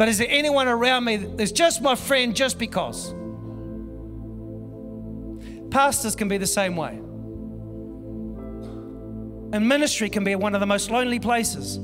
But 0.00 0.08
is 0.08 0.16
there 0.16 0.28
anyone 0.30 0.66
around 0.66 1.04
me 1.04 1.16
that's 1.18 1.52
just 1.52 1.82
my 1.82 1.94
friend 1.94 2.34
just 2.34 2.58
because? 2.58 3.14
Pastors 5.70 6.16
can 6.16 6.26
be 6.26 6.38
the 6.38 6.46
same 6.46 6.74
way. 6.74 6.92
And 9.52 9.68
ministry 9.68 10.08
can 10.08 10.24
be 10.24 10.34
one 10.36 10.54
of 10.54 10.60
the 10.60 10.66
most 10.66 10.90
lonely 10.90 11.18
places. 11.18 11.76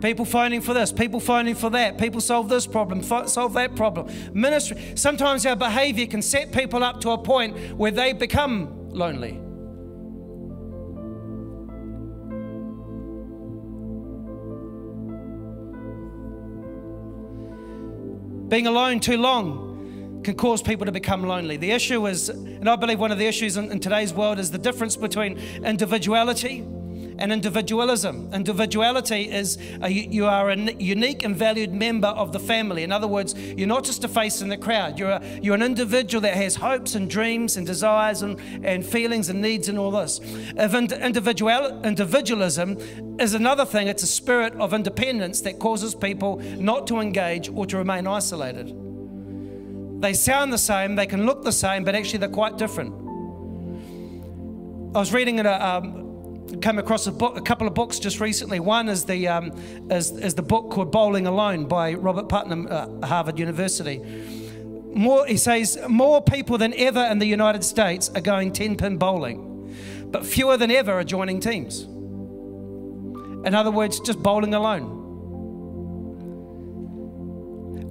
People 0.00 0.24
phoning 0.24 0.60
for 0.60 0.74
this, 0.74 0.90
people 0.90 1.20
phoning 1.20 1.54
for 1.54 1.70
that, 1.70 1.98
people 1.98 2.20
solve 2.20 2.48
this 2.48 2.66
problem, 2.66 3.04
solve 3.28 3.52
that 3.52 3.76
problem. 3.76 4.08
Ministry, 4.34 4.76
sometimes 4.96 5.46
our 5.46 5.54
behavior 5.54 6.08
can 6.08 6.20
set 6.20 6.50
people 6.50 6.82
up 6.82 7.00
to 7.02 7.10
a 7.10 7.18
point 7.18 7.76
where 7.76 7.92
they 7.92 8.12
become 8.12 8.88
lonely. 8.90 9.40
Being 18.52 18.66
alone 18.66 19.00
too 19.00 19.16
long 19.16 20.20
can 20.22 20.34
cause 20.34 20.60
people 20.60 20.84
to 20.84 20.92
become 20.92 21.22
lonely. 21.22 21.56
The 21.56 21.70
issue 21.70 22.06
is, 22.06 22.28
and 22.28 22.68
I 22.68 22.76
believe 22.76 23.00
one 23.00 23.10
of 23.10 23.16
the 23.16 23.24
issues 23.24 23.56
in, 23.56 23.72
in 23.72 23.80
today's 23.80 24.12
world 24.12 24.38
is 24.38 24.50
the 24.50 24.58
difference 24.58 24.94
between 24.94 25.38
individuality 25.64 26.62
and 27.22 27.32
individualism. 27.32 28.28
Individuality 28.34 29.30
is 29.30 29.56
a, 29.80 29.88
you 29.88 30.26
are 30.26 30.50
a 30.50 30.56
unique 30.56 31.22
and 31.22 31.36
valued 31.36 31.72
member 31.72 32.08
of 32.08 32.32
the 32.32 32.40
family. 32.40 32.82
In 32.82 32.90
other 32.90 33.06
words, 33.06 33.38
you're 33.38 33.68
not 33.68 33.84
just 33.84 34.02
a 34.02 34.08
face 34.08 34.42
in 34.42 34.48
the 34.48 34.56
crowd. 34.56 34.98
You're, 34.98 35.12
a, 35.12 35.22
you're 35.40 35.54
an 35.54 35.62
individual 35.62 36.20
that 36.22 36.34
has 36.34 36.56
hopes 36.56 36.96
and 36.96 37.08
dreams 37.08 37.56
and 37.56 37.64
desires 37.64 38.22
and, 38.22 38.40
and 38.64 38.84
feelings 38.84 39.28
and 39.28 39.40
needs 39.40 39.68
and 39.68 39.78
all 39.78 39.92
this. 39.92 40.18
If 40.24 40.74
individual, 40.74 41.84
individualism 41.84 42.76
is 43.20 43.34
another 43.34 43.64
thing, 43.64 43.86
it's 43.86 44.02
a 44.02 44.08
spirit 44.08 44.54
of 44.54 44.74
independence 44.74 45.42
that 45.42 45.60
causes 45.60 45.94
people 45.94 46.38
not 46.58 46.88
to 46.88 46.98
engage 46.98 47.48
or 47.50 47.66
to 47.66 47.76
remain 47.76 48.08
isolated. 48.08 48.76
They 50.02 50.14
sound 50.14 50.52
the 50.52 50.58
same, 50.58 50.96
they 50.96 51.06
can 51.06 51.24
look 51.24 51.44
the 51.44 51.52
same, 51.52 51.84
but 51.84 51.94
actually 51.94 52.18
they're 52.18 52.28
quite 52.28 52.58
different. 52.58 52.92
I 54.96 54.98
was 54.98 55.12
reading 55.12 55.38
in 55.38 55.46
a, 55.46 55.52
um, 55.52 56.01
came 56.60 56.78
across 56.78 57.06
a 57.06 57.12
book, 57.12 57.36
a 57.36 57.40
couple 57.40 57.66
of 57.66 57.74
books 57.74 57.98
just 57.98 58.20
recently. 58.20 58.60
One 58.60 58.88
is 58.88 59.04
the 59.04 59.28
um, 59.28 59.52
is, 59.90 60.10
is 60.10 60.34
the 60.34 60.42
book 60.42 60.70
called 60.70 60.92
Bowling 60.92 61.26
Alone 61.26 61.66
by 61.66 61.94
Robert 61.94 62.28
Putnam, 62.28 62.66
uh, 62.70 63.06
Harvard 63.06 63.38
University. 63.38 63.98
More, 64.94 65.26
he 65.26 65.38
says, 65.38 65.78
more 65.88 66.20
people 66.20 66.58
than 66.58 66.74
ever 66.74 67.02
in 67.04 67.18
the 67.18 67.26
United 67.26 67.64
States 67.64 68.10
are 68.14 68.20
going 68.20 68.52
10 68.52 68.76
pin 68.76 68.98
bowling, 68.98 69.74
but 70.10 70.26
fewer 70.26 70.56
than 70.56 70.70
ever 70.70 70.92
are 70.92 71.04
joining 71.04 71.40
teams. 71.40 71.84
In 73.46 73.54
other 73.54 73.70
words, 73.70 74.00
just 74.00 74.22
bowling 74.22 74.54
alone. 74.54 74.98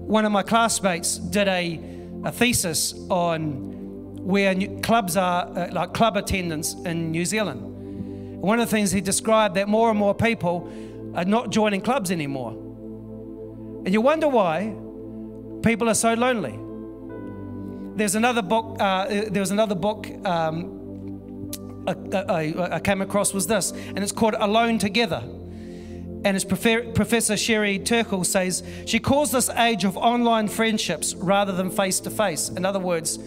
One 0.08 0.26
of 0.26 0.32
my 0.32 0.44
classmates 0.44 1.18
did 1.18 1.48
a, 1.48 1.80
a 2.24 2.32
thesis 2.32 2.94
on 3.10 3.72
where 4.24 4.54
new, 4.54 4.80
clubs 4.82 5.18
are, 5.18 5.48
uh, 5.58 5.70
like 5.72 5.94
club 5.94 6.18
attendance 6.18 6.76
in 6.86 7.12
New 7.12 7.26
Zealand. 7.26 7.71
One 8.42 8.60
of 8.60 8.68
the 8.68 8.76
things 8.76 8.92
he 8.92 9.02
described 9.02 9.56
that 9.56 9.68
more 9.68 9.90
and 9.90 9.98
more 9.98 10.16
people 10.16 10.72
are 11.16 11.26
not 11.26 11.52
joining 11.52 11.82
clubs 11.82 12.12
anymore. 12.12 12.52
And 13.86 13.94
you 13.94 14.02
wonder 14.02 14.28
why 14.28 14.76
people 15.64 15.90
are 15.90 15.96
so 15.96 16.14
lonely. 16.14 16.60
There's 17.96 18.16
another 18.16 18.42
book. 18.42 18.78
Uh, 18.80 19.06
there 19.30 19.42
was 19.42 19.52
another 19.52 19.76
book 19.76 20.08
um, 20.26 20.82
I, 21.88 21.96
I, 22.14 22.76
I 22.76 22.80
came 22.80 23.02
across 23.02 23.34
was 23.34 23.48
this, 23.48 23.72
and 23.72 24.00
it's 24.00 24.12
called 24.12 24.36
Alone 24.38 24.78
Together. 24.78 25.24
And 26.24 26.36
as 26.36 26.46
Professor 26.46 27.36
Sherry 27.36 27.80
Turkle 27.80 28.24
says, 28.24 28.62
she 28.86 29.00
calls 29.00 29.32
this 29.32 29.50
age 29.50 29.86
of 29.86 29.98
online 29.98 30.48
friendships 30.48 31.16
rather 31.16 31.52
than 31.52 31.72
face 31.72 32.00
to 32.02 32.12
face. 32.12 32.50
In 32.50 32.64
other 32.64 32.78
words, 32.78 33.18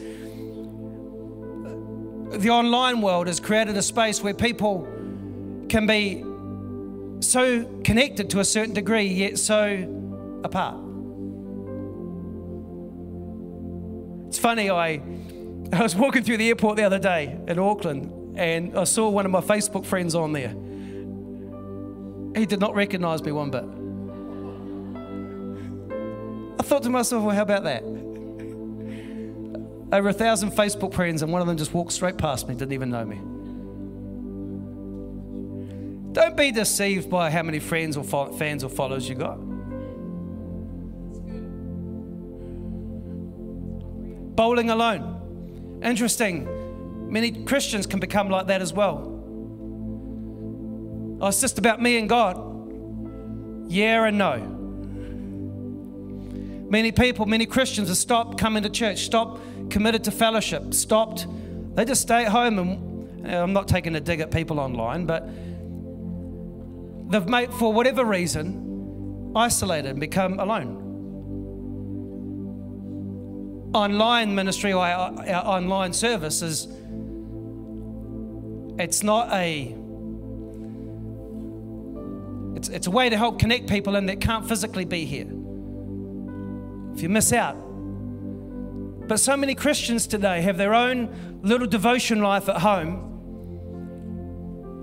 the 2.38 2.50
online 2.50 3.00
world 3.00 3.26
has 3.26 3.40
created 3.40 3.76
a 3.76 3.82
space 3.82 4.22
where 4.22 4.34
people 4.34 4.88
can 5.68 5.86
be 5.86 6.24
so 7.20 7.64
connected 7.84 8.30
to 8.30 8.40
a 8.40 8.44
certain 8.44 8.74
degree, 8.74 9.06
yet 9.06 9.38
so 9.38 10.40
apart. 10.44 10.76
It's 14.28 14.38
funny, 14.38 14.70
I, 14.70 15.00
I 15.72 15.82
was 15.82 15.94
walking 15.94 16.22
through 16.22 16.38
the 16.38 16.48
airport 16.48 16.76
the 16.76 16.84
other 16.84 16.98
day 16.98 17.38
in 17.46 17.58
Auckland 17.58 18.36
and 18.36 18.76
I 18.76 18.84
saw 18.84 19.08
one 19.08 19.24
of 19.24 19.30
my 19.30 19.40
Facebook 19.40 19.86
friends 19.86 20.14
on 20.14 20.32
there. 20.32 20.54
He 22.38 22.46
did 22.46 22.58
not 22.58 22.74
recognize 22.74 23.22
me 23.22 23.32
one 23.32 23.50
bit. 23.50 23.64
I 26.58 26.62
thought 26.62 26.82
to 26.82 26.90
myself, 26.90 27.22
well, 27.22 27.34
how 27.34 27.42
about 27.42 27.64
that? 27.64 27.82
Over 29.92 30.08
a 30.08 30.12
thousand 30.12 30.50
Facebook 30.50 30.92
friends, 30.92 31.22
and 31.22 31.30
one 31.30 31.40
of 31.40 31.46
them 31.46 31.56
just 31.56 31.72
walked 31.72 31.92
straight 31.92 32.18
past 32.18 32.48
me, 32.48 32.54
didn't 32.54 32.72
even 32.72 32.90
know 32.90 33.04
me. 33.04 33.20
Don't 36.14 36.36
be 36.36 36.52
deceived 36.52 37.10
by 37.10 37.28
how 37.28 37.42
many 37.42 37.58
friends 37.58 37.96
or 37.96 38.04
fans 38.04 38.62
or 38.62 38.68
followers 38.68 39.08
you 39.08 39.16
got. 39.16 39.36
Bowling 44.36 44.70
alone. 44.70 45.80
Interesting. 45.82 47.10
Many 47.10 47.44
Christians 47.44 47.86
can 47.86 47.98
become 47.98 48.28
like 48.28 48.46
that 48.46 48.62
as 48.62 48.72
well. 48.72 49.10
Oh, 51.20 51.26
it's 51.26 51.40
just 51.40 51.58
about 51.58 51.82
me 51.82 51.98
and 51.98 52.08
God. 52.08 52.36
Yeah 53.68 54.04
and 54.04 54.16
no. 54.16 54.36
Many 56.70 56.92
people, 56.92 57.26
many 57.26 57.44
Christians 57.44 57.88
have 57.88 57.96
stopped 57.96 58.38
coming 58.38 58.62
to 58.62 58.70
church, 58.70 59.00
stopped 59.00 59.40
committed 59.68 60.04
to 60.04 60.12
fellowship, 60.12 60.74
stopped. 60.74 61.26
They 61.74 61.84
just 61.84 62.02
stay 62.02 62.24
at 62.24 62.30
home 62.30 62.58
and 63.24 63.34
I'm 63.34 63.52
not 63.52 63.66
taking 63.66 63.96
a 63.96 64.00
dig 64.00 64.20
at 64.20 64.30
people 64.30 64.60
online, 64.60 65.06
but 65.06 65.28
they've 67.14 67.28
made, 67.28 67.52
for 67.54 67.72
whatever 67.72 68.04
reason, 68.04 69.32
isolated 69.36 69.90
and 69.90 70.00
become 70.00 70.40
alone. 70.40 70.80
Online 73.72 74.34
ministry 74.34 74.72
or 74.72 74.84
our, 74.84 75.24
our 75.28 75.44
online 75.44 75.92
service 75.92 76.42
is, 76.42 76.66
it's 78.80 79.04
not 79.04 79.32
a, 79.32 79.76
it's, 82.56 82.68
it's 82.68 82.88
a 82.88 82.90
way 82.90 83.08
to 83.08 83.16
help 83.16 83.38
connect 83.38 83.68
people 83.68 83.94
in 83.94 84.06
that 84.06 84.20
can't 84.20 84.48
physically 84.48 84.84
be 84.84 85.04
here. 85.04 85.28
If 86.94 87.02
you 87.02 87.08
miss 87.08 87.32
out, 87.32 87.54
but 89.06 89.20
so 89.20 89.36
many 89.36 89.54
Christians 89.54 90.08
today 90.08 90.40
have 90.40 90.56
their 90.56 90.74
own 90.74 91.40
little 91.42 91.68
devotion 91.68 92.20
life 92.20 92.48
at 92.48 92.58
home, 92.58 93.13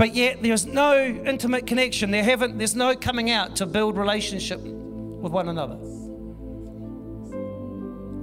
but 0.02 0.16
yet 0.16 0.42
there's 0.42 0.66
no 0.66 0.98
intimate 0.98 1.68
connection. 1.68 2.10
There 2.10 2.24
haven't, 2.24 2.58
there's 2.58 2.76
no 2.76 2.96
coming 2.96 3.30
out 3.30 3.58
to 3.58 3.68
build 3.68 3.96
relationship 3.96 4.60
with 4.60 5.32
one 5.32 5.48
another. 5.48 5.76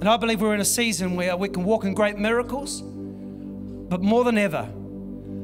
And 0.01 0.09
I 0.09 0.17
believe 0.17 0.41
we're 0.41 0.53
in 0.53 0.59
a 0.59 0.65
season 0.65 1.15
where 1.15 1.37
we 1.37 1.47
can 1.47 1.63
walk 1.63 1.85
in 1.85 1.93
great 1.93 2.17
miracles, 2.17 2.81
but 2.81 4.01
more 4.01 4.25
than 4.25 4.37
ever, 4.37 4.69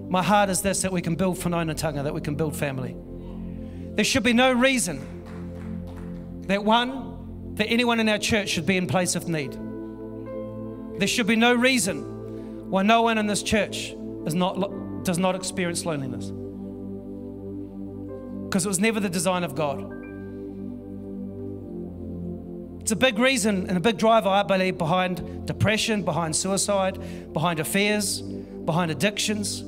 my 0.10 0.22
heart 0.22 0.50
is 0.50 0.62
this 0.62 0.82
that 0.82 0.92
we 0.92 1.02
can 1.02 1.16
build 1.16 1.38
whanaungatanga, 1.38 2.04
that 2.04 2.14
we 2.14 2.20
can 2.20 2.36
build 2.36 2.54
family. 2.54 2.98
There 3.96 4.04
should 4.04 4.24
be 4.24 4.34
no 4.34 4.52
reason 4.52 6.44
that 6.48 6.66
one, 6.66 7.54
that 7.56 7.68
anyone 7.68 8.02
in 8.02 8.10
our 8.10 8.18
church 8.18 8.50
should 8.50 8.66
be 8.66 8.76
in 8.76 8.88
place 8.88 9.16
of 9.16 9.30
need. 9.30 9.58
There 11.00 11.08
should 11.08 11.28
be 11.28 11.38
no 11.38 11.54
reason 11.54 12.70
why 12.70 12.84
no 12.84 13.04
one 13.04 13.18
in 13.18 13.26
this 13.26 13.42
church 13.42 13.96
is 14.26 14.36
not, 14.36 14.60
does 15.06 15.18
not 15.18 15.36
experience 15.36 15.86
loneliness. 15.86 16.32
Because 18.46 18.66
it 18.66 18.68
was 18.68 18.80
never 18.80 19.00
the 19.00 19.10
design 19.10 19.44
of 19.44 19.56
God. 19.56 19.92
It's 22.82 22.92
a 22.92 22.96
big 22.96 23.18
reason 23.18 23.68
and 23.68 23.78
a 23.78 23.80
big 23.80 23.98
driver, 23.98 24.30
I 24.30 24.44
believe, 24.44 24.78
behind 24.78 25.48
depression, 25.48 26.04
behind 26.04 26.36
suicide, 26.36 27.00
behind 27.34 27.60
affairs, 27.60 28.22
behind 28.22 28.92
addictions. 28.92 29.64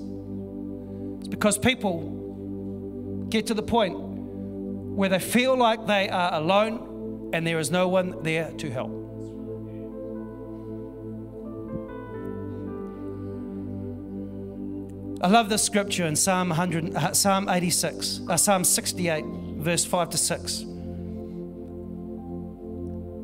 It's 1.19 1.27
because 1.27 1.57
people 1.57 3.25
get 3.29 3.47
to 3.47 3.53
the 3.53 3.63
point 3.63 3.95
where 3.97 5.09
they 5.09 5.19
feel 5.19 5.57
like 5.57 5.87
they 5.87 6.09
are 6.09 6.33
alone 6.33 7.31
and 7.33 7.45
there 7.45 7.59
is 7.59 7.71
no 7.71 7.87
one 7.87 8.21
there 8.23 8.51
to 8.51 8.69
help. 8.69 9.06
I 15.19 15.29
love 15.29 15.49
this 15.49 15.63
scripture 15.63 16.05
in 16.05 16.15
Psalm 16.15 16.49
100, 16.49 16.95
uh, 16.95 17.11
Psalm 17.11 17.49
86, 17.49 18.21
uh, 18.29 18.37
Psalm 18.37 18.63
68, 18.63 19.25
verse 19.25 19.83
5 19.83 20.11
to 20.11 20.17
6, 20.17 20.63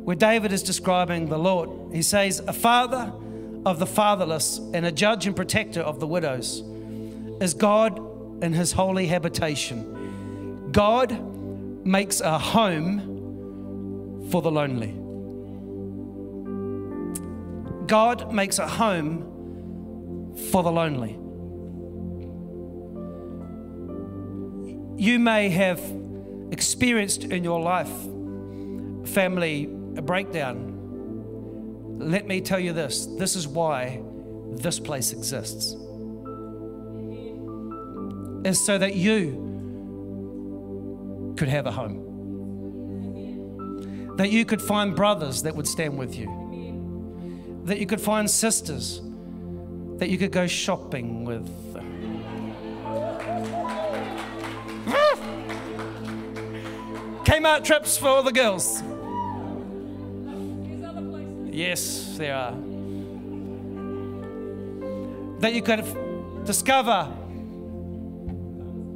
where 0.03 0.15
David 0.15 0.51
is 0.51 0.63
describing 0.63 1.29
the 1.29 1.37
Lord. 1.37 1.69
He 1.93 2.01
says, 2.01 2.39
A 2.47 2.53
father 2.53 3.13
of 3.63 3.77
the 3.77 3.85
fatherless 3.85 4.57
and 4.73 4.87
a 4.87 4.91
judge 4.91 5.27
and 5.27 5.35
protector 5.35 5.81
of 5.81 5.99
the 5.99 6.07
widows 6.07 6.63
is 7.39 7.53
God 7.53 7.99
in 8.43 8.53
his 8.53 8.71
holy 8.71 9.05
habitation. 9.05 10.71
God 10.71 11.15
makes 11.85 12.21
a 12.21 12.39
home 12.39 14.27
for 14.31 14.41
the 14.41 14.51
lonely. 14.51 14.95
God 17.85 18.33
makes 18.33 18.57
a 18.57 18.67
home 18.67 20.33
for 20.49 20.63
the 20.63 20.71
lonely. 20.71 21.19
You 24.97 25.19
may 25.19 25.49
have 25.49 25.81
experienced 26.51 27.23
in 27.25 27.43
your 27.43 27.59
life 27.59 27.91
family 29.13 29.67
breakdown. 29.67 30.69
Let 31.99 32.27
me 32.27 32.41
tell 32.41 32.59
you 32.59 32.73
this 32.73 33.05
this 33.17 33.35
is 33.35 33.47
why 33.47 34.01
this 34.51 34.79
place 34.79 35.13
exists. 35.13 35.75
Is 38.45 38.63
so 38.65 38.77
that 38.77 38.95
you 38.95 39.39
could 41.37 41.47
have 41.47 41.65
a 41.65 41.71
home. 41.71 42.01
That 44.17 44.29
you 44.31 44.45
could 44.45 44.61
find 44.61 44.95
brothers 44.95 45.43
that 45.43 45.55
would 45.55 45.67
stand 45.67 45.97
with 45.97 46.15
you. 46.15 46.27
That 47.65 47.79
you 47.79 47.85
could 47.85 48.01
find 48.01 48.29
sisters 48.29 49.01
that 49.97 50.09
you 50.09 50.17
could 50.17 50.31
go 50.31 50.47
shopping 50.47 51.23
with 51.23 51.47
Kmart 57.23 57.63
trips 57.63 57.97
for 57.97 58.21
the 58.21 58.31
girls. 58.31 58.83
Yes, 61.45 62.15
there 62.17 62.35
are. 62.35 62.55
That 65.39 65.53
you 65.53 65.61
could 65.61 65.85
discover 66.45 67.07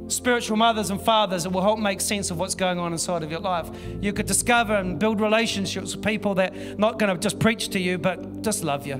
spiritual 0.08 0.56
mothers 0.56 0.90
and 0.90 1.00
fathers 1.00 1.44
that 1.44 1.50
will 1.50 1.62
help 1.62 1.78
make 1.78 2.00
sense 2.00 2.30
of 2.30 2.38
what's 2.38 2.54
going 2.54 2.78
on 2.78 2.92
inside 2.92 3.22
of 3.22 3.30
your 3.30 3.40
life. 3.40 3.70
You 4.00 4.12
could 4.12 4.26
discover 4.26 4.74
and 4.74 4.98
build 4.98 5.20
relationships 5.20 5.94
with 5.94 6.04
people 6.04 6.34
that 6.36 6.78
not 6.78 6.98
going 6.98 7.14
to 7.14 7.20
just 7.20 7.38
preach 7.38 7.68
to 7.70 7.78
you, 7.78 7.98
but 7.98 8.42
just 8.42 8.64
love 8.64 8.86
you. 8.86 8.96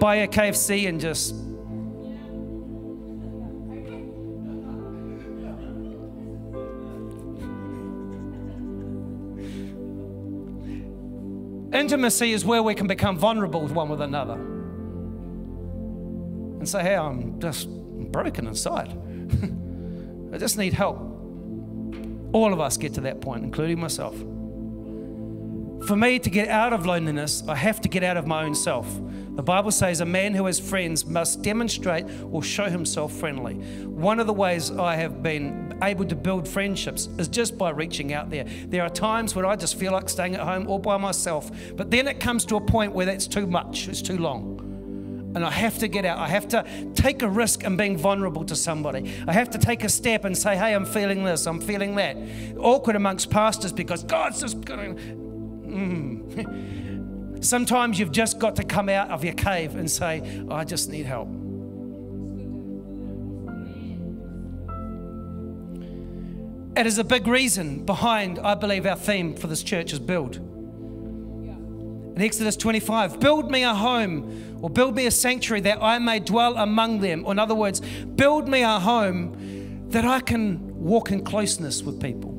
Buy 0.00 0.16
a 0.16 0.28
KFC 0.28 0.88
and 0.88 1.00
just 1.00 1.34
Intimacy 11.74 12.32
is 12.32 12.44
where 12.44 12.62
we 12.62 12.74
can 12.74 12.86
become 12.86 13.18
vulnerable 13.18 13.60
with 13.60 13.72
one 13.72 13.88
with 13.88 14.00
another 14.00 14.34
and 16.64 16.68
say, 16.68 16.82
hey, 16.82 16.94
I'm 16.94 17.40
just 17.40 17.68
broken 17.68 18.46
inside. 18.46 18.90
I 20.32 20.38
just 20.38 20.56
need 20.56 20.72
help. 20.72 20.98
All 22.32 22.52
of 22.52 22.60
us 22.60 22.76
get 22.76 22.94
to 22.94 23.00
that 23.02 23.20
point, 23.20 23.42
including 23.42 23.80
myself. 23.80 24.16
For 25.86 25.96
me 25.96 26.18
to 26.20 26.30
get 26.30 26.48
out 26.48 26.72
of 26.72 26.86
loneliness, 26.86 27.42
I 27.46 27.56
have 27.56 27.80
to 27.82 27.88
get 27.88 28.02
out 28.02 28.16
of 28.16 28.26
my 28.26 28.44
own 28.44 28.54
self. 28.54 28.88
The 29.36 29.42
Bible 29.42 29.72
says 29.72 30.00
a 30.00 30.06
man 30.06 30.32
who 30.32 30.46
has 30.46 30.60
friends 30.60 31.04
must 31.04 31.42
demonstrate 31.42 32.06
or 32.30 32.42
show 32.42 32.70
himself 32.70 33.12
friendly. 33.12 33.54
One 33.84 34.20
of 34.20 34.26
the 34.26 34.32
ways 34.32 34.70
I 34.70 34.94
have 34.94 35.22
been 35.22 35.63
able 35.82 36.04
to 36.06 36.16
build 36.16 36.48
friendships 36.48 37.08
is 37.18 37.28
just 37.28 37.56
by 37.58 37.70
reaching 37.70 38.12
out 38.12 38.30
there. 38.30 38.44
There 38.66 38.82
are 38.82 38.90
times 38.90 39.34
when 39.34 39.44
I 39.44 39.56
just 39.56 39.76
feel 39.76 39.92
like 39.92 40.08
staying 40.08 40.34
at 40.34 40.40
home 40.40 40.66
all 40.66 40.78
by 40.78 40.96
myself, 40.96 41.50
but 41.74 41.90
then 41.90 42.08
it 42.08 42.20
comes 42.20 42.44
to 42.46 42.56
a 42.56 42.60
point 42.60 42.92
where 42.92 43.06
that's 43.06 43.26
too 43.26 43.46
much, 43.46 43.88
it's 43.88 44.02
too 44.02 44.18
long. 44.18 44.60
And 45.34 45.44
I 45.44 45.50
have 45.50 45.78
to 45.80 45.88
get 45.88 46.04
out. 46.04 46.18
I 46.18 46.28
have 46.28 46.46
to 46.48 46.64
take 46.94 47.22
a 47.22 47.28
risk 47.28 47.64
in 47.64 47.76
being 47.76 47.96
vulnerable 47.96 48.44
to 48.44 48.54
somebody. 48.54 49.12
I 49.26 49.32
have 49.32 49.50
to 49.50 49.58
take 49.58 49.82
a 49.82 49.88
step 49.88 50.24
and 50.24 50.38
say, 50.38 50.56
hey, 50.56 50.72
I'm 50.74 50.84
feeling 50.84 51.24
this, 51.24 51.46
I'm 51.46 51.60
feeling 51.60 51.96
that. 51.96 52.16
Awkward 52.56 52.94
amongst 52.94 53.30
pastors 53.30 53.72
because 53.72 54.04
God's 54.04 54.40
just 54.40 54.64
going 54.64 54.96
mm. 55.66 56.84
Sometimes 57.44 57.98
you've 57.98 58.12
just 58.12 58.38
got 58.38 58.56
to 58.56 58.64
come 58.64 58.88
out 58.88 59.10
of 59.10 59.22
your 59.24 59.34
cave 59.34 59.74
and 59.76 59.90
say, 59.90 60.46
I 60.50 60.64
just 60.64 60.88
need 60.88 61.04
help. 61.04 61.28
It 66.76 66.86
is 66.86 66.98
a 66.98 67.04
big 67.04 67.28
reason 67.28 67.84
behind, 67.84 68.40
I 68.40 68.54
believe, 68.56 68.84
our 68.84 68.96
theme 68.96 69.36
for 69.36 69.46
this 69.46 69.62
church 69.62 69.92
is 69.92 70.00
build. 70.00 70.36
In 72.16 72.20
Exodus 72.20 72.56
25, 72.56 73.20
build 73.20 73.48
me 73.48 73.62
a 73.62 73.72
home 73.72 74.58
or 74.60 74.68
build 74.68 74.96
me 74.96 75.06
a 75.06 75.10
sanctuary 75.12 75.60
that 75.60 75.80
I 75.80 76.00
may 76.00 76.18
dwell 76.18 76.56
among 76.56 76.98
them. 76.98 77.24
Or 77.26 77.32
in 77.32 77.38
other 77.38 77.54
words, 77.54 77.80
build 77.80 78.48
me 78.48 78.62
a 78.62 78.80
home 78.80 79.88
that 79.90 80.04
I 80.04 80.18
can 80.18 80.76
walk 80.76 81.12
in 81.12 81.24
closeness 81.24 81.82
with 81.82 82.00
people. 82.02 82.30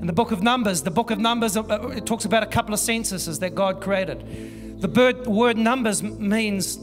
In 0.00 0.06
the 0.06 0.12
book 0.12 0.30
of 0.30 0.40
Numbers, 0.40 0.82
the 0.82 0.92
book 0.92 1.10
of 1.10 1.18
Numbers, 1.18 1.56
uh, 1.56 1.64
it 1.96 2.06
talks 2.06 2.24
about 2.24 2.44
a 2.44 2.46
couple 2.46 2.72
of 2.72 2.78
censuses 2.78 3.40
that 3.40 3.56
God 3.56 3.80
created. 3.80 4.80
The 4.80 5.24
word 5.26 5.58
numbers 5.58 6.04
means 6.04 6.78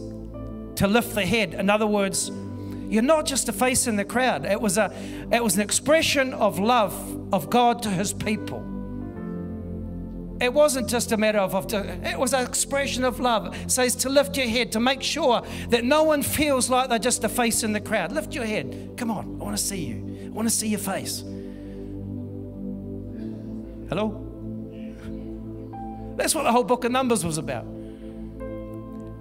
to 0.76 0.88
lift 0.88 1.15
the 1.15 1.26
head. 1.26 1.53
In 1.53 1.69
other 1.69 1.88
words, 1.88 2.32
you're 2.88 3.01
not 3.01 3.26
just 3.26 3.49
a 3.49 3.53
face 3.53 3.88
in 3.88 3.95
the 3.95 4.05
crowd. 4.05 4.45
It 4.45 4.61
was, 4.61 4.78
a, 4.78 4.93
it 5.32 5.43
was 5.43 5.55
an 5.55 5.61
expression 5.61 6.34
of 6.34 6.59
love 6.59 6.93
of 7.34 7.49
God 7.49 7.82
to 7.84 7.89
his 7.89 8.13
people. 8.13 8.63
It 10.41 10.53
wasn't 10.53 10.89
just 10.89 11.11
a 11.13 11.17
matter 11.17 11.39
of, 11.39 11.73
it 11.73 12.19
was 12.19 12.34
an 12.34 12.45
expression 12.45 13.05
of 13.05 13.19
love. 13.19 13.55
It 13.55 13.71
says 13.71 13.95
to 13.97 14.09
lift 14.09 14.38
your 14.38 14.47
head, 14.47 14.71
to 14.73 14.80
make 14.80 15.01
sure 15.01 15.41
that 15.69 15.86
no 15.86 16.03
one 16.03 16.21
feels 16.23 16.69
like 16.69 16.89
they're 16.89 16.99
just 16.99 17.23
a 17.23 17.30
face 17.30 17.63
in 17.63 17.71
the 17.71 17.80
crowd. 17.80 18.11
Lift 18.11 18.36
your 18.36 18.45
head. 18.45 18.95
Come 18.97 19.09
on, 19.11 19.38
I 19.39 19.43
want 19.43 19.57
to 19.57 19.63
see 19.63 19.86
you. 19.86 20.26
I 20.26 20.30
want 20.30 20.47
to 20.47 20.53
see 20.53 20.67
your 20.67 20.80
face. 20.80 21.23
Hello? 23.89 24.21
That's 26.17 26.36
what 26.36 26.43
the 26.43 26.51
whole 26.51 26.63
book 26.63 26.84
of 26.84 26.91
Numbers 26.91 27.23
was 27.23 27.38
about. 27.38 27.65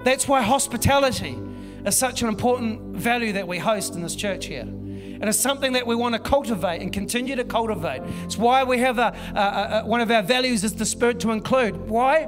That's 0.05 0.29
why 0.29 0.43
hospitality 0.43 1.39
is 1.85 1.97
such 1.97 2.23
an 2.23 2.29
important 2.29 2.97
value 2.97 3.33
that 3.33 3.49
we 3.49 3.59
host 3.59 3.95
in 3.95 4.03
this 4.03 4.15
church 4.15 4.47
here. 4.47 4.61
And 4.61 5.25
it's 5.25 5.39
something 5.39 5.73
that 5.73 5.87
we 5.87 5.95
want 5.95 6.15
to 6.15 6.19
cultivate 6.19 6.83
and 6.83 6.93
continue 6.93 7.37
to 7.37 7.45
cultivate. 7.45 8.03
It's 8.25 8.37
why 8.37 8.65
we 8.65 8.79
have 8.79 8.99
a, 8.99 9.17
a, 9.35 9.81
a, 9.83 9.87
one 9.87 10.01
of 10.01 10.11
our 10.11 10.23
values 10.23 10.65
is 10.65 10.75
the 10.75 10.85
spirit 10.85 11.21
to 11.21 11.31
include. 11.31 11.77
Why? 11.89 12.27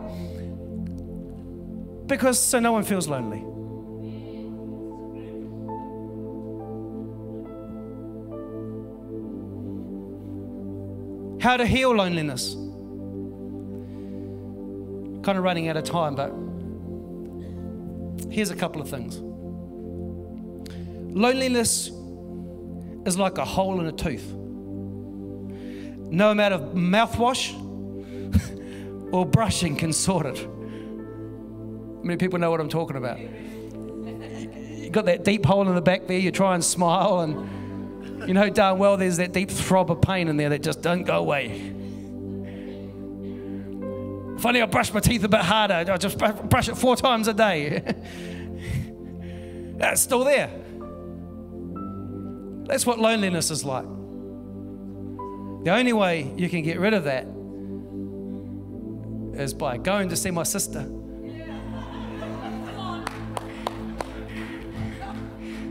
Because 2.06 2.38
so 2.38 2.58
no 2.60 2.72
one 2.72 2.84
feels 2.84 3.08
lonely. 3.08 3.42
How 11.42 11.56
to 11.56 11.66
heal 11.66 11.94
loneliness. 11.94 12.54
Kind 15.22 15.36
of 15.36 15.44
running 15.44 15.68
out 15.68 15.76
of 15.76 15.84
time, 15.84 16.14
but 16.14 16.32
here's 18.30 18.50
a 18.50 18.56
couple 18.56 18.80
of 18.80 18.88
things. 18.88 19.18
Loneliness 21.16 21.90
is 23.06 23.18
like 23.18 23.38
a 23.38 23.44
hole 23.44 23.80
in 23.80 23.86
a 23.86 23.92
tooth. 23.92 24.32
No 26.10 26.30
amount 26.30 26.54
of 26.54 26.60
mouthwash 26.74 27.52
or 29.12 29.24
brushing 29.24 29.76
can 29.76 29.92
sort 29.92 30.26
it. 30.26 30.46
Many 32.04 32.18
people 32.18 32.38
know 32.38 32.50
what 32.50 32.60
I'm 32.60 32.68
talking 32.68 32.96
about? 32.96 33.18
You 33.18 34.90
got 34.90 35.06
that 35.06 35.24
deep 35.24 35.44
hole 35.44 35.66
in 35.66 35.74
the 35.74 35.80
back 35.80 36.06
there, 36.06 36.18
you 36.18 36.30
try 36.30 36.54
and 36.54 36.64
smile, 36.64 37.20
and 37.20 38.28
you 38.28 38.34
know 38.34 38.48
darn 38.48 38.78
well 38.78 38.96
there's 38.96 39.16
that 39.16 39.32
deep 39.32 39.50
throb 39.50 39.90
of 39.90 40.00
pain 40.00 40.28
in 40.28 40.36
there 40.36 40.50
that 40.50 40.62
just 40.62 40.82
don't 40.82 41.02
go 41.02 41.16
away. 41.16 41.74
If 44.36 44.44
only 44.44 44.60
I 44.60 44.66
brush 44.66 44.92
my 44.92 45.00
teeth 45.00 45.24
a 45.24 45.28
bit 45.28 45.40
harder, 45.40 45.90
I 45.90 45.96
just 45.96 46.18
brush 46.18 46.68
it 46.68 46.76
four 46.76 46.94
times 46.94 47.26
a 47.26 47.32
day. 47.32 47.80
That's 49.78 50.02
still 50.02 50.24
there. 50.24 50.50
That's 52.66 52.84
what 52.84 52.98
loneliness 52.98 53.50
is 53.50 53.64
like. 53.64 53.86
The 55.64 55.70
only 55.70 55.94
way 55.94 56.30
you 56.36 56.50
can 56.50 56.62
get 56.62 56.78
rid 56.78 56.92
of 56.92 57.04
that 57.04 57.26
is 59.40 59.54
by 59.54 59.78
going 59.78 60.10
to 60.10 60.16
see 60.16 60.30
my 60.30 60.42
sister. 60.42 60.80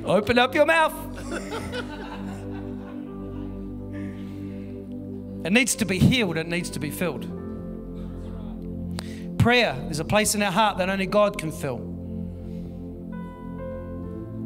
Open 0.06 0.40
up 0.40 0.56
your 0.56 0.66
mouth. 0.66 0.94
it 5.46 5.52
needs 5.52 5.76
to 5.76 5.86
be 5.86 6.00
healed, 6.00 6.38
it 6.38 6.48
needs 6.48 6.72
to 6.72 6.80
be 6.80 6.90
filled. 6.90 7.35
Prayer, 9.46 9.76
there's 9.84 10.00
a 10.00 10.04
place 10.04 10.34
in 10.34 10.42
our 10.42 10.52
heart 10.52 10.80
that 10.80 10.90
only 10.90 11.06
God 11.06 11.38
can 11.38 11.52
fill 11.52 11.78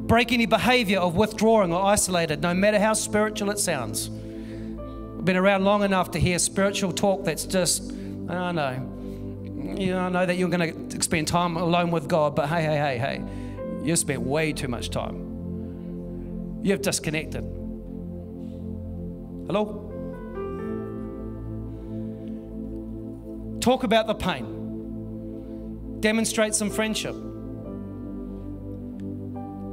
break 0.10 0.34
any 0.34 0.46
behavior 0.46 1.00
of 1.00 1.16
withdrawing 1.16 1.72
or 1.72 1.82
isolated, 1.86 2.42
no 2.42 2.54
matter 2.54 2.78
how 2.78 2.92
spiritual 2.92 3.50
it 3.50 3.60
sounds. 3.60 4.10
I've 4.10 5.24
been 5.24 5.38
around 5.38 5.64
long 5.64 5.84
enough 5.84 6.12
to 6.12 6.20
hear 6.20 6.38
spiritual 6.38 6.92
talk 6.92 7.24
that's 7.24 7.46
just, 7.46 7.94
I 8.28 8.52
know. 8.52 8.72
You 9.78 9.94
know, 9.94 10.00
I 10.00 10.10
know 10.10 10.26
that 10.26 10.36
you're 10.36 10.50
going 10.50 10.90
to 10.90 11.02
spend 11.02 11.30
time 11.30 11.56
alone 11.56 11.92
with 11.92 12.10
God, 12.10 12.36
but 12.36 12.50
hey, 12.50 12.62
hey, 12.64 12.78
hey, 12.78 12.98
hey, 12.98 13.24
you've 13.82 14.00
spent 14.00 14.22
way 14.22 14.52
too 14.52 14.68
much 14.68 14.90
time. 14.90 16.60
You've 16.62 16.82
disconnected. 16.82 17.46
Hello? 19.48 19.86
Talk 23.62 23.86
about 23.86 24.08
the 24.08 24.16
pain. 24.16 24.59
Demonstrate 26.00 26.56
some 26.56 26.70
friendship. 26.70 27.16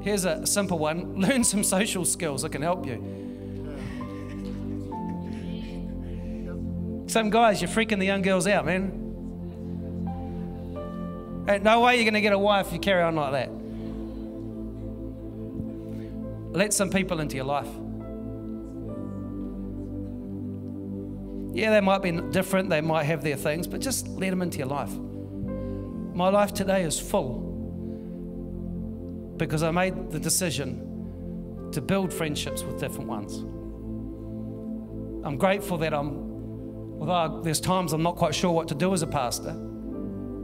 Here's 0.02 0.24
a 0.24 0.46
simple 0.46 0.78
one 0.78 1.14
learn 1.20 1.44
some 1.44 1.64
social 1.64 2.04
skills 2.04 2.42
that 2.42 2.52
can 2.52 2.62
help 2.62 2.86
you. 2.86 3.24
Some 7.08 7.30
guys, 7.30 7.60
you're 7.60 7.70
freaking 7.70 7.98
the 7.98 8.06
young 8.06 8.22
girls 8.22 8.46
out, 8.46 8.66
man. 8.66 9.02
Ain't 11.48 11.62
no 11.62 11.80
way 11.80 11.96
you're 11.96 12.04
going 12.04 12.14
to 12.14 12.20
get 12.20 12.32
a 12.32 12.38
wife 12.38 12.68
if 12.68 12.72
you 12.72 12.78
carry 12.80 13.02
on 13.02 13.14
like 13.14 13.32
that. 13.32 13.50
Let 16.56 16.72
some 16.72 16.90
people 16.90 17.20
into 17.20 17.36
your 17.36 17.44
life. 17.44 17.68
Yeah, 21.56 21.70
they 21.70 21.80
might 21.80 22.02
be 22.02 22.12
different, 22.32 22.68
they 22.68 22.80
might 22.80 23.04
have 23.04 23.22
their 23.22 23.36
things, 23.36 23.66
but 23.66 23.80
just 23.80 24.08
let 24.08 24.30
them 24.30 24.42
into 24.42 24.58
your 24.58 24.66
life. 24.66 24.92
My 26.16 26.30
life 26.30 26.54
today 26.54 26.82
is 26.82 26.98
full 26.98 27.40
because 29.36 29.62
I 29.62 29.70
made 29.70 30.10
the 30.10 30.18
decision 30.18 31.68
to 31.72 31.82
build 31.82 32.10
friendships 32.10 32.62
with 32.62 32.80
different 32.80 33.06
ones. 33.06 33.36
I'm 35.26 35.36
grateful 35.36 35.76
that 35.76 35.92
I'm, 35.92 36.16
although 37.00 37.42
there's 37.42 37.60
times 37.60 37.92
I'm 37.92 38.02
not 38.02 38.16
quite 38.16 38.34
sure 38.34 38.50
what 38.50 38.66
to 38.68 38.74
do 38.74 38.94
as 38.94 39.02
a 39.02 39.06
pastor, 39.06 39.50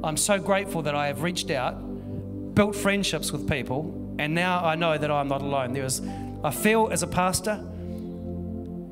I'm 0.04 0.18
so 0.18 0.38
grateful 0.38 0.82
that 0.82 0.94
I 0.94 1.06
have 1.06 1.22
reached 1.22 1.50
out, 1.50 1.72
built 2.54 2.76
friendships 2.76 3.32
with 3.32 3.48
people, 3.48 4.14
and 4.18 4.34
now 4.34 4.62
I 4.62 4.74
know 4.74 4.98
that 4.98 5.10
I'm 5.10 5.28
not 5.28 5.40
alone. 5.40 5.72
There 5.72 5.86
is, 5.86 6.02
I 6.44 6.50
feel 6.50 6.90
as 6.92 7.02
a 7.02 7.06
pastor, 7.06 7.64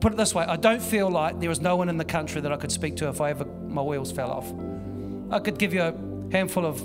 put 0.00 0.14
it 0.14 0.16
this 0.16 0.34
way, 0.34 0.46
I 0.46 0.56
don't 0.56 0.80
feel 0.80 1.10
like 1.10 1.40
there 1.40 1.50
is 1.50 1.60
no 1.60 1.76
one 1.76 1.90
in 1.90 1.98
the 1.98 2.06
country 2.06 2.40
that 2.40 2.50
I 2.50 2.56
could 2.56 2.72
speak 2.72 2.96
to 2.96 3.10
if 3.10 3.20
I 3.20 3.28
ever 3.28 3.44
my 3.44 3.82
wheels 3.82 4.10
fell 4.10 4.30
off. 4.30 4.50
I 5.30 5.40
could 5.40 5.58
give 5.58 5.74
you 5.74 5.82
a 5.82 6.09
handful 6.30 6.66
of 6.66 6.78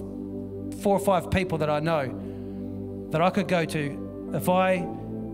four 0.81 0.95
or 0.95 0.99
five 0.99 1.31
people 1.31 1.57
that 1.59 1.69
I 1.69 1.79
know 1.79 3.07
that 3.11 3.21
I 3.21 3.29
could 3.29 3.47
go 3.47 3.65
to 3.65 4.31
if 4.33 4.49
I 4.49 4.77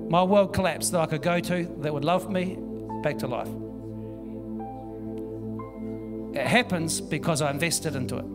my 0.10 0.24
world 0.24 0.54
collapsed 0.54 0.92
that 0.92 1.00
I 1.00 1.06
could 1.06 1.22
go 1.22 1.40
to 1.40 1.64
that 1.80 1.94
would 1.94 2.04
love 2.04 2.30
me 2.30 2.58
back 3.02 3.18
to 3.20 3.28
life. 3.28 3.48
It 6.36 6.46
happens 6.46 7.00
because 7.00 7.42
I 7.42 7.50
invested 7.50 7.96
into 7.96 8.18
it. 8.18 8.26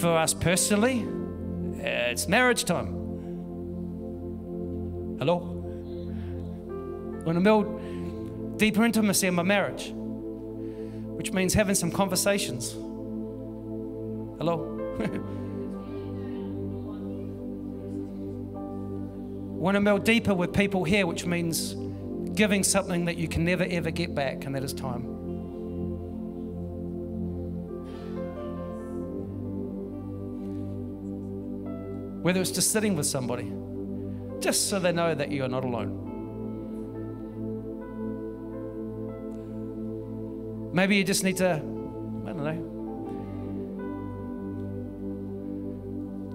For 0.00 0.16
us 0.16 0.34
personally, 0.34 1.06
it's 1.78 2.28
marriage 2.28 2.64
time. 2.64 2.88
Hello? 5.18 5.48
I 7.20 7.24
want 7.24 7.38
to 7.38 7.40
build 7.40 8.58
deeper 8.58 8.84
intimacy 8.84 9.28
in 9.28 9.34
my 9.34 9.42
marriage, 9.42 9.94
which 11.16 11.32
means 11.32 11.54
having 11.54 11.74
some 11.74 11.90
conversations. 11.90 12.72
Hello? 14.38 14.78
want 19.62 19.76
to 19.76 19.80
build 19.80 20.04
deeper 20.04 20.34
with 20.34 20.52
people 20.52 20.82
here, 20.82 21.06
which 21.06 21.24
means 21.24 21.76
giving 22.34 22.64
something 22.64 23.04
that 23.04 23.16
you 23.16 23.28
can 23.28 23.44
never 23.44 23.64
ever 23.70 23.92
get 23.92 24.12
back, 24.14 24.44
and 24.44 24.54
that 24.56 24.64
is 24.64 24.72
time. 24.72 25.02
Whether 32.22 32.40
it's 32.40 32.50
just 32.50 32.72
sitting 32.72 32.96
with 32.96 33.06
somebody, 33.06 33.52
just 34.40 34.68
so 34.68 34.80
they 34.80 34.92
know 34.92 35.14
that 35.14 35.30
you 35.30 35.44
are 35.44 35.48
not 35.48 35.64
alone. 35.64 36.11
Maybe 40.72 40.96
you 40.96 41.04
just 41.04 41.22
need 41.22 41.36
to, 41.38 41.54
I 41.54 41.58
don't 41.58 42.44
know, 42.44 42.72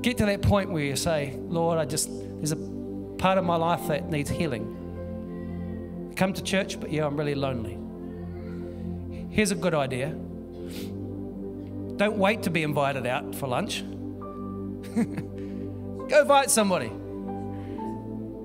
get 0.01 0.17
to 0.17 0.25
that 0.27 0.41
point 0.41 0.71
where 0.71 0.83
you 0.83 0.95
say, 0.95 1.35
Lord, 1.47 1.79
I 1.79 1.85
just, 1.85 2.09
there's 2.11 2.51
a 2.51 2.57
part 3.17 3.37
of 3.37 3.45
my 3.45 3.55
life 3.55 3.87
that 3.87 4.09
needs 4.09 4.29
healing. 4.29 6.13
Come 6.15 6.33
to 6.33 6.43
church, 6.43 6.79
but 6.79 6.91
yeah, 6.91 7.05
I'm 7.05 7.17
really 7.17 7.35
lonely. 7.35 7.77
Here's 9.29 9.51
a 9.51 9.55
good 9.55 9.73
idea 9.73 10.15
don't 11.97 12.17
wait 12.17 12.43
to 12.43 12.51
be 12.51 12.61
invited 12.61 13.07
out 13.07 13.33
for 13.33 13.47
lunch. 13.47 13.83
Go 14.95 16.21
invite 16.21 16.51
somebody. 16.51 16.91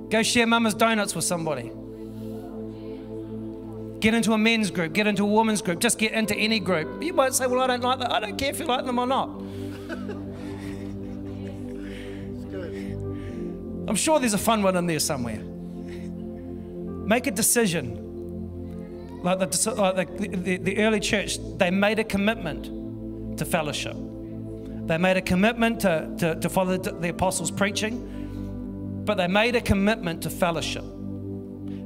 Go 0.09 0.23
share 0.23 0.47
mama's 0.47 0.73
donuts 0.73 1.15
with 1.15 1.25
somebody. 1.25 1.71
Get 4.03 4.15
into 4.15 4.33
a 4.33 4.39
men's 4.39 4.73
group, 4.73 4.95
get 4.95 5.07
into 5.07 5.23
a 5.23 5.27
women's 5.27 5.63
group, 5.63 5.79
just 5.79 5.97
get 5.97 6.11
into 6.11 6.35
any 6.35 6.59
group. 6.59 7.01
You 7.01 7.13
might 7.13 7.35
say, 7.35 7.47
Well, 7.47 7.61
I 7.61 7.69
don't 7.69 7.85
like 7.85 8.01
that. 8.01 8.11
I 8.11 8.19
don't 8.19 8.37
care 8.37 8.51
if 8.51 8.59
you 8.59 8.67
like 8.67 8.85
them 8.85 8.99
or 8.99 9.07
not. 9.07 9.29
I'm 13.89 13.95
sure 13.95 14.19
there's 14.19 14.35
a 14.35 14.39
fun 14.39 14.65
one 14.65 14.77
in 14.77 14.89
there 14.89 14.99
somewhere. 14.99 15.39
Make 15.39 17.29
a 17.29 17.31
decision. 17.31 18.01
Like 19.23 19.39
the, 19.39 19.93
like 19.95 20.19
the, 20.19 20.29
the, 20.37 20.57
the 20.57 20.79
early 20.79 20.99
church, 20.99 21.39
they 21.59 21.71
made 21.71 22.01
a 22.01 22.05
commitment 22.05 23.39
to 23.39 23.45
fellowship. 23.45 23.95
They 23.95 24.99
made 24.99 25.17
a 25.17 25.23
commitment 25.23 25.79
to, 25.83 26.13
to, 26.19 26.35
to 26.41 26.49
follow 26.49 26.77
the, 26.77 26.91
the 26.91 27.11
apostles' 27.11 27.53
preaching, 27.53 29.05
but 29.05 29.15
they 29.15 29.29
made 29.29 29.55
a 29.55 29.61
commitment 29.61 30.25
to 30.25 30.31
fellowship. 30.31 30.83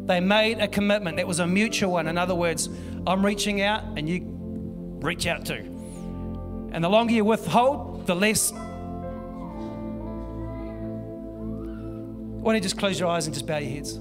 They 0.07 0.21
made 0.21 0.61
a 0.61 0.69
commitment. 0.69 1.19
It 1.19 1.27
was 1.27 1.41
a 1.41 1.47
mutual 1.47 1.93
one. 1.93 2.07
In 2.07 2.17
other 2.17 2.35
words, 2.35 2.69
I'm 3.07 3.27
reaching 3.27 3.61
out 3.61 3.83
and 3.97 4.09
you 4.09 4.21
reach 5.01 5.27
out 5.27 5.45
too. 5.45 5.73
And 6.73 6.85
the 6.85 6.89
longer 6.89 7.13
you 7.13 7.25
withhold, 7.25 8.07
the 8.07 8.15
less. 8.15 8.53
Why 12.41 12.53
don't 12.53 12.55
you 12.55 12.61
just 12.61 12.79
close 12.79 13.01
your 13.01 13.09
eyes 13.09 13.27
and 13.27 13.35
just 13.35 13.47
bow 13.47 13.59
your 13.59 13.71
heads? 13.71 13.95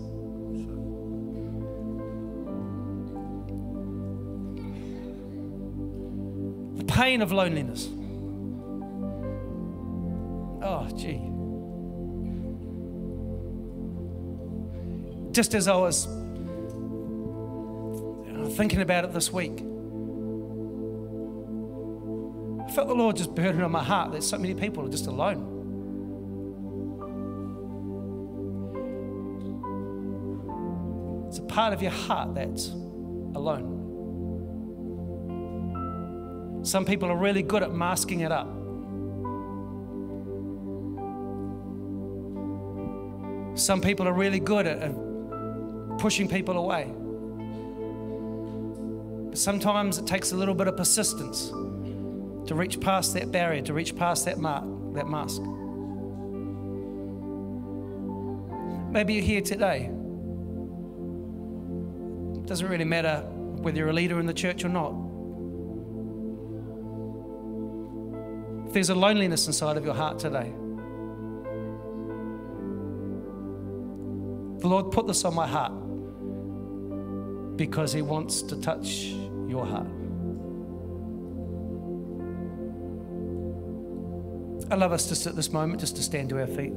The 6.77 6.85
pain 6.85 7.23
of 7.23 7.31
loneliness. 7.31 7.89
Oh, 10.61 10.87
gee. 10.95 11.34
Just 15.35 15.53
as 15.53 15.67
I 15.67 15.75
was 15.75 16.05
thinking 18.55 18.79
about 18.79 19.03
it 19.03 19.11
this 19.11 19.33
week, 19.33 19.51
I 22.65 22.71
felt 22.71 22.87
the 22.87 22.95
Lord 22.95 23.17
just 23.17 23.35
burden 23.35 23.61
on 23.61 23.69
my 23.69 23.83
heart 23.83 24.13
that 24.13 24.23
so 24.23 24.37
many 24.37 24.53
people 24.53 24.85
are 24.85 24.89
just 24.89 25.07
alone. 25.07 25.51
It's 31.27 31.39
a 31.39 31.43
part 31.43 31.73
of 31.73 31.81
your 31.81 31.91
heart 31.91 32.33
that's 32.33 32.69
alone. 32.69 33.73
Some 36.63 36.85
people 36.85 37.11
are 37.11 37.17
really 37.17 37.43
good 37.43 37.61
at 37.61 37.73
masking 37.73 38.21
it 38.21 38.31
up. 38.31 38.47
Some 43.59 43.81
people 43.81 44.07
are 44.07 44.13
really 44.13 44.39
good 44.39 44.65
at, 44.65 44.79
at 44.79 45.04
pushing 45.97 46.27
people 46.27 46.57
away. 46.57 46.93
But 49.29 49.37
sometimes 49.37 49.97
it 49.97 50.07
takes 50.07 50.31
a 50.31 50.35
little 50.35 50.55
bit 50.55 50.67
of 50.67 50.77
persistence 50.77 51.49
to 52.47 52.55
reach 52.55 52.79
past 52.79 53.13
that 53.15 53.31
barrier, 53.31 53.61
to 53.63 53.73
reach 53.73 53.95
past 53.95 54.25
that 54.25 54.37
mark, 54.37 54.63
that 54.93 55.07
mask. 55.07 55.41
Maybe 58.91 59.15
you're 59.15 59.23
here 59.23 59.41
today. 59.41 59.89
It 62.35 62.45
doesn't 62.45 62.67
really 62.67 62.85
matter 62.85 63.21
whether 63.27 63.77
you're 63.77 63.89
a 63.89 63.93
leader 63.93 64.19
in 64.19 64.25
the 64.25 64.33
church 64.33 64.63
or 64.63 64.69
not. 64.69 64.93
If 68.67 68.73
there's 68.73 68.89
a 68.89 68.95
loneliness 68.95 69.47
inside 69.47 69.75
of 69.75 69.83
your 69.83 69.95
heart 69.95 70.19
today, 70.19 70.53
the 74.59 74.67
Lord 74.67 74.91
put 74.91 75.07
this 75.07 75.25
on 75.25 75.35
my 75.35 75.47
heart 75.47 75.73
because 77.55 77.93
He 77.93 78.01
wants 78.01 78.41
to 78.43 78.55
touch 78.61 79.13
your 79.47 79.65
heart. 79.65 79.87
I 84.71 84.75
love 84.75 84.91
us 84.91 85.07
just 85.07 85.27
at 85.27 85.35
this 85.35 85.51
moment 85.51 85.79
just 85.79 85.95
to 85.97 86.03
stand 86.03 86.29
to 86.29 86.39
our 86.39 86.47
feet. 86.47 86.73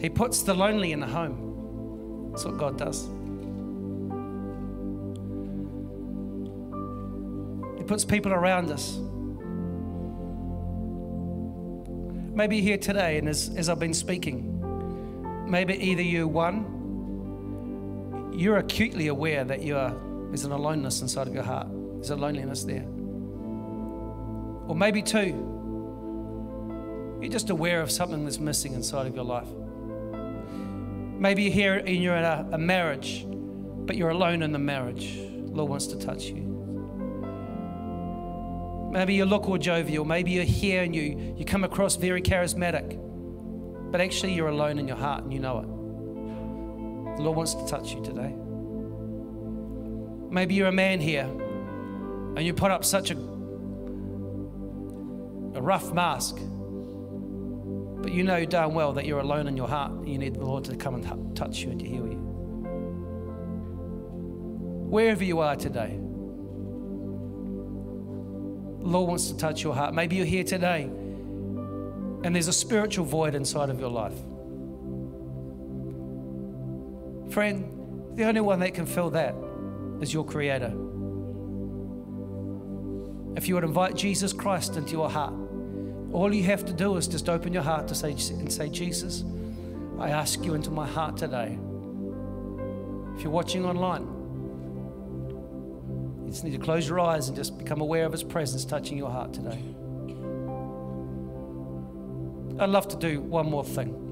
He 0.00 0.08
puts 0.08 0.42
the 0.42 0.54
lonely 0.54 0.92
in 0.92 1.00
the 1.00 1.06
home. 1.06 2.30
That's 2.30 2.44
what 2.44 2.58
God 2.58 2.78
does. 2.78 3.08
He 7.76 7.84
puts 7.84 8.04
people 8.04 8.32
around 8.32 8.70
us. 8.70 9.00
Maybe 12.36 12.60
here 12.60 12.76
today, 12.76 13.16
and 13.16 13.30
as, 13.30 13.50
as 13.56 13.70
I've 13.70 13.78
been 13.78 13.94
speaking, 13.94 15.48
maybe 15.50 15.72
either 15.82 16.02
you, 16.02 16.28
one, 16.28 18.34
you're 18.36 18.58
acutely 18.58 19.06
aware 19.06 19.42
that 19.42 19.62
you 19.62 19.78
are, 19.78 19.96
there's 20.28 20.44
an 20.44 20.52
aloneness 20.52 21.00
inside 21.00 21.28
of 21.28 21.34
your 21.34 21.44
heart, 21.44 21.68
there's 21.94 22.10
a 22.10 22.16
loneliness 22.16 22.64
there. 22.64 22.84
Or 24.68 24.76
maybe 24.76 25.00
two, 25.00 25.32
you're 27.22 27.32
just 27.32 27.48
aware 27.48 27.80
of 27.80 27.90
something 27.90 28.26
that's 28.26 28.38
missing 28.38 28.74
inside 28.74 29.06
of 29.06 29.14
your 29.14 29.24
life. 29.24 29.48
Maybe 31.18 31.44
you're 31.44 31.54
here 31.54 31.76
and 31.76 32.02
you're 32.02 32.16
in 32.16 32.24
a, 32.24 32.50
a 32.52 32.58
marriage, 32.58 33.24
but 33.26 33.96
you're 33.96 34.10
alone 34.10 34.42
in 34.42 34.52
the 34.52 34.58
marriage. 34.58 35.16
Lord 35.16 35.70
wants 35.70 35.86
to 35.86 35.96
touch 35.96 36.24
you. 36.24 36.45
Maybe 38.90 39.14
you 39.14 39.24
look 39.24 39.48
all 39.48 39.58
jovial. 39.58 40.04
Maybe 40.04 40.32
you're 40.32 40.44
here 40.44 40.82
and 40.82 40.94
you, 40.94 41.34
you 41.36 41.44
come 41.44 41.64
across 41.64 41.96
very 41.96 42.22
charismatic, 42.22 42.98
but 43.90 44.00
actually 44.00 44.34
you're 44.34 44.48
alone 44.48 44.78
in 44.78 44.88
your 44.88 44.96
heart 44.96 45.24
and 45.24 45.32
you 45.32 45.38
know 45.38 45.58
it. 45.58 47.16
The 47.16 47.22
Lord 47.22 47.36
wants 47.36 47.54
to 47.54 47.66
touch 47.66 47.94
you 47.94 48.02
today. 48.02 48.34
Maybe 50.30 50.54
you're 50.54 50.68
a 50.68 50.72
man 50.72 51.00
here 51.00 51.24
and 51.24 52.44
you 52.44 52.52
put 52.52 52.70
up 52.70 52.84
such 52.84 53.10
a, 53.10 53.16
a 53.16 53.22
rough 55.62 55.92
mask, 55.92 56.36
but 56.36 58.12
you 58.12 58.22
know 58.22 58.44
darn 58.44 58.74
well 58.74 58.92
that 58.92 59.06
you're 59.06 59.20
alone 59.20 59.48
in 59.48 59.56
your 59.56 59.68
heart 59.68 59.92
and 59.92 60.08
you 60.08 60.18
need 60.18 60.34
the 60.34 60.44
Lord 60.44 60.64
to 60.64 60.76
come 60.76 60.94
and 60.94 61.36
touch 61.36 61.60
you 61.60 61.70
and 61.70 61.80
to 61.80 61.86
heal 61.86 62.06
you. 62.06 62.18
Wherever 64.88 65.24
you 65.24 65.40
are 65.40 65.56
today, 65.56 65.98
Lord 68.86 69.08
wants 69.08 69.28
to 69.30 69.36
touch 69.36 69.62
your 69.62 69.74
heart. 69.74 69.94
Maybe 69.94 70.16
you're 70.16 70.26
here 70.26 70.44
today 70.44 70.82
and 70.82 72.34
there's 72.34 72.48
a 72.48 72.52
spiritual 72.52 73.04
void 73.04 73.34
inside 73.34 73.70
of 73.70 73.78
your 73.78 73.90
life. 73.90 74.14
Friend, 77.32 77.72
The 78.16 78.24
only 78.24 78.40
one 78.40 78.60
that 78.60 78.72
can 78.72 78.86
fill 78.86 79.10
that 79.10 79.34
is 80.00 80.12
your 80.12 80.24
Creator. 80.24 80.72
If 83.36 83.46
you 83.46 83.54
would 83.54 83.64
invite 83.64 83.94
Jesus 83.94 84.32
Christ 84.32 84.76
into 84.76 84.92
your 84.92 85.10
heart, 85.10 85.34
all 86.14 86.34
you 86.34 86.42
have 86.44 86.64
to 86.64 86.72
do 86.72 86.96
is 86.96 87.06
just 87.06 87.28
open 87.28 87.52
your 87.52 87.62
heart 87.62 87.88
to 87.88 87.94
say 87.94 88.12
and 88.12 88.50
say, 88.50 88.70
Jesus, 88.70 89.22
I 89.98 90.08
ask 90.08 90.42
you 90.42 90.54
into 90.54 90.70
my 90.70 90.86
heart 90.86 91.18
today. 91.18 91.58
If 93.16 93.22
you're 93.22 93.30
watching 93.30 93.66
online, 93.66 94.15
you 96.26 96.32
just 96.32 96.42
need 96.42 96.52
to 96.52 96.58
close 96.58 96.88
your 96.88 96.98
eyes 96.98 97.28
and 97.28 97.36
just 97.36 97.56
become 97.56 97.80
aware 97.80 98.04
of 98.04 98.10
His 98.10 98.24
presence 98.24 98.64
touching 98.64 98.98
your 98.98 99.10
heart 99.10 99.32
today. 99.32 99.62
I'd 102.58 102.68
love 102.68 102.88
to 102.88 102.96
do 102.96 103.20
one 103.20 103.48
more 103.48 103.62
thing. 103.62 104.02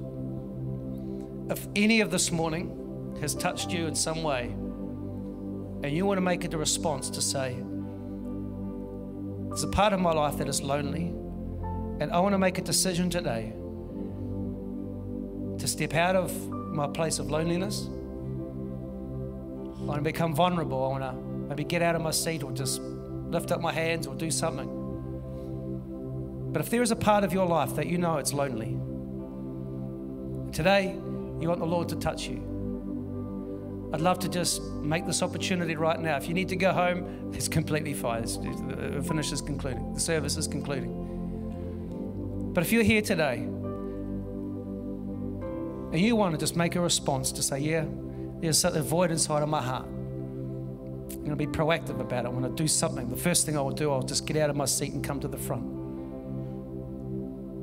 If 1.51 1.67
any 1.75 2.01
of 2.03 2.12
this 2.12 2.31
morning 2.31 3.17
has 3.21 3.35
touched 3.35 3.73
you 3.73 3.89
in 3.89 3.97
some 3.97 4.23
way, 4.23 4.45
and 5.83 5.91
you 5.91 6.07
want 6.07 6.19
to 6.19 6.23
make 6.23 6.45
it 6.45 6.55
a 6.55 6.59
response 6.59 7.11
to 7.11 7.21
say, 7.21 7.57
It's 9.51 9.65
a 9.65 9.69
part 9.69 9.93
of 9.93 9.99
my 9.99 10.12
life 10.12 10.39
that 10.39 10.49
is 10.49 10.62
lonely, 10.62 11.07
and 12.01 12.12
I 12.12 12.21
want 12.21 12.35
to 12.35 12.39
make 12.39 12.59
a 12.59 12.62
decision 12.62 13.11
today 13.11 13.55
to 15.59 15.67
step 15.67 15.95
out 15.95 16.15
of 16.15 16.33
my 16.49 16.87
place 16.87 17.19
of 17.19 17.29
loneliness. 17.29 17.89
I 19.79 19.87
want 19.87 19.99
to 19.99 20.03
become 20.03 20.33
vulnerable. 20.33 20.85
I 20.85 20.89
want 20.89 21.03
to 21.03 21.34
maybe 21.49 21.64
get 21.64 21.82
out 21.82 21.95
of 21.95 22.03
my 22.03 22.11
seat 22.11 22.42
or 22.42 22.53
just 22.53 22.80
lift 22.80 23.53
up 23.53 23.61
my 23.61 23.72
hands 23.72 24.07
or 24.07 24.14
do 24.14 24.30
something. 24.30 24.80
But 26.53 26.61
if 26.61 26.70
there 26.70 26.82
is 26.82 26.90
a 26.90 26.97
part 26.97 27.24
of 27.24 27.32
your 27.32 27.47
life 27.47 27.74
that 27.74 27.86
you 27.86 27.99
know 27.99 28.18
it's 28.18 28.32
lonely, 28.32 28.76
today 30.53 30.92
you 31.40 31.49
want 31.49 31.61
the 31.61 31.66
Lord 31.66 31.88
to 31.88 31.97
touch 31.97 32.28
you. 32.28 32.53
I'd 33.92 34.01
love 34.01 34.18
to 34.20 34.28
just 34.28 34.62
make 34.62 35.07
this 35.07 35.22
opportunity 35.22 35.76
right 35.76 36.01
now. 36.01 36.16
If 36.16 36.28
you 36.28 36.34
need 36.34 36.49
to 36.49 36.57
go 36.57 36.72
home, 36.72 37.32
it's 37.34 37.49
completely 37.49 37.95
fine. 37.95 38.22
The 38.22 39.05
finish 39.07 39.32
is 39.32 39.40
concluding, 39.40 39.95
the 39.95 40.01
service 40.01 40.36
is 40.36 40.49
concluding. 40.49 42.53
But 42.55 42.62
if 42.62 42.72
you're 42.72 42.84
here 42.84 43.03
today 43.03 43.38
and 45.92 46.01
you 46.01 46.16
want 46.16 46.34
to 46.34 46.38
just 46.38 46.57
make 46.57 46.76
a 46.76 46.80
response 46.80 47.33
to 47.33 47.42
say, 47.42 47.58
Yeah, 47.58 47.84
there's 48.41 48.64
a 48.64 48.83
void 48.83 49.11
inside 49.11 49.42
of 49.42 49.49
my 49.49 49.62
heart. 49.62 49.87
I'm 51.14 51.24
going 51.24 51.30
to 51.30 51.36
be 51.36 51.46
proactive 51.46 52.00
about 52.00 52.24
it. 52.24 52.28
I 52.28 52.30
want 52.30 52.45
to 52.45 52.62
do 52.62 52.68
something. 52.68 53.08
The 53.08 53.16
first 53.16 53.46
thing 53.46 53.57
I 53.57 53.61
will 53.61 53.70
do, 53.70 53.91
I'll 53.92 54.03
just 54.03 54.26
get 54.26 54.36
out 54.36 54.50
of 54.50 54.57
my 54.57 54.64
seat 54.64 54.92
and 54.92 55.03
come 55.03 55.20
to 55.20 55.28
the 55.28 55.38
front. 55.38 55.62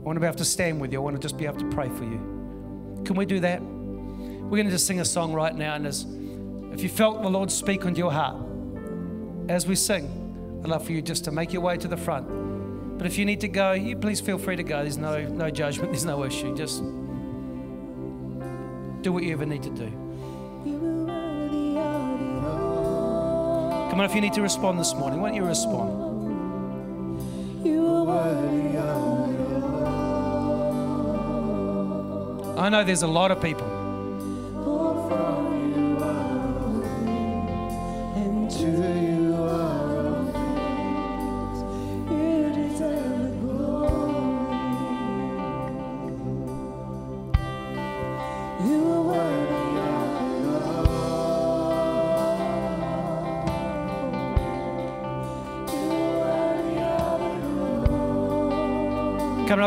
I 0.01 0.03
want 0.03 0.15
to 0.15 0.19
be 0.19 0.25
able 0.25 0.37
to 0.37 0.45
stand 0.45 0.81
with 0.81 0.91
you. 0.91 0.99
I 0.99 1.03
want 1.03 1.15
to 1.15 1.21
just 1.21 1.37
be 1.37 1.45
able 1.45 1.59
to 1.59 1.69
pray 1.69 1.89
for 1.89 2.03
you. 2.03 3.01
Can 3.05 3.15
we 3.15 3.25
do 3.25 3.39
that? 3.41 3.61
We're 3.61 4.57
going 4.57 4.65
to 4.65 4.71
just 4.71 4.87
sing 4.87 4.99
a 4.99 5.05
song 5.05 5.33
right 5.33 5.55
now. 5.55 5.75
And 5.75 5.85
as, 5.85 6.05
if 6.73 6.81
you 6.81 6.89
felt 6.89 7.21
the 7.21 7.29
Lord 7.29 7.51
speak 7.51 7.85
onto 7.85 7.99
your 7.99 8.11
heart 8.11 8.37
as 9.47 9.67
we 9.67 9.75
sing, 9.75 10.59
I'd 10.63 10.69
love 10.69 10.85
for 10.85 10.91
you 10.91 11.01
just 11.01 11.23
to 11.25 11.31
make 11.31 11.53
your 11.53 11.61
way 11.61 11.77
to 11.77 11.87
the 11.87 11.97
front. 11.97 12.97
But 12.97 13.07
if 13.07 13.17
you 13.17 13.25
need 13.25 13.41
to 13.41 13.47
go, 13.47 13.71
you 13.73 13.95
please 13.95 14.21
feel 14.21 14.37
free 14.37 14.55
to 14.55 14.63
go. 14.63 14.81
There's 14.81 14.97
no, 14.97 15.27
no 15.27 15.49
judgment, 15.49 15.91
there's 15.91 16.05
no 16.05 16.23
issue. 16.23 16.55
Just 16.55 16.83
do 19.01 19.11
what 19.11 19.23
you 19.23 19.33
ever 19.33 19.45
need 19.45 19.63
to 19.63 19.69
do. 19.69 21.00
Come 23.91 23.99
on, 23.99 24.05
if 24.05 24.15
you 24.15 24.21
need 24.21 24.31
to 24.35 24.41
respond 24.41 24.79
this 24.79 24.93
morning, 24.93 25.19
why 25.19 25.27
don't 25.27 25.35
you 25.35 25.43
respond? 25.43 25.91
I 32.57 32.69
know 32.69 32.85
there's 32.85 33.01
a 33.01 33.07
lot 33.07 33.31
of 33.31 33.41
people. 33.41 33.80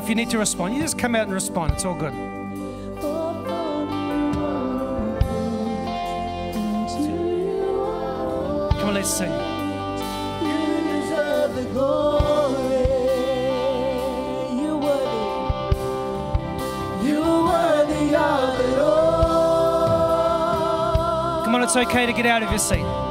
If 0.05 0.09
you 0.11 0.15
need 0.15 0.29
to 0.29 0.39
respond, 0.39 0.75
you 0.75 0.83
just 0.83 0.99
come 0.99 1.15
out 1.15 1.23
and 1.23 1.33
respond. 1.33 1.73
It's 1.73 1.87
all 1.87 1.95
good. 1.95 2.13
Come 2.13 2.53
on, 8.89 8.95
let's 8.95 9.09
sing. 9.09 9.31
You're 14.61 14.77
worthy. 14.77 15.17
You're 17.09 17.45
worthy. 17.45 18.11
Come 21.45 21.55
on, 21.55 21.63
it's 21.63 21.77
okay 21.77 22.05
to 22.05 22.13
get 22.13 22.27
out 22.27 22.43
of 22.43 22.51
your 22.51 22.59
seat. 22.59 23.04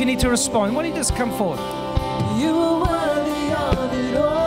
If 0.00 0.06
you 0.06 0.12
need 0.12 0.20
to 0.20 0.30
respond, 0.30 0.74
why 0.74 0.80
don't 0.80 0.92
you 0.92 0.96
just 0.96 1.14
come 1.14 1.30
forward? 1.36 1.58
You 2.40 2.56
are 2.56 2.80
worthy 2.80 3.52
of 3.52 3.92
it 3.92 4.16
all. 4.16 4.40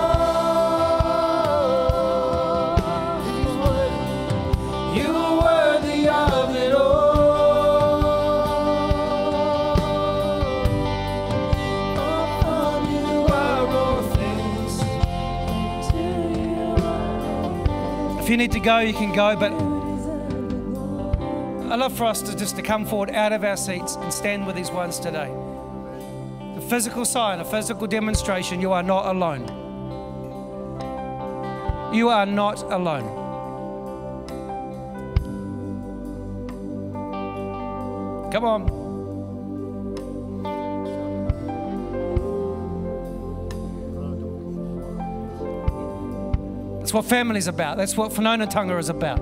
You 4.95 5.15
are 5.15 5.37
worthy 5.43 6.07
of 6.09 6.55
it 6.55 6.73
all. 6.73 8.01
For 11.97 12.25
from 12.41 12.91
you 12.91 13.27
are 13.27 13.67
all 13.67 14.01
things. 14.15 14.79
To 15.91 15.97
you 16.33 16.73
are 16.83 18.21
If 18.23 18.27
you 18.27 18.37
need 18.37 18.53
to 18.53 18.59
go, 18.59 18.79
you 18.79 18.93
can 18.93 19.13
go, 19.13 19.35
but 19.35 19.51
I 21.71 21.75
love 21.75 21.95
for 21.95 22.05
us 22.05 22.23
to 22.23 22.35
just 22.35 22.55
to 22.55 22.63
come 22.63 22.87
forward 22.87 23.11
out 23.11 23.33
of 23.33 23.43
our 23.43 23.55
seats 23.57 23.97
and 23.97 24.11
stand 24.11 24.47
with 24.47 24.55
these 24.55 24.71
ones 24.71 24.97
today. 24.97 25.42
Physical 26.73 27.05
sign, 27.05 27.39
a 27.39 27.45
physical 27.45 27.85
demonstration, 27.85 28.59
you 28.59 28.71
are 28.71 28.81
not 28.81 29.05
alone. 29.05 29.43
You 31.93 32.09
are 32.09 32.25
not 32.25 32.63
alone. 32.63 33.21
Come 38.31 38.43
on. 38.43 38.65
That's 46.79 46.91
what 46.91 47.05
family's 47.05 47.45
about. 47.45 47.77
That's 47.77 47.95
what 47.95 48.11
Whanaungatanga 48.13 48.79
is 48.79 48.89
about. 48.89 49.19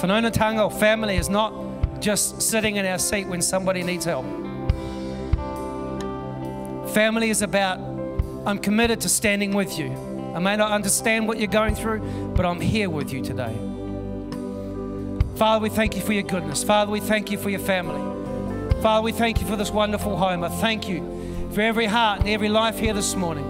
Whanaungatanga 0.00 0.64
or 0.64 0.70
family 0.80 1.16
is 1.16 1.28
not 1.28 1.54
just 2.00 2.42
sitting 2.42 2.74
in 2.74 2.86
our 2.86 2.98
seat 2.98 3.28
when 3.28 3.40
somebody 3.40 3.84
needs 3.84 4.04
help. 4.04 4.41
Family 6.92 7.30
is 7.30 7.40
about, 7.40 7.78
I'm 8.44 8.58
committed 8.58 9.00
to 9.00 9.08
standing 9.08 9.54
with 9.54 9.78
you. 9.78 9.90
I 10.34 10.38
may 10.40 10.56
not 10.56 10.72
understand 10.72 11.26
what 11.26 11.38
you're 11.38 11.46
going 11.46 11.74
through, 11.74 12.00
but 12.36 12.44
I'm 12.44 12.60
here 12.60 12.90
with 12.90 13.14
you 13.14 13.22
today. 13.22 13.56
Father, 15.36 15.62
we 15.62 15.70
thank 15.70 15.96
you 15.96 16.02
for 16.02 16.12
your 16.12 16.24
goodness. 16.24 16.62
Father, 16.62 16.92
we 16.92 17.00
thank 17.00 17.30
you 17.30 17.38
for 17.38 17.48
your 17.48 17.60
family. 17.60 18.00
Father, 18.82 19.02
we 19.02 19.12
thank 19.12 19.40
you 19.40 19.46
for 19.46 19.56
this 19.56 19.70
wonderful 19.70 20.18
home. 20.18 20.44
I 20.44 20.50
thank 20.50 20.86
you 20.86 21.48
for 21.54 21.62
every 21.62 21.86
heart 21.86 22.20
and 22.20 22.28
every 22.28 22.50
life 22.50 22.78
here 22.78 22.92
this 22.92 23.16
morning. 23.16 23.48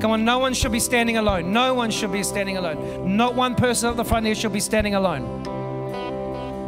Come 0.00 0.10
on, 0.10 0.24
no 0.24 0.38
one 0.38 0.54
should 0.54 0.72
be 0.72 0.80
standing 0.80 1.18
alone. 1.18 1.52
No 1.52 1.74
one 1.74 1.90
should 1.90 2.12
be 2.12 2.22
standing 2.22 2.56
alone. 2.56 3.14
Not 3.14 3.34
one 3.34 3.54
person 3.56 3.90
at 3.90 3.96
the 3.98 4.04
front 4.04 4.24
here 4.24 4.34
should 4.34 4.54
be 4.54 4.60
standing 4.60 4.94
alone. 4.94 5.42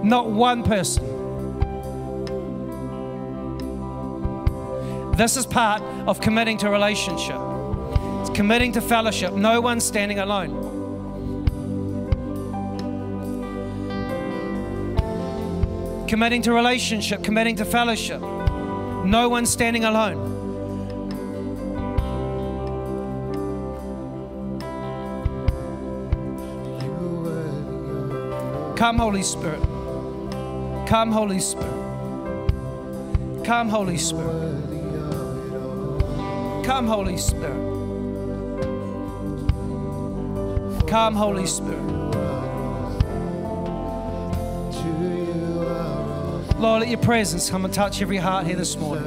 Not 0.06 0.30
one 0.30 0.62
person. 0.62 1.15
This 5.16 5.38
is 5.38 5.46
part 5.46 5.80
of 6.06 6.20
committing 6.20 6.58
to 6.58 6.68
relationship. 6.68 7.40
It's 8.20 8.28
committing 8.36 8.72
to 8.72 8.82
fellowship. 8.82 9.32
No 9.32 9.62
one's 9.62 9.82
standing 9.82 10.18
alone. 10.18 10.74
Committing 16.06 16.42
to 16.42 16.52
relationship, 16.52 17.24
committing 17.24 17.56
to 17.56 17.64
fellowship. 17.64 18.20
No 18.20 19.30
one's 19.30 19.48
standing 19.48 19.84
alone. 19.84 20.34
Come, 28.76 28.98
Holy 28.98 29.22
Spirit. 29.22 29.62
Come, 30.86 31.10
Holy 31.10 31.40
Spirit. 31.40 31.72
Come, 33.46 33.70
Holy 33.70 33.96
Spirit. 33.96 34.55
Come, 36.66 36.88
Holy 36.88 37.16
Spirit. 37.16 37.54
Come, 40.88 41.14
Holy 41.14 41.46
Spirit. 41.46 41.80
Lord, 46.58 46.80
let 46.80 46.88
your 46.88 46.98
presence 46.98 47.48
come 47.48 47.64
and 47.64 47.72
touch 47.72 48.02
every 48.02 48.16
heart 48.16 48.48
here 48.48 48.56
this 48.56 48.76
morning. 48.76 49.04